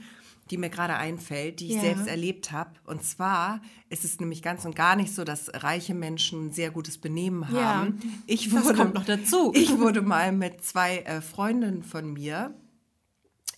die 0.50 0.58
mir 0.58 0.70
gerade 0.70 0.96
einfällt, 0.96 1.60
die 1.60 1.68
ich 1.68 1.74
ja. 1.74 1.80
selbst 1.80 2.06
erlebt 2.06 2.52
habe. 2.52 2.70
Und 2.84 3.02
zwar 3.02 3.60
ist 3.88 4.04
es 4.04 4.20
nämlich 4.20 4.42
ganz 4.42 4.64
und 4.64 4.76
gar 4.76 4.96
nicht 4.96 5.14
so, 5.14 5.24
dass 5.24 5.50
reiche 5.54 5.94
Menschen 5.94 6.52
sehr 6.52 6.70
gutes 6.70 6.98
Benehmen 6.98 7.48
haben. 7.48 7.98
Ja, 8.02 8.10
ich 8.26 8.52
wurde, 8.52 8.68
das 8.68 8.76
kommt 8.76 8.94
noch 8.94 9.04
dazu. 9.04 9.52
Ich 9.64 9.78
wurde 9.78 10.02
mal 10.02 10.32
mit 10.32 10.62
zwei 10.62 10.98
äh, 10.98 11.20
Freundinnen 11.20 11.82
von 11.82 12.12
mir 12.12 12.54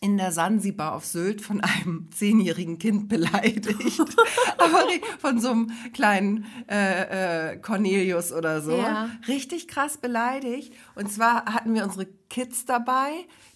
in 0.01 0.17
der 0.17 0.33
Sansibar 0.33 0.95
auf 0.95 1.05
Sylt 1.05 1.41
von 1.41 1.61
einem 1.61 2.09
zehnjährigen 2.17 2.79
Kind 2.79 3.09
beleidigt. 3.09 4.01
Aber 4.59 4.85
von 5.19 5.41
so 5.41 5.51
einem 5.51 5.71
kleinen 5.93 6.47
äh, 6.71 7.53
äh, 7.53 7.57
Cornelius 7.59 8.33
oder 8.33 8.61
so. 8.61 8.77
Ja. 8.77 9.11
Richtig 9.29 9.69
krass 9.69 9.99
beleidigt. 9.99 10.73
Und 10.95 11.11
zwar 11.11 11.47
hatten 11.47 11.75
wir 11.75 11.85
unsere 11.85 12.07
Kids 12.29 12.65
dabei. 12.65 13.11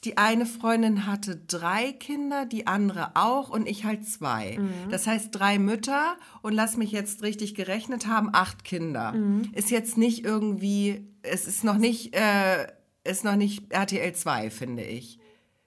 Die 0.05 0.17
eine 0.17 0.47
Freundin 0.47 1.07
hatte 1.07 1.37
drei 1.37 1.93
Kinder, 1.93 2.47
die 2.47 2.67
andere 2.67 3.11
auch 3.15 3.51
und 3.51 3.67
ich 3.67 3.85
halt 3.85 4.07
zwei. 4.07 4.57
Mhm. 4.59 4.91
Das 4.91 5.07
heißt 5.07 5.29
drei 5.33 5.59
Mütter 5.59 6.17
und 6.43 6.55
lass 6.55 6.77
mich 6.77 6.93
jetzt 6.93 7.23
richtig 7.23 7.55
gerechnet 7.55 8.07
haben, 8.07 8.31
acht 8.33 8.65
Kinder. 8.65 9.13
Mhm. 9.13 9.51
Ist 9.53 9.71
jetzt 9.71 9.99
nicht 9.99 10.25
irgendwie, 10.25 11.07
es 11.23 11.47
ist 11.47 11.65
noch 11.65 11.77
nicht, 11.77 12.15
äh, 12.15 12.67
ist 13.05 13.25
noch 13.25 13.37
nicht 13.37 13.73
RTL 13.73 14.15
2, 14.15 14.51
finde 14.51 14.85
ich. 14.85 15.20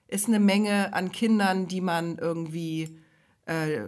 Ist 0.08 0.28
eine 0.28 0.40
Menge 0.40 0.92
an 0.92 1.12
Kindern, 1.12 1.66
die 1.66 1.80
man 1.80 2.18
irgendwie 2.18 2.98
äh, 3.46 3.82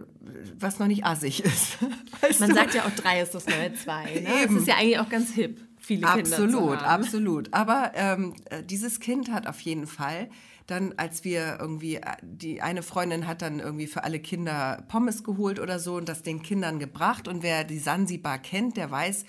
was 0.58 0.78
noch 0.78 0.86
nicht 0.86 1.04
assig 1.04 1.44
ist. 1.44 1.78
Weißt 2.20 2.40
Man 2.40 2.50
du? 2.50 2.54
sagt 2.54 2.74
ja 2.74 2.84
auch 2.84 2.90
drei 2.90 3.20
ist 3.20 3.34
das 3.34 3.46
neue 3.46 3.74
zwei. 3.74 4.04
Ne? 4.04 4.42
Eben. 4.42 4.54
Das 4.54 4.62
ist 4.62 4.68
ja 4.68 4.76
eigentlich 4.76 4.98
auch 4.98 5.08
ganz 5.08 5.32
hip 5.32 5.60
viele 5.78 6.06
absolut, 6.06 6.50
Kinder 6.50 6.82
Absolut, 6.82 6.82
absolut. 6.82 7.54
Aber 7.54 7.92
ähm, 7.94 8.34
äh, 8.50 8.62
dieses 8.62 9.00
Kind 9.00 9.30
hat 9.30 9.46
auf 9.46 9.60
jeden 9.60 9.86
Fall 9.86 10.28
dann, 10.66 10.94
als 10.96 11.22
wir 11.22 11.58
irgendwie, 11.60 11.96
äh, 11.96 12.02
die 12.22 12.60
eine 12.60 12.82
Freundin 12.82 13.26
hat 13.26 13.40
dann 13.40 13.60
irgendwie 13.60 13.86
für 13.86 14.04
alle 14.04 14.18
Kinder 14.18 14.84
Pommes 14.88 15.22
geholt 15.22 15.60
oder 15.60 15.78
so 15.78 15.94
und 15.94 16.08
das 16.08 16.22
den 16.22 16.42
Kindern 16.42 16.78
gebracht. 16.78 17.28
Und 17.28 17.42
wer 17.42 17.64
die 17.64 17.78
Sansibar 17.78 18.38
kennt, 18.38 18.76
der 18.76 18.90
weiß, 18.90 19.24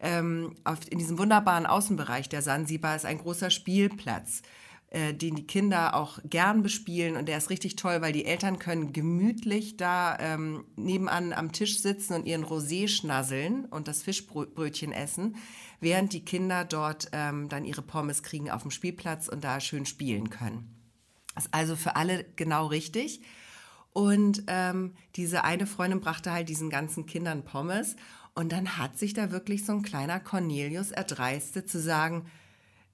ähm, 0.00 0.54
auf, 0.64 0.78
in 0.90 0.98
diesem 0.98 1.18
wunderbaren 1.18 1.66
Außenbereich 1.66 2.28
der 2.28 2.42
Sansibar 2.42 2.96
ist 2.96 3.04
ein 3.06 3.18
großer 3.18 3.50
Spielplatz 3.50 4.42
äh, 4.96 5.12
den 5.12 5.34
die 5.36 5.46
Kinder 5.46 5.94
auch 5.94 6.18
gern 6.24 6.62
bespielen 6.62 7.16
und 7.16 7.28
der 7.28 7.38
ist 7.38 7.50
richtig 7.50 7.76
toll, 7.76 8.00
weil 8.00 8.12
die 8.12 8.24
Eltern 8.24 8.58
können 8.58 8.92
gemütlich 8.92 9.76
da 9.76 10.16
ähm, 10.18 10.64
nebenan 10.76 11.32
am 11.32 11.52
Tisch 11.52 11.80
sitzen 11.80 12.14
und 12.14 12.26
ihren 12.26 12.44
Rosé 12.44 12.88
schnasseln 12.88 13.66
und 13.66 13.88
das 13.88 14.02
Fischbrötchen 14.02 14.92
essen 14.92 15.36
während 15.80 16.12
die 16.12 16.24
Kinder 16.24 16.64
dort 16.64 17.08
ähm, 17.12 17.48
dann 17.48 17.64
ihre 17.64 17.82
Pommes 17.82 18.22
kriegen 18.22 18.50
auf 18.50 18.62
dem 18.62 18.70
Spielplatz 18.70 19.28
und 19.28 19.44
da 19.44 19.60
schön 19.60 19.86
spielen 19.86 20.30
können. 20.30 20.74
Das 21.34 21.46
ist 21.46 21.54
also 21.54 21.76
für 21.76 21.96
alle 21.96 22.24
genau 22.36 22.66
richtig. 22.66 23.20
Und 23.92 24.44
ähm, 24.46 24.94
diese 25.16 25.44
eine 25.44 25.66
Freundin 25.66 26.00
brachte 26.00 26.32
halt 26.32 26.48
diesen 26.48 26.70
ganzen 26.70 27.06
Kindern 27.06 27.44
Pommes. 27.44 27.96
Und 28.34 28.52
dann 28.52 28.76
hat 28.76 28.98
sich 28.98 29.14
da 29.14 29.30
wirklich 29.30 29.64
so 29.64 29.72
ein 29.72 29.82
kleiner 29.82 30.20
Cornelius 30.20 30.90
erdreistet 30.90 31.70
zu 31.70 31.80
sagen, 31.80 32.26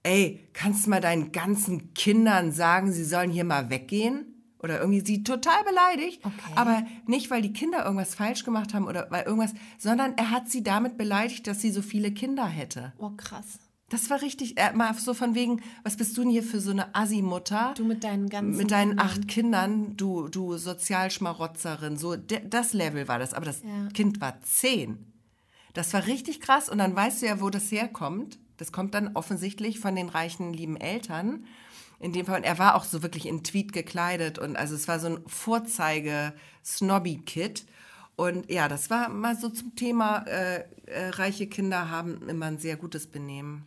ey, 0.03 0.48
kannst 0.53 0.86
du 0.86 0.90
mal 0.90 1.00
deinen 1.00 1.32
ganzen 1.32 1.94
Kindern 1.94 2.53
sagen, 2.53 2.92
sie 2.92 3.05
sollen 3.05 3.30
hier 3.30 3.44
mal 3.44 3.70
weggehen? 3.70 4.32
oder 4.62 4.80
irgendwie 4.80 5.05
sie 5.05 5.24
total 5.24 5.64
beleidigt, 5.64 6.24
okay. 6.24 6.53
aber 6.55 6.84
nicht, 7.07 7.30
weil 7.30 7.42
die 7.42 7.53
Kinder 7.53 7.84
irgendwas 7.84 8.14
falsch 8.14 8.44
gemacht 8.44 8.74
haben 8.74 8.86
oder 8.86 9.09
weil 9.11 9.24
irgendwas, 9.24 9.55
sondern 9.78 10.16
er 10.16 10.30
hat 10.30 10.50
sie 10.50 10.62
damit 10.62 10.96
beleidigt, 10.96 11.46
dass 11.46 11.61
sie 11.61 11.72
so 11.72 11.82
viele 11.82 12.12
Kinder 12.12 12.46
hätte. 12.46 12.92
Oh, 12.98 13.11
krass. 13.16 13.59
Das 13.88 14.09
war 14.09 14.22
richtig, 14.22 14.59
äh, 14.59 14.72
mal 14.72 14.94
so 14.94 15.12
von 15.12 15.34
wegen, 15.34 15.61
was 15.82 15.96
bist 15.96 16.16
du 16.16 16.22
denn 16.22 16.30
hier 16.30 16.42
für 16.42 16.61
so 16.61 16.70
eine 16.70 16.94
Assi-Mutter? 16.94 17.74
Du 17.76 17.84
mit 17.84 18.05
deinen 18.05 18.30
ganzen 18.30 18.57
Mit 18.57 18.70
deinen 18.70 18.90
Kindern. 18.90 19.07
acht 19.07 19.28
Kindern, 19.28 19.96
du, 19.96 20.28
du 20.28 20.57
Sozialschmarotzerin, 20.57 21.98
so, 21.98 22.16
das 22.16 22.72
Level 22.72 23.07
war 23.09 23.18
das, 23.18 23.34
aber 23.34 23.44
das 23.44 23.62
ja. 23.62 23.88
Kind 23.92 24.20
war 24.20 24.40
zehn. 24.42 25.12
Das 25.74 25.92
war 25.92 26.07
richtig 26.07 26.40
krass 26.40 26.68
und 26.68 26.78
dann 26.78 26.94
weißt 26.94 27.20
du 27.20 27.26
ja, 27.26 27.40
wo 27.40 27.50
das 27.50 27.70
herkommt. 27.70 28.38
Das 28.63 28.71
kommt 28.71 28.95
dann 28.95 29.17
offensichtlich 29.17 29.81
von 29.81 29.97
den 29.97 30.09
reichen, 30.09 30.53
lieben 30.53 30.77
Eltern 30.77 31.47
in 31.99 32.13
dem 32.13 32.27
Fall. 32.27 32.37
Und 32.37 32.45
er 32.45 32.61
war 32.61 32.77
auch 32.77 32.85
so 32.85 33.03
wirklich 33.03 33.27
in 33.27 33.43
Tweet 33.43 33.73
gekleidet 33.73 34.39
und 34.39 34.55
also 34.55 34.77
es 34.77 34.87
war 34.87 35.01
so 35.01 35.09
ein 35.09 35.19
Vorzeige-Snobby-Kit. 35.27 37.65
Und 38.15 38.49
ja, 38.49 38.69
das 38.69 38.89
war 38.89 39.09
mal 39.09 39.37
so 39.37 39.49
zum 39.49 39.75
Thema, 39.75 40.19
äh, 40.29 40.63
äh, 40.87 41.09
reiche 41.09 41.49
Kinder 41.49 41.91
haben 41.91 42.29
immer 42.29 42.47
ein 42.47 42.59
sehr 42.59 42.77
gutes 42.77 43.09
Benehmen. 43.09 43.67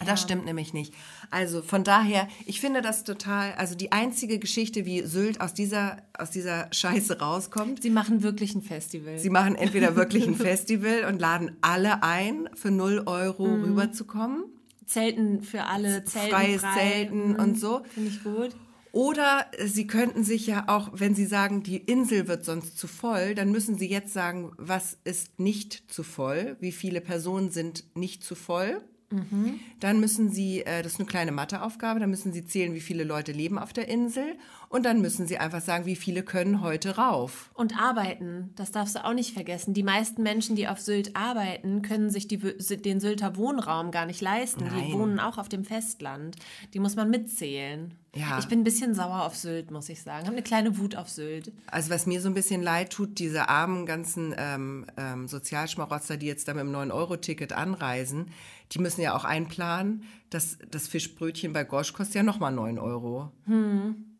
Ja. 0.00 0.06
Das 0.06 0.20
stimmt 0.20 0.46
nämlich 0.46 0.72
nicht. 0.72 0.92
Also 1.32 1.62
von 1.62 1.82
daher, 1.82 2.28
ich 2.44 2.60
finde 2.60 2.82
das 2.82 3.04
total, 3.04 3.54
also 3.54 3.74
die 3.74 3.90
einzige 3.90 4.38
Geschichte, 4.38 4.84
wie 4.84 5.00
Sylt 5.00 5.40
aus 5.40 5.54
dieser, 5.54 5.96
aus 6.16 6.30
dieser 6.30 6.68
Scheiße 6.72 7.20
rauskommt. 7.20 7.82
Sie 7.82 7.88
machen 7.88 8.22
wirklich 8.22 8.54
ein 8.54 8.60
Festival. 8.60 9.18
Sie 9.18 9.30
machen 9.30 9.54
entweder 9.54 9.96
wirklich 9.96 10.26
ein 10.26 10.34
Festival 10.36 11.06
und 11.08 11.18
laden 11.18 11.56
alle 11.62 12.02
ein, 12.02 12.50
für 12.54 12.70
0 12.70 13.04
Euro 13.06 13.46
mhm. 13.46 13.64
rüberzukommen. 13.64 14.44
Zelten 14.84 15.42
für 15.42 15.64
alle, 15.64 16.04
Zelten 16.04 16.30
freies 16.30 16.60
frei. 16.60 16.74
Zelten 16.78 17.36
und 17.36 17.58
so. 17.58 17.80
Finde 17.94 18.10
ich 18.10 18.22
gut. 18.22 18.50
Oder 18.92 19.46
Sie 19.64 19.86
könnten 19.86 20.24
sich 20.24 20.46
ja 20.46 20.64
auch, 20.68 20.90
wenn 20.92 21.14
Sie 21.14 21.24
sagen, 21.24 21.62
die 21.62 21.78
Insel 21.78 22.28
wird 22.28 22.44
sonst 22.44 22.76
zu 22.76 22.86
voll, 22.86 23.34
dann 23.34 23.50
müssen 23.50 23.78
Sie 23.78 23.88
jetzt 23.88 24.12
sagen, 24.12 24.52
was 24.58 24.98
ist 25.04 25.40
nicht 25.40 25.90
zu 25.90 26.02
voll, 26.02 26.58
wie 26.60 26.72
viele 26.72 27.00
Personen 27.00 27.50
sind 27.50 27.84
nicht 27.96 28.22
zu 28.22 28.34
voll. 28.34 28.82
Mhm. 29.12 29.60
Dann 29.80 30.00
müssen 30.00 30.30
Sie, 30.30 30.60
äh, 30.62 30.82
das 30.82 30.94
ist 30.94 31.00
eine 31.00 31.06
kleine 31.06 31.32
Matheaufgabe, 31.32 32.00
dann 32.00 32.10
müssen 32.10 32.32
Sie 32.32 32.44
zählen, 32.44 32.74
wie 32.74 32.80
viele 32.80 33.04
Leute 33.04 33.32
leben 33.32 33.58
auf 33.58 33.72
der 33.72 33.88
Insel 33.88 34.36
und 34.72 34.84
dann 34.84 35.02
müssen 35.02 35.26
Sie 35.26 35.36
einfach 35.36 35.60
sagen, 35.60 35.84
wie 35.84 35.96
viele 35.96 36.22
können 36.22 36.62
heute 36.62 36.96
rauf. 36.96 37.50
Und 37.52 37.78
arbeiten, 37.78 38.54
das 38.56 38.72
darfst 38.72 38.96
du 38.96 39.04
auch 39.04 39.12
nicht 39.12 39.34
vergessen. 39.34 39.74
Die 39.74 39.82
meisten 39.82 40.22
Menschen, 40.22 40.56
die 40.56 40.66
auf 40.66 40.80
Sylt 40.80 41.14
arbeiten, 41.14 41.82
können 41.82 42.08
sich 42.08 42.26
die, 42.26 42.38
den 42.38 42.98
Sylter 42.98 43.36
Wohnraum 43.36 43.90
gar 43.90 44.06
nicht 44.06 44.22
leisten. 44.22 44.64
Nein. 44.64 44.86
Die 44.86 44.92
wohnen 44.94 45.20
auch 45.20 45.36
auf 45.36 45.50
dem 45.50 45.66
Festland. 45.66 46.36
Die 46.72 46.80
muss 46.80 46.96
man 46.96 47.10
mitzählen. 47.10 47.92
Ja. 48.16 48.38
Ich 48.38 48.46
bin 48.46 48.60
ein 48.60 48.64
bisschen 48.64 48.94
sauer 48.94 49.24
auf 49.24 49.36
Sylt, 49.36 49.70
muss 49.70 49.90
ich 49.90 50.00
sagen. 50.00 50.20
Ich 50.20 50.26
habe 50.26 50.36
eine 50.36 50.42
kleine 50.42 50.78
Wut 50.78 50.96
auf 50.96 51.10
Sylt. 51.10 51.52
Also 51.66 51.90
was 51.90 52.06
mir 52.06 52.22
so 52.22 52.28
ein 52.28 52.34
bisschen 52.34 52.62
leid 52.62 52.94
tut, 52.94 53.18
diese 53.18 53.50
armen 53.50 53.84
ganzen 53.84 54.34
ähm, 54.38 54.86
ähm, 54.96 55.28
Sozialschmarotzer, 55.28 56.16
die 56.16 56.26
jetzt 56.26 56.48
da 56.48 56.54
mit 56.54 56.62
dem 56.62 56.72
9-Euro-Ticket 56.74 57.52
anreisen, 57.52 58.30
die 58.72 58.78
müssen 58.78 59.02
ja 59.02 59.14
auch 59.14 59.24
einplanen, 59.24 60.04
dass 60.30 60.56
das 60.70 60.88
Fischbrötchen 60.88 61.52
bei 61.52 61.64
Gosch 61.64 61.92
kostet 61.92 62.14
ja 62.14 62.22
nochmal 62.22 62.52
9 62.52 62.78
Euro. 62.78 63.30
Hm. 63.44 64.11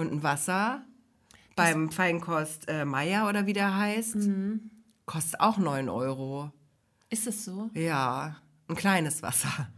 Und 0.00 0.12
ein 0.12 0.22
Wasser 0.22 0.82
beim 1.56 1.90
Feinkost 1.90 2.68
äh, 2.68 2.86
Meier 2.86 3.28
oder 3.28 3.44
wie 3.44 3.52
der 3.52 3.76
heißt, 3.76 4.14
mhm. 4.14 4.70
kostet 5.04 5.40
auch 5.40 5.58
9 5.58 5.90
Euro. 5.90 6.50
Ist 7.10 7.26
es 7.26 7.44
so? 7.44 7.68
Ja, 7.74 8.36
ein 8.66 8.76
kleines 8.76 9.22
Wasser. 9.22 9.68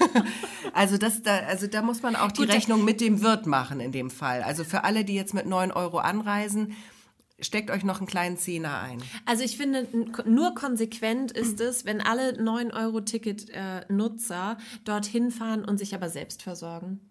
also, 0.72 0.98
das, 0.98 1.22
da, 1.22 1.36
also 1.46 1.68
da 1.68 1.82
muss 1.82 2.02
man 2.02 2.16
auch 2.16 2.32
die 2.32 2.46
Gut, 2.46 2.52
Rechnung 2.52 2.84
mit 2.84 3.00
dem 3.00 3.22
Wirt 3.22 3.46
machen 3.46 3.78
in 3.78 3.92
dem 3.92 4.10
Fall. 4.10 4.42
Also 4.42 4.64
für 4.64 4.82
alle, 4.82 5.04
die 5.04 5.14
jetzt 5.14 5.34
mit 5.34 5.46
9 5.46 5.70
Euro 5.70 5.98
anreisen, 5.98 6.74
steckt 7.38 7.70
euch 7.70 7.84
noch 7.84 7.98
einen 7.98 8.08
kleinen 8.08 8.38
Zehner 8.38 8.80
ein. 8.80 9.00
Also 9.24 9.44
ich 9.44 9.56
finde, 9.56 9.86
nur 10.26 10.56
konsequent 10.56 11.30
ist 11.30 11.60
es, 11.60 11.84
wenn 11.84 12.00
alle 12.00 12.32
9-Euro-Ticket-Nutzer 12.32 14.56
äh, 14.58 14.62
dorthin 14.82 15.30
fahren 15.30 15.64
und 15.64 15.78
sich 15.78 15.94
aber 15.94 16.10
selbst 16.10 16.42
versorgen. 16.42 17.07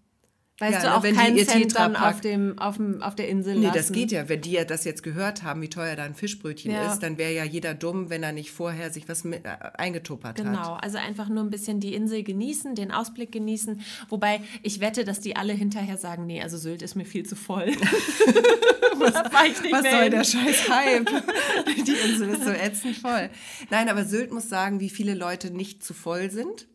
Weißt 0.59 0.83
ja, 0.83 0.89
du, 0.89 0.97
auch 0.97 1.03
wenn 1.03 1.15
keinen 1.15 1.35
die 1.35 1.41
ihr 1.41 1.47
Cent 1.47 1.75
dann 1.75 1.95
auf, 1.95 2.19
dem, 2.19 2.57
auf, 2.57 2.77
dem, 2.77 3.03
auf 3.03 3.13
der 3.13 3.27
Insel 3.27 3.59
Nee, 3.59 3.69
das 3.71 3.91
geht 3.91 4.11
ja. 4.11 4.27
Wenn 4.27 4.41
die 4.41 4.53
ja 4.53 4.65
das 4.65 4.85
jetzt 4.85 5.03
gehört 5.03 5.43
haben, 5.43 5.61
wie 5.61 5.69
teuer 5.69 5.95
da 5.95 6.03
ein 6.03 6.15
Fischbrötchen 6.15 6.71
ja. 6.71 6.91
ist, 6.91 6.99
dann 6.99 7.19
wäre 7.19 7.31
ja 7.31 7.43
jeder 7.43 7.75
dumm, 7.75 8.09
wenn 8.09 8.23
er 8.23 8.31
nicht 8.31 8.49
vorher 8.49 8.91
sich 8.91 9.07
was 9.07 9.23
mit, 9.23 9.45
äh, 9.45 9.49
eingetuppert 9.77 10.37
genau. 10.37 10.49
hat. 10.49 10.57
Genau, 10.57 10.73
also 10.73 10.97
einfach 10.97 11.29
nur 11.29 11.43
ein 11.43 11.51
bisschen 11.51 11.79
die 11.79 11.93
Insel 11.93 12.23
genießen, 12.23 12.73
den 12.73 12.91
Ausblick 12.91 13.31
genießen. 13.31 13.81
Wobei, 14.09 14.41
ich 14.63 14.79
wette, 14.79 15.03
dass 15.03 15.19
die 15.19 15.35
alle 15.35 15.53
hinterher 15.53 15.97
sagen, 15.97 16.25
nee, 16.25 16.41
also 16.41 16.57
Sylt 16.57 16.81
ist 16.81 16.95
mir 16.95 17.05
viel 17.05 17.23
zu 17.23 17.35
voll. 17.35 17.67
was, 18.97 19.13
was 19.13 19.91
soll 19.91 20.09
der 20.09 20.23
scheiß 20.23 20.69
Hype? 20.69 21.05
die 21.85 21.91
Insel 21.91 22.29
ist 22.29 22.43
so 22.43 22.49
ätzend 22.49 22.97
voll. 22.97 23.29
Nein, 23.69 23.89
aber 23.89 24.05
Sylt 24.05 24.33
muss 24.33 24.49
sagen, 24.49 24.79
wie 24.79 24.89
viele 24.89 25.13
Leute 25.13 25.51
nicht 25.51 25.83
zu 25.83 25.93
voll 25.93 26.31
sind 26.31 26.67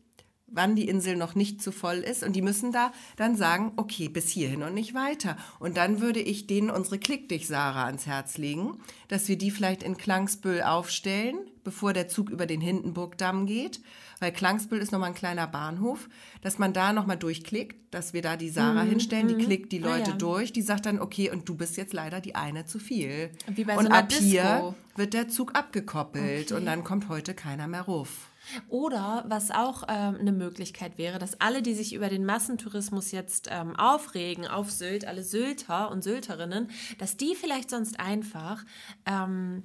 wann 0.53 0.75
die 0.75 0.87
Insel 0.87 1.15
noch 1.15 1.35
nicht 1.35 1.61
zu 1.61 1.71
voll 1.71 1.97
ist. 1.97 2.23
Und 2.23 2.33
die 2.35 2.41
müssen 2.41 2.71
da 2.71 2.91
dann 3.17 3.35
sagen, 3.35 3.73
okay, 3.75 4.07
bis 4.09 4.29
hierhin 4.29 4.63
und 4.63 4.73
nicht 4.73 4.93
weiter. 4.93 5.37
Und 5.59 5.77
dann 5.77 5.99
würde 6.01 6.19
ich 6.19 6.47
denen 6.47 6.69
unsere 6.69 6.99
Klick 6.99 7.29
dich, 7.29 7.47
Sarah, 7.47 7.85
ans 7.85 8.05
Herz 8.07 8.37
legen, 8.37 8.77
dass 9.07 9.27
wir 9.27 9.37
die 9.37 9.51
vielleicht 9.51 9.83
in 9.83 9.97
Klangsbüll 9.97 10.61
aufstellen, 10.61 11.35
bevor 11.63 11.93
der 11.93 12.07
Zug 12.07 12.29
über 12.29 12.45
den 12.45 12.61
Hindenburgdamm 12.61 13.45
geht. 13.45 13.81
Weil 14.19 14.31
Klangsbüll 14.31 14.77
ist 14.79 14.91
nochmal 14.93 15.09
ein 15.09 15.15
kleiner 15.15 15.47
Bahnhof, 15.47 16.07
dass 16.41 16.57
man 16.57 16.71
da 16.71 16.93
nochmal 16.93 17.17
durchklickt, 17.17 17.93
dass 17.93 18.13
wir 18.13 18.21
da 18.21 18.37
die 18.37 18.49
Sarah 18.49 18.83
hinstellen, 18.83 19.27
die 19.27 19.35
klickt 19.43 19.71
die 19.73 19.83
Ah, 19.83 19.97
Leute 19.97 20.11
ja. 20.11 20.17
durch, 20.17 20.53
die 20.53 20.61
sagt 20.61 20.85
dann, 20.85 20.99
okay, 21.01 21.29
und 21.29 21.49
du 21.49 21.55
bist 21.55 21.75
jetzt 21.75 21.91
leider 21.93 22.21
die 22.21 22.33
eine 22.35 22.65
zu 22.65 22.79
viel. 22.79 23.31
Wie 23.47 23.65
bei 23.65 23.73
so 23.73 23.79
und 23.79 23.87
einer 23.87 23.97
ab 23.97 24.11
hier 24.13 24.43
Disco. 24.43 24.75
wird 24.95 25.13
der 25.13 25.27
Zug 25.27 25.55
abgekoppelt 25.57 26.51
Okay. 26.51 26.53
und 26.59 26.65
dann 26.65 26.83
kommt 26.85 27.09
heute 27.09 27.33
keiner 27.33 27.67
mehr 27.67 27.81
ruf. 27.81 28.29
Oder 28.69 29.25
was 29.27 29.51
auch 29.51 29.83
ähm, 29.87 30.17
eine 30.19 30.31
Möglichkeit 30.31 30.97
wäre, 30.97 31.19
dass 31.19 31.39
alle, 31.39 31.61
die 31.61 31.73
sich 31.73 31.93
über 31.93 32.09
den 32.09 32.25
Massentourismus 32.25 33.11
jetzt 33.11 33.49
ähm, 33.51 33.75
aufregen 33.75 34.47
auf 34.47 34.71
Sylt, 34.71 35.05
alle 35.05 35.23
Sylter 35.23 35.91
und 35.91 36.03
Sylterinnen, 36.03 36.69
dass 36.99 37.17
die 37.17 37.35
vielleicht 37.35 37.69
sonst 37.69 37.99
einfach 37.99 38.63
ähm, 39.05 39.63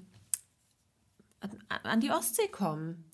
an, 1.83 2.01
die 2.01 2.11
Ostsee 2.11 2.49
kommen. 2.49 3.05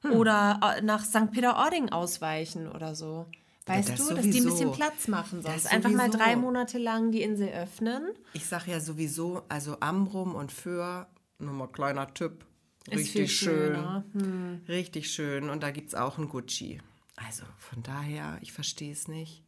Hm. 0.00 0.12
Oder 0.12 0.60
äh, 0.76 0.82
nach 0.82 1.04
St. 1.04 1.30
Peter-Ording 1.30 1.90
ausweichen 1.90 2.70
oder 2.70 2.94
so. 2.94 3.26
Weißt 3.66 3.90
das 3.90 4.06
du, 4.06 4.14
dass 4.14 4.24
die 4.24 4.40
ein 4.40 4.44
bisschen. 4.44 4.72
Platz 4.72 5.08
machen 5.08 5.42
sonst. 5.42 5.72
Einfach 5.72 5.90
mal 5.90 6.10
drei 6.10 6.36
Monate 6.36 6.76
lang 6.76 7.12
die 7.12 7.22
Insel 7.22 7.48
öffnen. 7.48 8.10
Ich 8.34 8.46
sag 8.46 8.66
ja 8.66 8.78
sowieso, 8.78 9.42
also 9.48 9.78
Amrum 9.80 10.34
und 10.34 10.52
Föhr, 10.52 11.06
nur 11.38 11.54
mal 11.54 11.68
kleiner 11.68 12.12
Tipp, 12.12 12.44
richtig 12.90 13.12
viel 13.12 13.28
schön. 13.28 13.74
schöner. 13.74 14.04
Hm. 14.12 14.60
Richtig 14.68 15.10
schön. 15.10 15.50
Und 15.50 15.62
da 15.62 15.70
gibt 15.70 15.88
es 15.88 15.94
auch 15.94 16.18
ein 16.18 16.28
Gucci. 16.28 16.80
Also 17.16 17.44
von 17.58 17.82
daher, 17.82 18.38
ich 18.42 18.52
verstehe 18.52 18.92
es 18.92 19.08
nicht. 19.08 19.42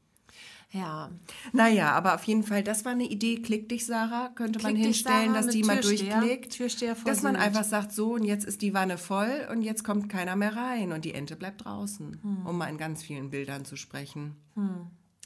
Ja, 0.72 1.11
Naja, 1.53 1.93
aber 1.93 2.14
auf 2.16 2.24
jeden 2.24 2.43
Fall, 2.43 2.62
das 2.64 2.84
war 2.84 2.93
eine 2.93 3.05
Idee. 3.05 3.37
Klick 3.41 3.68
dich, 3.68 3.87
Sarah, 3.87 4.30
könnte 4.34 4.59
man 4.61 4.74
Klick 4.74 4.84
dich, 4.84 4.97
hinstellen, 4.99 5.32
Sarah, 5.32 5.43
dass 5.47 5.53
die 5.55 5.62
mal 5.62 5.80
Türsteher. 5.80 6.18
durchklickt. 6.20 6.53
Türsteher 6.53 6.97
dass 7.05 7.22
man 7.22 7.37
einfach 7.37 7.62
sagt, 7.64 7.93
so, 7.93 8.14
und 8.14 8.24
jetzt 8.24 8.45
ist 8.45 8.62
die 8.62 8.74
Wanne 8.74 8.99
voll 8.99 9.47
und 9.51 9.62
jetzt 9.62 9.84
kommt 9.84 10.09
keiner 10.09 10.34
mehr 10.34 10.57
rein 10.57 10.93
und 10.93 11.05
die 11.05 11.14
Ente 11.14 11.37
bleibt 11.37 11.64
draußen, 11.64 12.18
Hm. 12.20 12.47
um 12.47 12.59
mal 12.59 12.66
in 12.66 12.78
ganz 12.78 13.03
vielen 13.03 13.30
Bildern 13.30 13.64
zu 13.64 13.76
sprechen. 13.76 14.34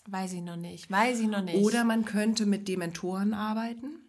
weiß 0.08 0.34
ich 0.34 0.42
noch 0.42 0.56
nicht. 0.56 0.90
Weiß 0.90 1.20
ich 1.20 1.26
noch 1.26 1.42
nicht. 1.42 1.56
Oder 1.56 1.84
man 1.84 2.04
könnte 2.04 2.44
mit 2.44 2.68
Dementoren 2.68 3.32
arbeiten. 3.32 3.99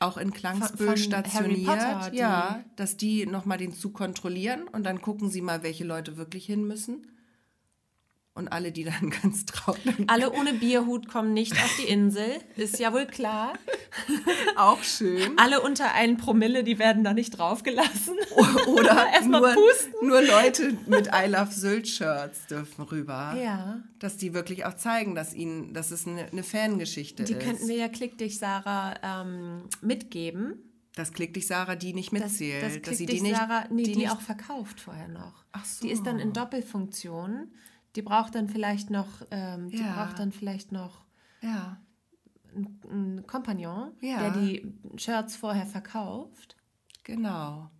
Auch 0.00 0.16
in 0.16 0.32
Klangsbüll 0.32 0.96
stationiert. 0.96 1.66
Potter, 1.66 2.10
ja, 2.12 2.62
dass 2.76 2.96
die 2.96 3.26
nochmal 3.26 3.58
den 3.58 3.72
Zug 3.72 3.94
kontrollieren 3.94 4.68
und 4.68 4.84
dann 4.84 5.02
gucken 5.02 5.28
sie 5.28 5.40
mal, 5.40 5.62
welche 5.62 5.84
Leute 5.84 6.16
wirklich 6.16 6.46
hin 6.46 6.66
müssen. 6.66 7.06
Und 8.38 8.48
alle, 8.52 8.70
die 8.70 8.84
dann 8.84 9.10
ganz 9.22 9.44
traurig 9.46 9.82
Alle 10.06 10.30
ohne 10.32 10.52
Bierhut 10.54 11.08
kommen 11.08 11.32
nicht 11.34 11.52
auf 11.54 11.76
die 11.76 11.88
Insel, 11.88 12.38
ist 12.56 12.78
ja 12.78 12.92
wohl 12.92 13.06
klar. 13.06 13.54
auch 14.56 14.80
schön. 14.84 15.36
Alle 15.38 15.60
unter 15.60 15.92
einen 15.92 16.16
Promille, 16.18 16.62
die 16.62 16.78
werden 16.78 17.02
da 17.02 17.12
nicht 17.14 17.30
draufgelassen. 17.36 18.14
Oder 18.68 19.06
Erstmal 19.12 19.40
nur, 19.40 19.54
pusten. 19.54 19.92
nur 20.06 20.22
Leute 20.22 20.76
mit 20.86 21.08
I 21.08 21.28
Love 21.28 21.50
Sylt 21.50 21.88
Shirts 21.88 22.46
dürfen 22.46 22.82
rüber. 22.84 23.34
Ja. 23.42 23.82
Dass 23.98 24.16
die 24.16 24.32
wirklich 24.34 24.64
auch 24.64 24.74
zeigen, 24.76 25.16
dass 25.16 25.34
ihnen, 25.34 25.74
dass 25.74 25.90
es 25.90 26.06
eine, 26.06 26.26
eine 26.30 26.44
Fangeschichte 26.44 27.24
Die 27.24 27.32
ist. 27.32 27.42
könnten 27.42 27.66
wir 27.66 27.76
ja 27.76 27.88
Klick 27.88 28.18
dich, 28.18 28.38
Sarah, 28.38 28.94
ähm, 29.22 29.62
mitgeben. 29.80 30.62
das 30.94 31.12
klickt 31.12 31.34
dich 31.34 31.48
Sarah, 31.48 31.74
die 31.74 31.92
nicht 31.92 32.12
Das, 32.12 32.20
mitzählt. 32.20 32.62
das 32.62 32.72
dass 32.74 32.82
Klick 32.82 32.96
sie 32.98 33.06
dich, 33.06 33.16
die 33.16 33.22
nicht, 33.22 33.36
Sarah, 33.36 33.64
nee, 33.70 33.82
die, 33.82 33.96
nicht 33.96 34.10
auch 34.12 34.20
verkauft 34.20 34.78
vorher 34.80 35.08
noch. 35.08 35.44
Ach 35.50 35.64
so. 35.64 35.84
Die 35.84 35.92
ist 35.92 36.04
dann 36.06 36.20
in 36.20 36.32
Doppelfunktion. 36.32 37.48
Die 37.98 38.02
braucht 38.02 38.36
dann 38.36 38.48
vielleicht 38.48 38.90
noch, 38.90 39.08
ähm, 39.32 39.70
die 39.70 39.78
Ja. 39.78 39.92
braucht 39.92 40.20
dann 40.20 40.30
vielleicht 40.30 40.70
noch 40.70 41.00
Ja. 41.40 41.80
einen 42.88 43.26
Kompagnon, 43.26 43.90
Ja. 44.00 44.20
der 44.20 44.30
die 44.30 44.72
Shirts 44.96 45.34
vorher 45.34 45.66
verkauft. 45.66 46.56
Genau. 47.02 47.72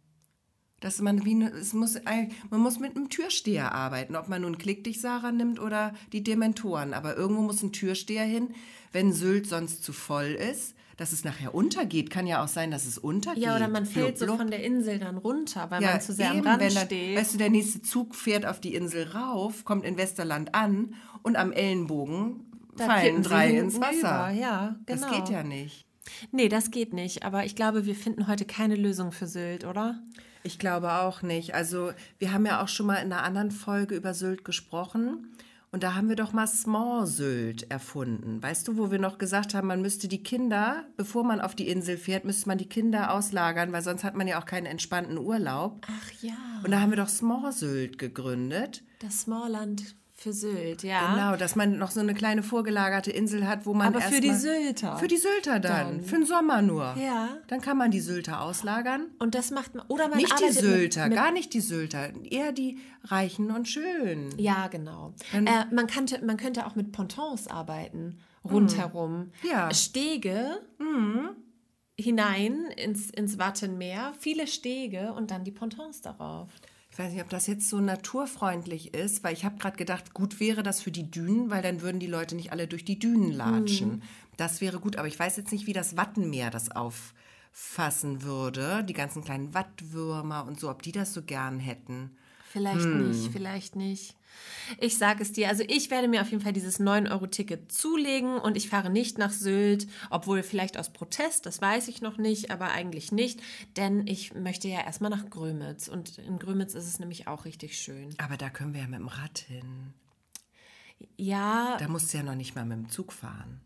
Dass 0.80 1.00
man 1.00 1.24
wie 1.24 1.40
es 1.44 1.72
muss 1.72 1.94
ein- 2.04 2.32
man 2.50 2.58
muss 2.60 2.80
mit 2.80 2.96
einem 2.96 3.08
Türsteher 3.10 3.72
arbeiten, 3.72 4.16
ob 4.16 4.26
man 4.28 4.42
nun 4.42 4.58
Klick 4.58 4.82
dich 4.82 5.00
Sarah 5.00 5.30
nimmt 5.30 5.60
oder 5.60 5.94
die 6.12 6.24
Dementoren, 6.24 6.94
aber 6.94 7.16
irgendwo 7.16 7.42
muss 7.42 7.62
ein 7.62 7.72
Türsteher 7.72 8.24
hin, 8.24 8.52
wenn 8.90 9.12
Sylt 9.12 9.46
sonst 9.46 9.84
zu 9.84 9.92
voll 9.92 10.30
ist, 10.50 10.74
dass 10.98 11.12
es 11.12 11.24
nachher 11.24 11.54
untergeht, 11.54 12.10
kann 12.10 12.26
ja 12.26 12.44
auch 12.44 12.48
sein, 12.48 12.72
dass 12.72 12.84
es 12.84 12.98
untergeht. 12.98 13.42
Ja, 13.42 13.56
oder 13.56 13.68
man 13.68 13.86
fällt 13.86 14.16
Blub, 14.16 14.18
so 14.18 14.24
blub. 14.26 14.36
von 14.38 14.50
der 14.50 14.64
Insel 14.64 14.98
dann 14.98 15.16
runter, 15.16 15.70
weil 15.70 15.80
ja, 15.80 15.92
man 15.92 16.00
zu 16.00 16.12
sehr 16.12 16.30
eben, 16.30 16.40
am 16.40 16.46
Rand 16.46 16.60
wenn 16.60 16.74
dann, 16.74 16.86
steht. 16.86 17.16
Weißt 17.16 17.34
du, 17.34 17.38
der 17.38 17.50
nächste 17.50 17.80
Zug 17.80 18.16
fährt 18.16 18.44
auf 18.44 18.60
die 18.60 18.74
Insel 18.74 19.04
rauf, 19.12 19.64
kommt 19.64 19.84
in 19.84 19.96
Westerland 19.96 20.54
an 20.56 20.94
und 21.22 21.36
am 21.36 21.52
Ellenbogen 21.52 22.44
Da 22.76 22.86
fallen 22.86 23.22
drei 23.22 23.50
ins 23.56 23.80
Wasser. 23.80 23.98
über, 24.00 24.30
ja, 24.30 24.76
genau. 24.86 25.00
Das 25.00 25.10
geht 25.10 25.28
ja 25.30 25.44
nicht. 25.44 25.86
Nee, 26.32 26.48
das 26.48 26.72
geht 26.72 26.92
nicht. 26.92 27.22
Aber 27.22 27.44
ich 27.44 27.54
glaube, 27.54 27.86
wir 27.86 27.94
finden 27.94 28.26
heute 28.26 28.44
keine 28.44 28.74
Lösung 28.74 29.12
für 29.12 29.28
Sylt, 29.28 29.64
oder? 29.64 30.02
Ich 30.42 30.58
glaube 30.58 30.92
auch 30.94 31.22
nicht. 31.22 31.54
Also 31.54 31.92
wir 32.18 32.32
haben 32.32 32.44
ja 32.44 32.62
auch 32.62 32.68
schon 32.68 32.86
mal 32.86 32.96
in 32.96 33.12
einer 33.12 33.22
anderen 33.22 33.52
Folge 33.52 33.94
über 33.94 34.14
Sylt 34.14 34.44
gesprochen. 34.44 35.32
Und 35.70 35.82
da 35.82 35.94
haben 35.94 36.08
wir 36.08 36.16
doch 36.16 36.32
mal 36.32 36.46
Small 36.46 37.06
Sylt 37.06 37.70
erfunden. 37.70 38.42
Weißt 38.42 38.66
du, 38.66 38.78
wo 38.78 38.90
wir 38.90 38.98
noch 38.98 39.18
gesagt 39.18 39.52
haben, 39.52 39.68
man 39.68 39.82
müsste 39.82 40.08
die 40.08 40.22
Kinder, 40.22 40.84
bevor 40.96 41.24
man 41.24 41.42
auf 41.42 41.54
die 41.54 41.68
Insel 41.68 41.98
fährt, 41.98 42.24
müsste 42.24 42.48
man 42.48 42.56
die 42.56 42.68
Kinder 42.68 43.12
auslagern, 43.12 43.70
weil 43.72 43.82
sonst 43.82 44.02
hat 44.02 44.14
man 44.14 44.26
ja 44.26 44.40
auch 44.40 44.46
keinen 44.46 44.66
entspannten 44.66 45.18
Urlaub. 45.18 45.86
Ach 45.86 46.22
ja. 46.22 46.36
Und 46.64 46.70
da 46.70 46.80
haben 46.80 46.90
wir 46.90 46.96
doch 46.96 47.08
Small 47.08 47.52
Sylt 47.52 47.98
gegründet. 47.98 48.82
Das 49.00 49.20
Smallland 49.22 49.94
für 50.20 50.32
Sylt, 50.32 50.82
ja. 50.82 51.12
Genau, 51.14 51.36
dass 51.36 51.54
man 51.54 51.78
noch 51.78 51.92
so 51.92 52.00
eine 52.00 52.12
kleine 52.12 52.42
vorgelagerte 52.42 53.12
Insel 53.12 53.46
hat, 53.46 53.66
wo 53.66 53.72
man 53.72 53.86
Aber 53.86 54.00
für 54.00 54.20
die 54.20 54.34
Sylter. 54.34 54.96
Für 54.96 55.06
die 55.06 55.16
Sylter 55.16 55.60
dann, 55.60 55.98
Dann. 55.98 56.02
für 56.02 56.16
den 56.16 56.26
Sommer 56.26 56.60
nur. 56.60 56.96
Ja. 56.98 57.38
Dann 57.46 57.60
kann 57.60 57.78
man 57.78 57.92
die 57.92 58.00
Sylter 58.00 58.42
auslagern. 58.42 59.06
Und 59.20 59.36
das 59.36 59.52
macht 59.52 59.76
man. 59.76 59.86
Oder 59.86 60.08
man 60.08 60.18
Nicht 60.18 60.30
die 60.30 60.32
arbeitet 60.44 60.62
mit- 60.62 60.64
Sylter, 60.72 61.06
mit, 61.06 61.14
gar 61.16 61.30
nicht 61.30 61.54
die 61.54 61.60
Sylter, 61.60 62.10
eher 62.24 62.50
die 62.50 62.78
Reichen 63.04 63.52
und 63.52 63.68
Schönen. 63.68 64.36
Ja, 64.38 64.66
genau. 64.66 65.14
Äh, 65.32 65.64
man, 65.72 65.86
könnte, 65.86 66.24
man 66.24 66.36
könnte 66.36 66.66
auch 66.66 66.74
mit 66.74 66.90
Pontons 66.90 67.46
arbeiten, 67.46 68.18
rundherum. 68.44 69.30
Hm. 69.42 69.50
Ja. 69.50 69.68
Hm. 69.68 69.74
Stege 69.74 70.60
hinein 72.00 72.66
ins, 72.76 73.10
ins 73.10 73.38
Wattenmeer, 73.38 74.14
viele 74.18 74.46
Stege 74.46 75.12
und 75.12 75.30
dann 75.30 75.44
die 75.44 75.50
Pontons 75.50 76.00
darauf. 76.00 76.48
Ich 76.98 77.04
weiß 77.04 77.12
nicht, 77.12 77.22
ob 77.22 77.28
das 77.30 77.46
jetzt 77.46 77.68
so 77.68 77.78
naturfreundlich 77.78 78.92
ist, 78.92 79.22
weil 79.22 79.32
ich 79.32 79.44
habe 79.44 79.56
gerade 79.58 79.76
gedacht, 79.76 80.14
gut 80.14 80.40
wäre 80.40 80.64
das 80.64 80.80
für 80.80 80.90
die 80.90 81.08
Dünen, 81.08 81.48
weil 81.48 81.62
dann 81.62 81.80
würden 81.80 82.00
die 82.00 82.08
Leute 82.08 82.34
nicht 82.34 82.50
alle 82.50 82.66
durch 82.66 82.84
die 82.84 82.98
Dünen 82.98 83.30
latschen. 83.30 83.90
Hm. 83.92 84.02
Das 84.36 84.60
wäre 84.60 84.80
gut, 84.80 84.96
aber 84.96 85.06
ich 85.06 85.16
weiß 85.16 85.36
jetzt 85.36 85.52
nicht, 85.52 85.68
wie 85.68 85.72
das 85.72 85.96
Wattenmeer 85.96 86.50
das 86.50 86.72
auffassen 86.72 88.22
würde. 88.24 88.82
Die 88.82 88.94
ganzen 88.94 89.22
kleinen 89.22 89.54
Wattwürmer 89.54 90.44
und 90.44 90.58
so, 90.58 90.68
ob 90.68 90.82
die 90.82 90.90
das 90.90 91.14
so 91.14 91.22
gern 91.22 91.60
hätten. 91.60 92.16
Vielleicht 92.50 92.86
Hm. 92.86 93.10
nicht, 93.10 93.30
vielleicht 93.30 93.76
nicht. 93.76 94.16
Ich 94.78 94.98
sage 94.98 95.22
es 95.22 95.32
dir, 95.32 95.48
also 95.48 95.64
ich 95.66 95.90
werde 95.90 96.08
mir 96.08 96.20
auf 96.22 96.30
jeden 96.30 96.42
Fall 96.42 96.52
dieses 96.52 96.78
9-Euro-Ticket 96.80 97.72
zulegen 97.72 98.38
und 98.38 98.56
ich 98.56 98.68
fahre 98.68 98.90
nicht 98.90 99.16
nach 99.18 99.32
Sylt, 99.32 99.86
obwohl 100.10 100.42
vielleicht 100.42 100.76
aus 100.78 100.92
Protest, 100.92 101.46
das 101.46 101.60
weiß 101.62 101.88
ich 101.88 102.02
noch 102.02 102.18
nicht, 102.18 102.50
aber 102.50 102.70
eigentlich 102.70 103.10
nicht, 103.12 103.40
denn 103.76 104.06
ich 104.06 104.34
möchte 104.34 104.68
ja 104.68 104.80
erstmal 104.80 105.10
nach 105.10 105.28
Grömitz 105.30 105.88
und 105.88 106.18
in 106.18 106.38
Grömitz 106.38 106.74
ist 106.74 106.86
es 106.86 106.98
nämlich 106.98 107.26
auch 107.28 107.44
richtig 107.44 107.78
schön. 107.78 108.14
Aber 108.18 108.36
da 108.36 108.50
können 108.50 108.74
wir 108.74 108.82
ja 108.82 108.86
mit 108.88 108.98
dem 109.00 109.08
Rad 109.08 109.38
hin. 109.38 109.94
Ja, 111.16 111.76
Da 111.78 111.88
musst 111.88 112.12
du 112.12 112.18
ja 112.18 112.22
noch 112.24 112.34
nicht 112.34 112.54
mal 112.54 112.64
mit 112.64 112.76
dem 112.78 112.88
Zug 112.88 113.12
fahren. 113.12 113.60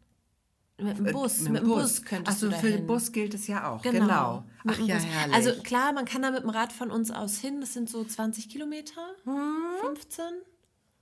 mit 0.79 0.99
dem 0.99 1.07
Bus, 1.13 1.47
Äh, 1.47 1.51
mit 1.51 1.63
dem 1.63 1.69
Bus, 1.69 2.03
könntest 2.05 2.37
Achso, 2.43 2.51
du 2.51 2.57
für 2.57 2.67
den 2.67 2.73
dahin. 2.73 2.87
Bus 2.89 3.13
gilt 3.13 3.35
es 3.35 3.47
ja 3.47 3.71
auch. 3.71 3.83
Genau. 3.83 4.01
Genau. 4.01 4.45
mit 4.65 4.77
Ach 4.81 4.87
ja, 4.87 4.95
Bus. 4.97 5.05
herrlich. 5.07 5.35
Also 5.37 5.63
klar, 5.63 5.93
man 5.93 6.05
kann 6.07 6.23
da 6.23 6.31
mit 6.31 6.43
dem 6.43 6.51
Rad 6.51 6.73
von 6.73 6.91
uns 6.91 7.11
aus 7.11 7.39
hin, 7.39 7.61
das 7.61 7.73
sind 7.73 7.89
so 7.89 8.05
20 8.05 8.49
Kilometer, 8.49 9.01
Hm. 9.25 9.63
15, 9.81 10.25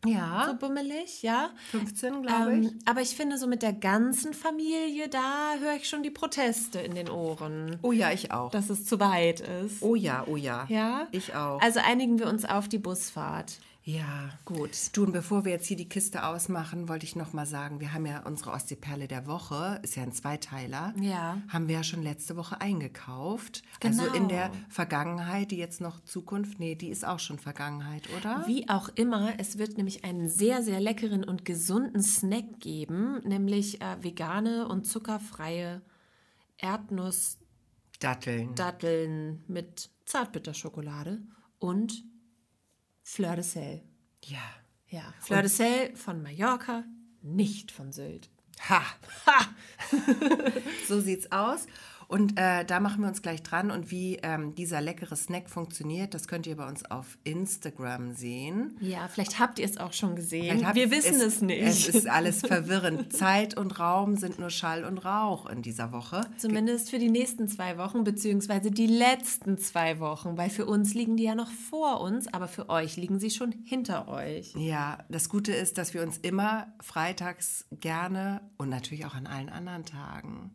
ja, 0.07 0.47
so 0.49 0.55
bummelig, 0.57 1.23
ja. 1.23 1.51
15, 1.71 2.23
glaube 2.23 2.57
ich. 2.59 2.67
Ähm, 2.69 2.79
aber 2.87 3.03
ich 3.03 3.15
finde, 3.17 3.37
so 3.39 3.47
mit 3.47 3.63
der 3.63 3.73
ganzen 3.73 4.33
Familie, 4.35 5.09
da 5.09 5.55
höre 5.61 5.75
ich 5.77 5.89
schon 5.89 6.03
die 6.03 6.11
Proteste 6.11 6.79
in 6.81 6.95
den 6.95 7.11
Ohren, 7.11 7.79
Oh 7.83 7.93
ja, 7.93 8.11
ich 8.11 8.33
auch. 8.33 8.51
dass 8.51 8.71
es 8.71 8.87
zu 8.87 8.99
weit 9.01 9.41
ist. 9.41 9.83
Oh 9.83 9.95
ja, 9.95 10.25
oh 10.27 10.37
ja. 10.37 10.65
Ja? 10.69 11.07
Ich 11.13 11.35
auch. 11.35 11.61
Also 11.61 11.81
einigen 11.81 12.19
wir 12.19 12.29
uns 12.29 12.45
auf 12.45 12.69
die 12.69 12.79
Busfahrt. 12.79 13.59
Ja, 13.91 14.31
Gut. 14.45 14.71
Du, 14.93 15.05
und 15.05 15.13
bevor 15.13 15.45
wir 15.45 15.53
jetzt 15.53 15.67
hier 15.67 15.77
die 15.77 15.89
Kiste 15.89 16.25
ausmachen, 16.25 16.89
wollte 16.89 17.05
ich 17.05 17.17
noch 17.17 17.33
mal 17.33 17.47
sagen, 17.47 17.81
wir 17.81 17.93
haben 17.93 18.07
ja 18.07 18.25
unsere 18.25 18.51
Ostseeperle 18.51 19.09
der 19.09 19.27
Woche, 19.27 19.81
ist 19.83 19.97
ja 19.97 20.03
ein 20.03 20.13
Zweiteiler. 20.13 20.93
Ja. 21.01 21.41
Haben 21.49 21.67
wir 21.69 21.77
ja 21.77 21.83
schon 21.83 22.03
letzte 22.03 22.37
Woche 22.37 22.61
eingekauft. 22.61 23.63
Genau. 23.81 24.03
Also 24.03 24.15
in 24.15 24.29
der 24.29 24.53
Vergangenheit, 24.69 25.51
die 25.51 25.57
jetzt 25.57 25.81
noch 25.81 25.99
Zukunft, 26.01 26.61
nee, 26.61 26.75
die 26.75 26.89
ist 26.89 27.05
auch 27.07 27.19
schon 27.19 27.39
Vergangenheit, 27.39 28.09
oder? 28.17 28.45
Wie 28.47 28.69
auch 28.69 28.89
immer, 28.95 29.35
es 29.39 29.59
wird 29.59 29.77
nämlich 29.77 30.05
einen 30.05 30.29
sehr, 30.29 30.63
sehr 30.63 30.81
leckeren 30.81 31.25
und 31.25 31.45
gesunden 31.45 32.03
Snack 32.03 32.61
geben, 32.61 33.21
nämlich 33.25 33.81
äh, 33.81 34.03
vegane 34.03 34.69
und 34.69 34.85
zuckerfreie 34.85 35.83
Erdnussdatteln 36.59 38.55
Datteln. 38.55 39.45
mit 39.49 39.91
Zartbitterschokolade 40.05 41.23
und 41.59 42.05
Fleur 43.13 43.35
de 43.35 43.43
Sel. 43.43 43.83
Ja. 44.23 44.39
Ja, 44.87 45.03
Fleur 45.19 45.43
de 45.43 45.49
Sel 45.49 45.97
von 45.97 46.23
Mallorca, 46.23 46.85
nicht 47.23 47.73
von 47.73 47.93
Sylt. 47.93 48.31
Ha! 48.69 48.83
Ha! 49.27 49.49
So 50.87 51.01
sieht's 51.01 51.31
aus. 51.33 51.67
Und 52.11 52.37
äh, 52.41 52.65
da 52.65 52.81
machen 52.81 53.03
wir 53.03 53.09
uns 53.09 53.23
gleich 53.23 53.41
dran. 53.45 53.71
Und 53.71 53.93
wie 53.93 54.17
ähm, 54.25 54.53
dieser 54.57 54.81
leckere 54.81 55.15
Snack 55.15 55.49
funktioniert, 55.49 56.13
das 56.13 56.27
könnt 56.27 56.45
ihr 56.49 56.57
bei 56.57 56.67
uns 56.67 56.85
auf 56.91 57.17
Instagram 57.23 58.15
sehen. 58.15 58.77
Ja, 58.81 59.07
vielleicht 59.07 59.39
habt 59.39 59.61
ihr 59.61 59.65
es 59.65 59.79
auch 59.79 59.93
schon 59.93 60.17
gesehen. 60.17 60.67
Habt- 60.67 60.75
Wir 60.75 60.91
wissen 60.91 61.21
es, 61.21 61.41
nicht. 61.41 61.63
Es 61.63 61.87
ist 61.89 62.09
alles 62.09 62.41
verwirrend. 62.47 63.13
Zeit 63.13 63.57
und 63.57 63.79
Raum 63.79 64.17
sind 64.17 64.41
nur 64.41 64.51
Schall 64.51 64.85
und 64.85 64.99
Rauch 65.05 65.47
in 65.47 65.63
dieser 65.63 65.93
Woche. 65.93 66.23
Zumindest 66.37 66.91
für 66.91 66.99
die 66.99 67.11
nächsten 67.11 67.47
zwei 67.47 67.79
Wochen, 67.79 68.03
beziehungsweise 68.03 68.73
die 68.73 68.89
letzten 68.89 69.57
zwei 69.59 70.01
Wochen, 70.01 70.37
weil 70.37 70.51
für 70.51 70.67
uns 70.67 70.95
liegen 70.95 71.17
die 71.17 71.23
ja 71.25 71.37
noch 71.37 71.51
vor 71.51 72.01
uns, 72.01 72.27
aber 72.27 72.49
für 72.49 72.69
euch 72.71 72.97
liegen 72.97 73.21
sie 73.21 73.31
schon 73.31 73.53
hinter 73.65 74.09
euch. 74.09 74.53
Ja, 74.57 74.99
das 75.11 75.29
Gute 75.29 75.53
ist, 75.53 75.79
dass 75.79 75.95
wir 75.95 76.03
uns 76.03 76.19
immer 76.19 76.67
freitags 76.81 77.67
gerne 77.71 78.41
und 78.57 78.69
natürlich 78.69 79.07
auch 79.07 79.15
an 79.15 79.29
allen 79.29 79.49
anderen 79.49 79.85
Tagen 79.85 80.51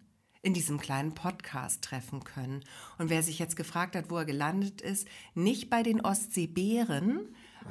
in 0.45 0.53
diesem 0.53 0.79
kleinen 0.79 1.15
Podcast 1.15 1.81
treffen 1.81 2.23
können. 2.23 2.63
Und 2.99 3.09
wer 3.09 3.23
sich 3.23 3.39
jetzt 3.39 3.55
gefragt 3.55 3.95
hat, 3.95 4.11
wo 4.11 4.17
er 4.17 4.25
gelandet 4.25 4.79
ist, 4.79 5.07
nicht 5.33 5.71
bei 5.71 5.81
den 5.81 6.01
Ostseebären, 6.01 7.21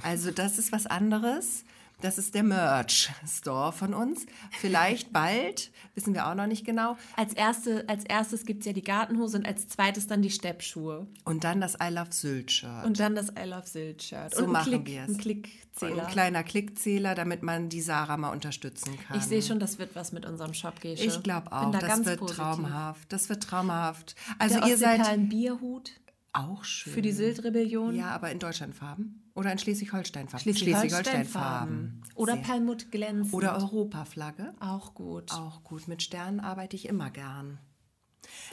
also 0.03 0.33
das 0.33 0.59
ist 0.59 0.73
was 0.73 0.87
anderes. 0.87 1.65
Das 2.01 2.19
ist 2.19 2.35
der 2.35 2.43
Merch-Store 2.43 3.73
von 3.73 3.95
uns. 3.95 4.27
Vielleicht 4.51 5.13
bald, 5.13 5.71
wissen 5.95 6.13
wir 6.13 6.27
auch 6.27 6.35
noch 6.35 6.47
nicht 6.47 6.67
genau. 6.67 6.99
Als, 7.17 7.33
erste, 7.33 7.89
als 7.89 8.05
erstes 8.05 8.45
gibt 8.45 8.61
es 8.61 8.67
ja 8.67 8.73
die 8.73 8.83
Gartenhose 8.83 9.39
und 9.39 9.47
als 9.47 9.69
zweites 9.69 10.07
dann 10.07 10.21
die 10.21 10.31
Steppschuhe. 10.31 11.07
Und 11.25 11.45
dann 11.45 11.61
das 11.61 11.75
I 11.83 11.89
Love 11.91 12.13
Sylt-Shirt. 12.13 12.85
Und 12.85 13.01
dann 13.01 13.15
das 13.15 13.29
I 13.31 13.49
Love 13.49 13.67
Sylt-Shirt. 13.67 14.35
So 14.35 14.47
machen 14.47 14.85
wir 14.85 15.03
es. 15.05 15.09
ein 15.09 15.17
Klickzähler. 15.19 16.07
ein 16.07 16.13
kleiner 16.13 16.43
Klickzähler, 16.43 17.15
damit 17.15 17.43
man 17.43 17.69
die 17.69 17.81
Sarah 17.81 18.17
mal 18.17 18.31
unterstützen 18.31 18.99
kann. 19.07 19.17
Ich 19.19 19.25
sehe 19.25 19.41
schon, 19.43 19.59
das 19.59 19.79
wird 19.79 19.95
was 19.95 20.13
mit 20.13 20.27
unserem 20.27 20.53
Shop, 20.53 20.81
Gesche. 20.81 21.05
Ich 21.05 21.23
glaube 21.23 21.49
Bin 21.49 21.59
auch, 21.59 21.71
da 21.71 21.79
das 21.79 21.89
ganz 21.89 22.07
wird 22.07 22.21
positiv. 22.21 22.43
traumhaft. 22.43 23.13
Das 23.13 23.29
wird 23.29 23.43
traumhaft. 23.43 24.15
Also 24.39 24.59
Der 24.61 24.69
ihr 24.69 24.77
seid 24.77 25.01
Ostseeperlen-Bierhut 25.01 25.93
auch 26.35 26.65
schön. 26.65 26.93
für 26.93 27.03
die 27.03 27.13
Sylt-Rebellion. 27.13 27.95
Ja, 27.95 28.11
aber 28.11 28.31
in 28.31 28.39
Deutschlandfarben 28.39 29.31
oder 29.35 29.53
in 29.53 29.59
Schleswig-Holstein-Farben. 29.59 30.55
Schleswig-Holstein-Farben. 30.55 32.03
Oder. 32.15 32.37
Perlmutt 32.37 32.91
glänzend. 32.91 33.35
Oder 33.35 33.57
Europaflagge. 33.57 34.55
Auch 34.61 34.95
gut. 34.95 35.33
Auch 35.33 35.65
gut. 35.65 35.89
Mit 35.89 36.03
Sternen 36.03 36.41
arbeite 36.41 36.77
ich 36.77 36.89
immer 36.89 37.11
gern. 37.11 37.59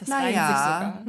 Das 0.00 0.08
Na 0.08 0.18
reimt 0.18 0.36
hm. 0.36 0.46
sich 0.46 0.56
sogar. 0.56 1.02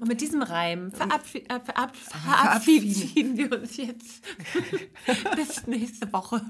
Und 0.00 0.08
mit 0.08 0.20
diesem 0.20 0.42
Reim 0.42 0.92
verabschied, 0.92 1.50
äh, 1.50 1.60
verab, 1.60 1.96
verabschieden 1.96 3.36
wir 3.36 3.52
uns 3.60 3.76
jetzt. 3.76 4.22
Bis 5.36 5.66
nächste 5.66 6.12
Woche. 6.12 6.40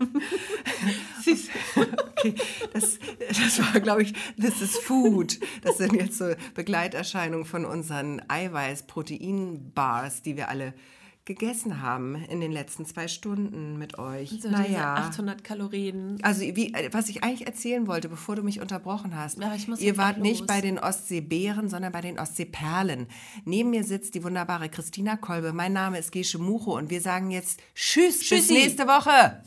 Süß. 1.24 1.48
Okay, 2.10 2.34
das, 2.72 2.98
das 3.28 3.58
war, 3.60 3.80
glaube 3.80 4.02
ich, 4.02 4.14
This 4.36 4.60
is 4.60 4.76
Food. 4.78 5.38
Das 5.62 5.78
sind 5.78 5.94
jetzt 5.94 6.18
so 6.18 6.34
Begleiterscheinungen 6.54 7.46
von 7.46 7.64
unseren 7.64 8.22
Eiweiß-Protein-Bars, 8.28 10.22
die 10.22 10.36
wir 10.36 10.48
alle 10.48 10.74
gegessen 11.26 11.82
haben 11.82 12.14
in 12.14 12.40
den 12.40 12.52
letzten 12.52 12.86
zwei 12.86 13.08
Stunden 13.08 13.76
mit 13.76 13.98
euch. 13.98 14.30
So 14.30 14.36
diese 14.36 14.50
naja. 14.50 14.94
800 14.94 15.42
Kalorien. 15.42 16.18
Also 16.22 16.42
wie, 16.42 16.72
was 16.92 17.08
ich 17.08 17.24
eigentlich 17.24 17.46
erzählen 17.46 17.86
wollte, 17.86 18.08
bevor 18.08 18.36
du 18.36 18.42
mich 18.42 18.60
unterbrochen 18.60 19.14
hast. 19.16 19.38
Muss 19.66 19.80
ihr 19.80 19.96
wart 19.96 20.18
nicht 20.18 20.40
los. 20.40 20.46
bei 20.46 20.60
den 20.60 20.78
Ostseebären, 20.78 21.68
sondern 21.68 21.92
bei 21.92 22.00
den 22.00 22.18
Ostseeperlen. 22.18 23.08
Neben 23.44 23.70
mir 23.70 23.82
sitzt 23.84 24.14
die 24.14 24.22
wunderbare 24.22 24.68
Christina 24.68 25.16
Kolbe. 25.16 25.52
Mein 25.52 25.72
Name 25.72 25.98
ist 25.98 26.12
Gesche 26.12 26.38
Mucho 26.38 26.76
und 26.76 26.90
wir 26.90 27.00
sagen 27.00 27.30
jetzt 27.32 27.60
Tschüss, 27.74 28.20
bis 28.20 28.28
Tschüssi. 28.28 28.52
nächste 28.52 28.86
Woche. 28.86 29.42